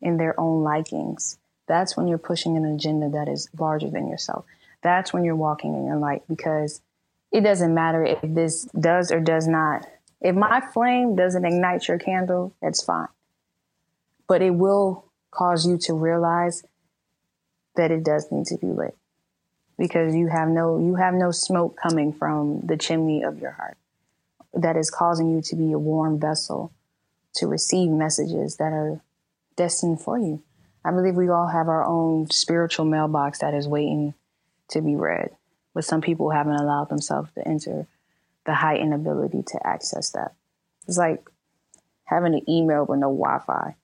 in 0.00 0.16
their 0.16 0.38
own 0.38 0.62
likings. 0.62 1.38
That's 1.66 1.96
when 1.96 2.06
you're 2.06 2.18
pushing 2.18 2.56
an 2.56 2.64
agenda 2.64 3.08
that 3.10 3.28
is 3.28 3.48
larger 3.58 3.90
than 3.90 4.08
yourself. 4.08 4.44
That's 4.82 5.12
when 5.12 5.24
you're 5.24 5.34
walking 5.34 5.74
in 5.74 5.84
your 5.86 5.96
light 5.96 6.22
because 6.28 6.80
it 7.32 7.42
doesn't 7.42 7.74
matter 7.74 8.04
if 8.04 8.18
this 8.22 8.64
does 8.78 9.10
or 9.10 9.20
does 9.20 9.46
not. 9.46 9.86
If 10.20 10.34
my 10.34 10.60
flame 10.72 11.16
doesn't 11.16 11.44
ignite 11.44 11.88
your 11.88 11.98
candle, 11.98 12.54
that's 12.62 12.82
fine. 12.82 13.08
But 14.26 14.42
it 14.42 14.50
will 14.50 15.04
cause 15.30 15.66
you 15.66 15.76
to 15.78 15.94
realize 15.94 16.64
that 17.76 17.90
it 17.90 18.02
does 18.02 18.32
need 18.32 18.46
to 18.46 18.56
be 18.56 18.68
lit 18.68 18.96
because 19.78 20.14
you 20.14 20.28
have 20.28 20.48
no 20.48 20.78
you 20.78 20.94
have 20.94 21.12
no 21.12 21.30
smoke 21.30 21.76
coming 21.76 22.12
from 22.12 22.62
the 22.64 22.76
chimney 22.76 23.22
of 23.22 23.38
your 23.38 23.50
heart 23.52 23.76
that 24.54 24.76
is 24.76 24.90
causing 24.90 25.30
you 25.30 25.42
to 25.42 25.54
be 25.54 25.72
a 25.72 25.78
warm 25.78 26.18
vessel 26.18 26.72
to 27.34 27.46
receive 27.46 27.90
messages 27.90 28.56
that 28.56 28.72
are 28.72 29.00
destined 29.56 30.00
for 30.00 30.18
you. 30.18 30.42
I 30.82 30.90
believe 30.92 31.14
we 31.14 31.28
all 31.28 31.48
have 31.48 31.68
our 31.68 31.84
own 31.84 32.30
spiritual 32.30 32.86
mailbox 32.86 33.40
that 33.40 33.52
is 33.52 33.68
waiting 33.68 34.14
to 34.70 34.80
be 34.80 34.96
read 34.96 35.30
but 35.76 35.84
some 35.84 36.00
people 36.00 36.30
haven't 36.30 36.54
allowed 36.54 36.88
themselves 36.88 37.30
to 37.34 37.46
enter 37.46 37.86
the 38.46 38.54
heightened 38.54 38.94
ability 38.94 39.42
to 39.46 39.66
access 39.66 40.08
that. 40.12 40.32
It's 40.88 40.96
like 40.96 41.28
having 42.04 42.32
an 42.32 42.48
email 42.48 42.86
with 42.86 42.98
no 42.98 43.08
Wi-Fi. 43.08 43.76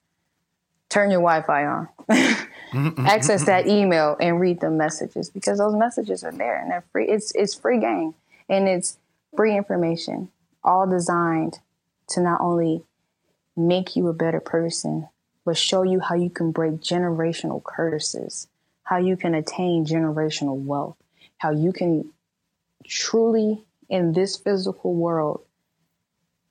Turn 0.89 1.11
your 1.11 1.21
Wi-Fi 1.21 1.67
on. 1.67 1.89
access 3.07 3.45
that 3.45 3.67
email 3.67 4.17
and 4.19 4.41
read 4.41 4.61
the 4.61 4.71
messages 4.71 5.29
because 5.29 5.59
those 5.59 5.75
messages 5.75 6.25
are 6.25 6.33
there 6.33 6.59
and 6.63 6.71
they're 6.71 6.85
free. 6.93 7.09
It's 7.09 7.31
it's 7.35 7.55
free 7.55 7.79
game 7.79 8.15
and 8.49 8.67
it's 8.67 8.97
free 9.37 9.55
information, 9.55 10.31
all 10.65 10.87
designed 10.89 11.59
to 12.09 12.23
not 12.23 12.41
only 12.41 12.85
make 13.55 13.97
you 13.97 14.09
a 14.09 14.15
better 14.15 14.41
person, 14.41 15.09
but 15.45 15.59
show 15.59 15.83
you 15.83 16.01
how 16.01 16.15
you 16.15 16.31
can 16.31 16.53
break 16.53 16.81
generational 16.81 17.63
curses, 17.63 18.49
how 18.85 18.97
you 18.97 19.15
can 19.15 19.35
attain 19.35 19.85
generational 19.85 20.57
wealth, 20.57 20.97
how 21.43 21.51
you 21.51 21.73
can 21.73 22.09
truly 22.87 23.65
in 23.89 24.13
this 24.13 24.37
physical 24.37 24.95
world 24.95 25.45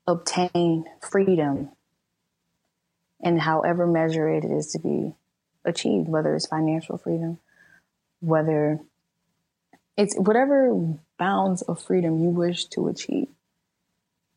obtain 0.05 0.83
freedom 0.99 1.69
and 3.23 3.39
however 3.39 3.87
measure 3.87 4.27
it 4.27 4.43
is 4.43 4.67
to 4.73 4.79
be 4.79 5.13
achieved, 5.63 6.09
whether 6.09 6.35
it's 6.35 6.45
financial 6.45 6.97
freedom, 6.97 7.39
whether 8.19 8.81
it's 9.95 10.13
whatever 10.17 10.97
bounds 11.17 11.61
of 11.61 11.81
freedom 11.81 12.19
you 12.21 12.27
wish 12.29 12.65
to 12.65 12.89
achieve, 12.89 13.29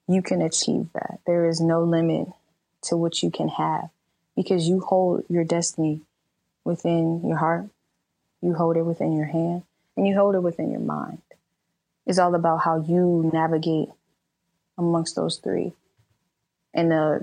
you 0.06 0.22
can 0.22 0.40
achieve 0.40 0.86
that. 0.94 1.18
There 1.26 1.48
is 1.48 1.60
no 1.60 1.82
limit 1.82 2.28
to 2.82 2.96
what 2.96 3.24
you 3.24 3.30
can 3.32 3.48
have 3.48 3.88
because 4.36 4.68
you 4.68 4.78
hold 4.78 5.24
your 5.28 5.42
destiny 5.42 6.02
within 6.62 7.26
your 7.26 7.38
heart, 7.38 7.66
you 8.40 8.54
hold 8.54 8.76
it 8.76 8.82
within 8.82 9.16
your 9.16 9.26
hand, 9.26 9.64
and 9.96 10.06
you 10.06 10.14
hold 10.14 10.34
it 10.34 10.42
within 10.42 10.70
your 10.70 10.80
mind. 10.80 11.22
It's 12.06 12.18
all 12.18 12.34
about 12.34 12.62
how 12.62 12.80
you 12.80 13.30
navigate 13.32 13.88
amongst 14.76 15.16
those 15.16 15.38
three 15.38 15.72
in 16.72 16.92
a 16.92 17.20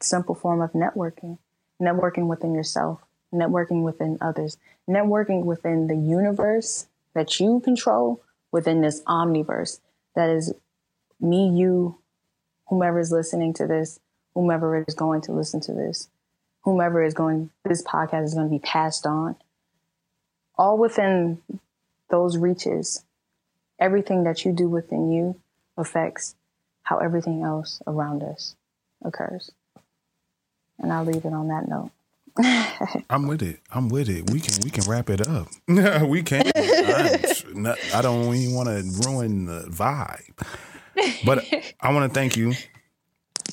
simple 0.00 0.34
form 0.34 0.60
of 0.60 0.72
networking, 0.72 1.38
networking 1.80 2.26
within 2.26 2.54
yourself, 2.54 3.00
networking 3.32 3.82
within 3.82 4.18
others, 4.20 4.56
networking 4.88 5.44
within 5.44 5.86
the 5.86 5.96
universe 5.96 6.86
that 7.14 7.40
you 7.40 7.60
control 7.60 8.22
within 8.52 8.80
this 8.80 9.02
omniverse 9.04 9.80
that 10.14 10.30
is 10.30 10.52
me, 11.20 11.48
you, 11.48 11.98
whomever 12.68 12.98
is 12.98 13.12
listening 13.12 13.52
to 13.54 13.66
this, 13.66 14.00
whomever 14.34 14.84
is 14.86 14.94
going 14.94 15.20
to 15.22 15.32
listen 15.32 15.60
to 15.60 15.72
this, 15.72 16.08
whomever 16.62 17.02
is 17.02 17.14
going, 17.14 17.50
this 17.64 17.82
podcast 17.82 18.24
is 18.24 18.34
going 18.34 18.46
to 18.46 18.50
be 18.50 18.58
passed 18.58 19.06
on, 19.06 19.36
all 20.56 20.78
within 20.78 21.40
those 22.10 22.36
reaches, 22.36 23.04
everything 23.78 24.24
that 24.24 24.44
you 24.44 24.52
do 24.52 24.68
within 24.68 25.10
you 25.10 25.40
affects 25.76 26.34
how 26.82 26.98
everything 26.98 27.42
else 27.42 27.80
around 27.86 28.22
us 28.22 28.56
occurs. 29.02 29.50
And 30.78 30.92
I'll 30.92 31.04
leave 31.04 31.24
it 31.24 31.32
on 31.32 31.48
that 31.48 31.68
note. 31.68 31.90
I'm 33.10 33.26
with 33.26 33.42
it. 33.42 33.60
I'm 33.70 33.88
with 33.88 34.08
it. 34.08 34.30
We 34.30 34.40
can 34.40 34.62
we 34.62 34.70
can 34.70 34.84
wrap 34.88 35.10
it 35.10 35.26
up. 35.26 35.48
we 36.08 36.22
can. 36.22 36.50
Not, 37.52 37.78
I 37.94 38.02
don't 38.02 38.34
even 38.34 38.54
want 38.54 38.68
to 38.68 39.08
ruin 39.08 39.46
the 39.46 39.64
vibe. 39.68 40.46
But 41.24 41.44
I 41.80 41.92
want 41.92 42.10
to 42.10 42.14
thank 42.14 42.36
you 42.36 42.54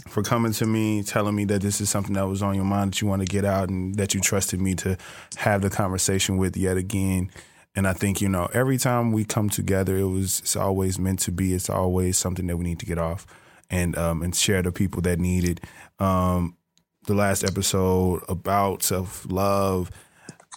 for 0.07 0.21
coming 0.21 0.51
to 0.53 0.65
me, 0.65 1.03
telling 1.03 1.35
me 1.35 1.45
that 1.45 1.61
this 1.61 1.81
is 1.81 1.89
something 1.89 2.13
that 2.13 2.27
was 2.27 2.41
on 2.41 2.55
your 2.55 2.65
mind 2.65 2.91
that 2.91 3.01
you 3.01 3.07
want 3.07 3.21
to 3.21 3.25
get 3.25 3.45
out 3.45 3.69
and 3.69 3.95
that 3.95 4.13
you 4.13 4.21
trusted 4.21 4.61
me 4.61 4.75
to 4.75 4.97
have 5.37 5.61
the 5.61 5.69
conversation 5.69 6.37
with 6.37 6.55
yet 6.55 6.77
again. 6.77 7.31
And 7.77 7.87
I 7.87 7.93
think, 7.93 8.21
you 8.21 8.27
know, 8.29 8.49
every 8.53 8.77
time 8.77 9.13
we 9.13 9.23
come 9.23 9.49
together, 9.49 9.97
it 9.97 10.07
was 10.07 10.39
it's 10.41 10.55
always 10.57 10.99
meant 10.99 11.19
to 11.21 11.31
be. 11.31 11.53
It's 11.53 11.69
always 11.69 12.17
something 12.17 12.47
that 12.47 12.57
we 12.57 12.65
need 12.65 12.79
to 12.79 12.87
get 12.87 12.97
off 12.97 13.27
and 13.69 13.97
um, 13.97 14.23
and 14.23 14.35
share 14.35 14.63
to 14.63 14.71
people 14.71 15.01
that 15.03 15.19
need 15.19 15.45
it. 15.45 15.61
Um, 15.99 16.57
the 17.05 17.13
last 17.13 17.43
episode 17.43 18.23
about 18.27 18.83
self 18.83 19.25
love 19.29 19.91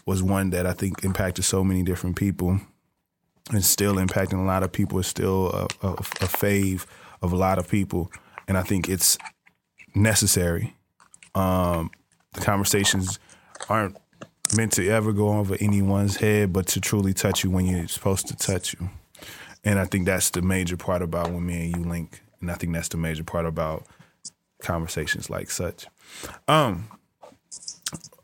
was 0.06 0.22
one 0.22 0.50
that 0.50 0.66
I 0.66 0.72
think 0.72 1.04
impacted 1.04 1.44
so 1.44 1.62
many 1.62 1.82
different 1.84 2.16
people 2.16 2.58
and 3.52 3.64
still 3.64 3.96
impacting 3.96 4.40
a 4.40 4.46
lot 4.46 4.62
of 4.64 4.72
people. 4.72 4.98
It's 4.98 5.08
still 5.08 5.50
a, 5.52 5.86
a, 5.86 5.92
a 5.92 6.28
fave 6.28 6.86
of 7.22 7.32
a 7.32 7.36
lot 7.36 7.58
of 7.58 7.68
people. 7.68 8.10
And 8.48 8.56
I 8.58 8.62
think 8.62 8.88
it's 8.88 9.18
necessary 9.94 10.74
Um, 11.34 11.90
the 12.32 12.40
conversations 12.40 13.18
aren't 13.68 13.96
meant 14.56 14.72
to 14.72 14.88
ever 14.88 15.12
go 15.12 15.38
over 15.38 15.56
anyone's 15.60 16.16
head, 16.16 16.52
but 16.52 16.66
to 16.68 16.80
truly 16.80 17.12
touch 17.12 17.44
you 17.44 17.50
when 17.50 17.66
you're 17.66 17.88
supposed 17.88 18.28
to 18.28 18.36
touch 18.36 18.74
you. 18.74 18.90
And 19.64 19.78
I 19.78 19.84
think 19.84 20.06
that's 20.06 20.30
the 20.30 20.42
major 20.42 20.76
part 20.76 21.02
about 21.02 21.30
when 21.30 21.44
me 21.44 21.66
and 21.66 21.76
you 21.76 21.90
link. 21.90 22.22
And 22.40 22.50
I 22.50 22.54
think 22.54 22.72
that's 22.72 22.88
the 22.88 22.96
major 22.96 23.24
part 23.24 23.46
about 23.46 23.86
conversations 24.62 25.28
like 25.28 25.50
such. 25.50 25.86
Um, 26.48 26.88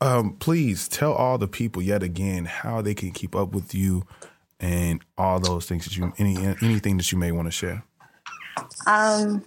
um, 0.01 0.37
please 0.39 0.89
tell 0.89 1.13
all 1.13 1.39
the 1.39 1.49
people 1.49 1.83
yet 1.83 2.03
again 2.03 2.45
how 2.45 2.81
they 2.83 2.95
can 2.95 3.11
keep 3.11 3.35
up 3.35 3.53
with 3.53 3.75
you 3.75 4.05
and 4.61 5.03
all 5.19 5.39
those 5.39 5.67
things 5.67 5.85
that 5.85 5.97
you 5.97 6.13
any 6.19 6.37
anything 6.63 6.97
that 6.97 7.13
you 7.13 7.19
may 7.19 7.33
want 7.33 7.47
to 7.47 7.53
share. 7.53 7.85
Um, 8.87 9.45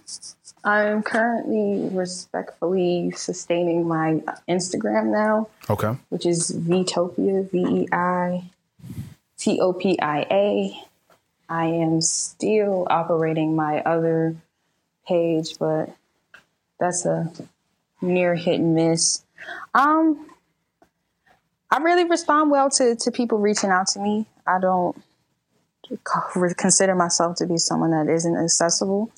I'm 0.62 1.02
currently 1.02 1.88
respectfully 1.96 3.12
sustaining 3.12 3.88
my 3.88 4.22
Instagram 4.48 5.06
now. 5.06 5.48
Okay. 5.68 5.96
Which 6.10 6.26
is 6.26 6.50
Veitopia, 6.50 7.50
V 7.50 7.82
E 7.82 7.88
I 7.92 8.50
T 9.38 9.58
O 9.60 9.72
P 9.72 9.98
I 10.00 10.26
A. 10.30 10.84
I 11.48 11.64
am 11.66 12.00
still 12.00 12.86
operating 12.90 13.56
my 13.56 13.80
other 13.80 14.36
page, 15.08 15.58
but 15.58 15.90
that's 16.78 17.04
a 17.04 17.32
near 18.00 18.34
hit 18.34 18.60
and 18.60 18.74
miss. 18.74 19.24
Um, 19.74 20.26
I 21.70 21.78
really 21.78 22.04
respond 22.04 22.50
well 22.50 22.70
to, 22.70 22.96
to 22.96 23.10
people 23.10 23.38
reaching 23.38 23.70
out 23.70 23.88
to 23.88 24.00
me. 24.00 24.26
I 24.46 24.60
don't 24.60 24.96
consider 26.56 26.94
myself 26.94 27.36
to 27.36 27.46
be 27.46 27.56
someone 27.58 27.90
that 27.90 28.08
isn't 28.12 28.36
accessible. 28.36 29.10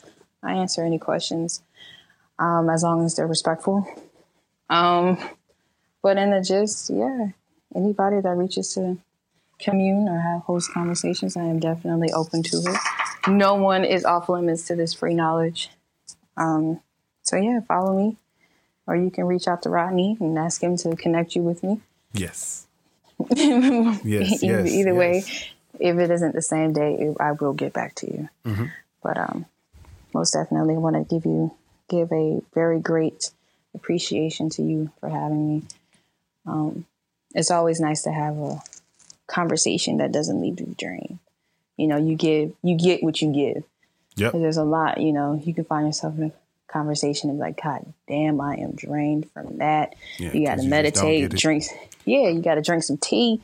I 0.43 0.55
answer 0.55 0.85
any 0.85 0.99
questions 0.99 1.63
um, 2.39 2.69
as 2.69 2.83
long 2.83 3.05
as 3.05 3.15
they're 3.15 3.27
respectful. 3.27 3.87
Um, 4.69 5.19
but 6.03 6.17
in 6.17 6.31
the 6.31 6.41
gist, 6.41 6.91
yeah, 6.91 7.29
anybody 7.75 8.21
that 8.21 8.37
reaches 8.37 8.75
to 8.75 8.99
commune 9.61 10.09
or 10.09 10.19
have 10.19 10.43
host 10.43 10.73
conversations, 10.73 11.37
I 11.37 11.45
am 11.45 11.61
definitely 11.61 12.13
open 12.13 12.43
to 12.45 12.57
it. 12.57 12.81
No 13.29 13.55
one 13.55 13.85
is 13.85 14.05
off 14.05 14.29
limits 14.29 14.67
to 14.67 14.75
this 14.75 14.93
free 14.93 15.15
knowledge. 15.15 15.71
Um, 16.37 16.81
so 17.23 17.37
yeah, 17.37 17.61
follow 17.61 17.97
me, 17.97 18.17
or 18.87 18.97
you 18.97 19.11
can 19.11 19.25
reach 19.25 19.47
out 19.47 19.63
to 19.63 19.71
Rodney 19.71 20.17
and 20.19 20.37
ask 20.39 20.63
him 20.63 20.77
to 20.79 20.97
connect 20.97 21.37
you 21.37 21.43
with 21.43 21.63
me. 21.63 21.81
Yes. 22.13 22.67
yes, 23.31 24.05
either, 24.05 24.65
yes, 24.65 24.73
either 24.73 24.91
yes. 24.91 24.97
way, 24.97 25.25
if 25.79 25.99
it 25.99 26.11
isn't 26.11 26.35
the 26.35 26.43
same 26.43 26.73
day, 26.73 27.15
I 27.21 27.33
will 27.33 27.53
get 27.53 27.73
back 27.73 27.95
to 27.97 28.07
you. 28.07 28.29
Mm-hmm. 28.45 28.65
But 29.03 29.19
um, 29.19 29.47
most 30.15 30.33
definitely 30.33 30.75
want 30.75 30.97
to 30.97 31.15
give 31.15 31.25
you 31.25 31.55
give 31.89 32.13
a 32.13 32.41
very 32.55 32.81
great 32.81 33.31
appreciation 33.75 34.49
to 34.51 34.63
you 34.63 34.91
for 35.01 35.09
having 35.09 35.49
me. 35.49 35.63
Um, 36.47 36.87
it's 37.35 37.51
always 37.51 37.81
nice 37.81 38.03
to 38.03 38.13
have 38.13 38.37
a 38.37 38.63
conversation 39.27 39.99
that 39.99 40.13
doesn't 40.13 40.41
leave 40.41 40.61
you 40.61 40.75
drained. 40.79 41.19
You 41.77 41.87
know, 41.87 41.97
you 41.97 42.15
give 42.17 42.53
you 42.63 42.77
get 42.77 43.03
what 43.03 43.21
you 43.23 43.33
give. 43.33 43.65
Yeah. 44.17 44.31
There's 44.31 44.59
a 44.59 44.65
lot. 44.65 45.01
You 45.01 45.13
know, 45.13 45.41
you 45.43 45.55
can 45.55 45.65
find 45.65 45.87
yourself 45.87 46.17
in 46.19 46.25
a 46.25 46.33
conversation 46.69 47.31
and 47.31 47.39
be 47.39 47.43
like, 47.43 47.63
God 47.63 47.93
damn, 48.09 48.41
I 48.41 48.57
am 48.57 48.73
drained 48.73 49.31
from 49.33 49.59
that. 49.59 49.95
Yeah, 50.19 50.33
you 50.33 50.47
got 50.47 50.57
to 50.57 50.65
meditate, 50.65 51.31
drink. 51.31 51.65
Yeah, 52.05 52.29
you 52.29 52.43
got 52.43 52.57
to 52.57 52.63
drink 52.63 52.83
some 52.83 52.99
tea 52.99 53.41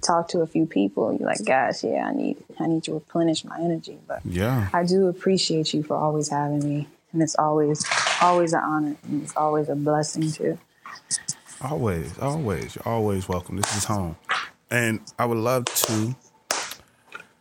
talk 0.00 0.28
to 0.28 0.40
a 0.40 0.46
few 0.46 0.66
people, 0.66 1.12
you're 1.12 1.28
like, 1.28 1.44
gosh, 1.44 1.84
yeah, 1.84 2.08
I 2.08 2.12
need 2.12 2.36
I 2.58 2.66
need 2.66 2.84
to 2.84 2.94
replenish 2.94 3.44
my 3.44 3.58
energy. 3.58 3.98
But 4.06 4.20
yeah, 4.24 4.68
I 4.72 4.84
do 4.84 5.08
appreciate 5.08 5.72
you 5.74 5.82
for 5.82 5.96
always 5.96 6.28
having 6.28 6.60
me, 6.60 6.88
and 7.12 7.22
it's 7.22 7.36
always 7.36 7.84
always 8.20 8.52
an 8.52 8.60
honor, 8.60 8.96
and 9.04 9.22
it's 9.22 9.36
always 9.36 9.68
a 9.68 9.74
blessing 9.76 10.30
too. 10.30 10.58
Always, 11.62 12.18
always, 12.18 12.74
you're 12.74 12.88
always 12.88 13.28
welcome. 13.28 13.56
This 13.56 13.76
is 13.76 13.84
home, 13.84 14.16
and 14.70 15.00
I 15.18 15.26
would 15.26 15.38
love 15.38 15.66
to 15.66 16.14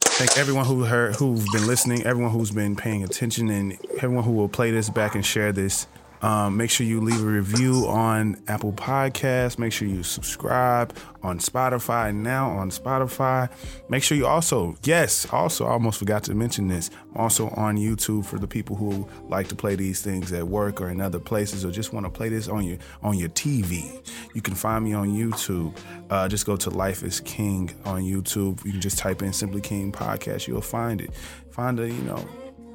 thank 0.01 0.37
everyone 0.37 0.65
who 0.65 0.83
heard, 0.83 1.15
who've 1.15 1.45
been 1.53 1.65
listening, 1.65 2.03
everyone 2.03 2.31
who's 2.31 2.51
been 2.51 2.75
paying 2.75 3.03
attention, 3.03 3.49
and 3.49 3.77
everyone 4.01 4.25
who 4.25 4.31
will 4.31 4.49
play 4.49 4.71
this 4.71 4.89
back 4.89 5.15
and 5.15 5.25
share 5.25 5.53
this 5.53 5.87
um, 6.21 6.57
make 6.57 6.69
sure 6.69 6.85
you 6.85 6.99
leave 6.99 7.21
a 7.21 7.25
review 7.25 7.85
on 7.87 8.41
Apple 8.47 8.73
Podcasts. 8.73 9.57
Make 9.57 9.71
sure 9.71 9.87
you 9.87 10.03
subscribe 10.03 10.95
on 11.23 11.39
Spotify 11.39 12.13
now 12.13 12.49
on 12.49 12.69
Spotify. 12.69 13.49
Make 13.89 14.03
sure 14.03 14.17
you 14.17 14.25
also, 14.25 14.75
yes, 14.83 15.27
also, 15.31 15.65
I 15.65 15.71
almost 15.71 15.99
forgot 15.99 16.23
to 16.25 16.35
mention 16.35 16.67
this, 16.67 16.89
also 17.15 17.49
on 17.49 17.77
YouTube 17.77 18.25
for 18.25 18.37
the 18.37 18.47
people 18.47 18.75
who 18.75 19.07
like 19.27 19.47
to 19.49 19.55
play 19.55 19.75
these 19.75 20.01
things 20.01 20.31
at 20.31 20.47
work 20.47 20.81
or 20.81 20.89
in 20.89 21.01
other 21.01 21.19
places 21.19 21.65
or 21.65 21.71
just 21.71 21.93
want 21.93 22.05
to 22.05 22.09
play 22.09 22.29
this 22.29 22.47
on 22.47 22.63
your 22.63 22.77
on 23.01 23.17
your 23.17 23.29
TV. 23.29 24.01
You 24.33 24.41
can 24.41 24.55
find 24.55 24.83
me 24.83 24.93
on 24.93 25.09
YouTube. 25.09 25.75
Uh, 26.09 26.27
just 26.27 26.45
go 26.45 26.55
to 26.57 26.69
Life 26.69 27.03
is 27.03 27.19
King 27.21 27.71
on 27.85 28.03
YouTube. 28.03 28.63
You 28.65 28.71
can 28.71 28.81
just 28.81 28.97
type 28.97 29.21
in 29.21 29.33
Simply 29.33 29.61
King 29.61 29.91
Podcast. 29.91 30.47
You'll 30.47 30.61
find 30.61 31.01
it. 31.01 31.13
Find 31.51 31.79
a, 31.79 31.87
you 31.87 32.01
know, 32.03 32.27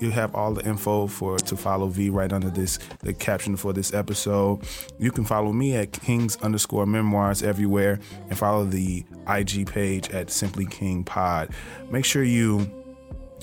you 0.04 0.10
have 0.10 0.34
all 0.34 0.52
the 0.52 0.64
info 0.68 1.06
for 1.06 1.38
to 1.38 1.56
follow 1.56 1.88
Vei 1.88 2.10
right 2.10 2.32
under 2.32 2.50
this 2.50 2.78
the 3.00 3.14
caption 3.14 3.56
for 3.56 3.72
this 3.72 3.92
episode. 3.94 4.60
You 4.98 5.10
can 5.10 5.24
follow 5.24 5.52
me 5.52 5.74
at 5.76 5.92
Kings 5.92 6.36
underscore 6.36 6.86
memoirs 6.86 7.42
everywhere 7.42 7.98
and 8.28 8.38
follow 8.38 8.64
the 8.64 9.04
IG 9.26 9.66
page 9.66 10.10
at 10.10 10.30
Simply 10.30 10.66
King 10.66 11.04
Pod. 11.04 11.50
Make 11.90 12.04
sure 12.04 12.22
you 12.22 12.70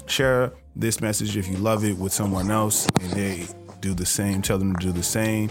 share 0.06 0.54
this 0.76 1.02
message 1.02 1.36
if 1.36 1.48
you 1.48 1.58
love 1.58 1.84
it 1.84 1.98
with 1.98 2.14
someone 2.14 2.52
else 2.52 2.88
and 3.02 3.12
they 3.12 3.48
do 3.82 3.94
the 3.94 4.06
same. 4.06 4.42
Tell 4.42 4.58
them 4.58 4.76
to 4.76 4.86
do 4.86 4.92
the 4.92 5.04
same. 5.04 5.50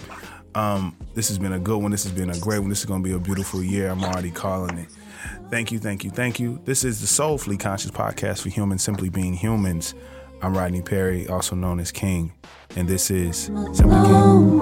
Um, 0.54 0.96
this 1.14 1.28
has 1.28 1.38
been 1.38 1.52
a 1.52 1.58
good 1.58 1.78
one. 1.78 1.90
This 1.90 2.04
has 2.04 2.12
been 2.12 2.30
a 2.30 2.38
great 2.38 2.60
one. 2.60 2.68
This 2.68 2.80
is 2.80 2.86
going 2.86 3.02
to 3.02 3.08
be 3.08 3.14
a 3.14 3.18
beautiful 3.18 3.62
year. 3.62 3.88
I'm 3.88 4.02
already 4.04 4.30
calling 4.30 4.78
it. 4.78 4.88
Thank 5.50 5.72
you, 5.72 5.78
thank 5.78 6.04
you, 6.04 6.10
thank 6.10 6.40
you. 6.40 6.60
This 6.64 6.84
is 6.84 7.00
the 7.00 7.06
Soulfully 7.06 7.56
Conscious 7.56 7.90
podcast 7.90 8.42
for 8.42 8.48
humans 8.48 8.82
simply 8.82 9.08
being 9.08 9.34
humans. 9.34 9.94
I'm 10.42 10.56
Rodney 10.56 10.80
Perry, 10.80 11.28
also 11.28 11.54
known 11.54 11.80
as 11.80 11.92
King, 11.92 12.32
and 12.74 12.88
this 12.88 13.10
is 13.10 13.36
Simply 13.72 14.00
King. 14.06 14.60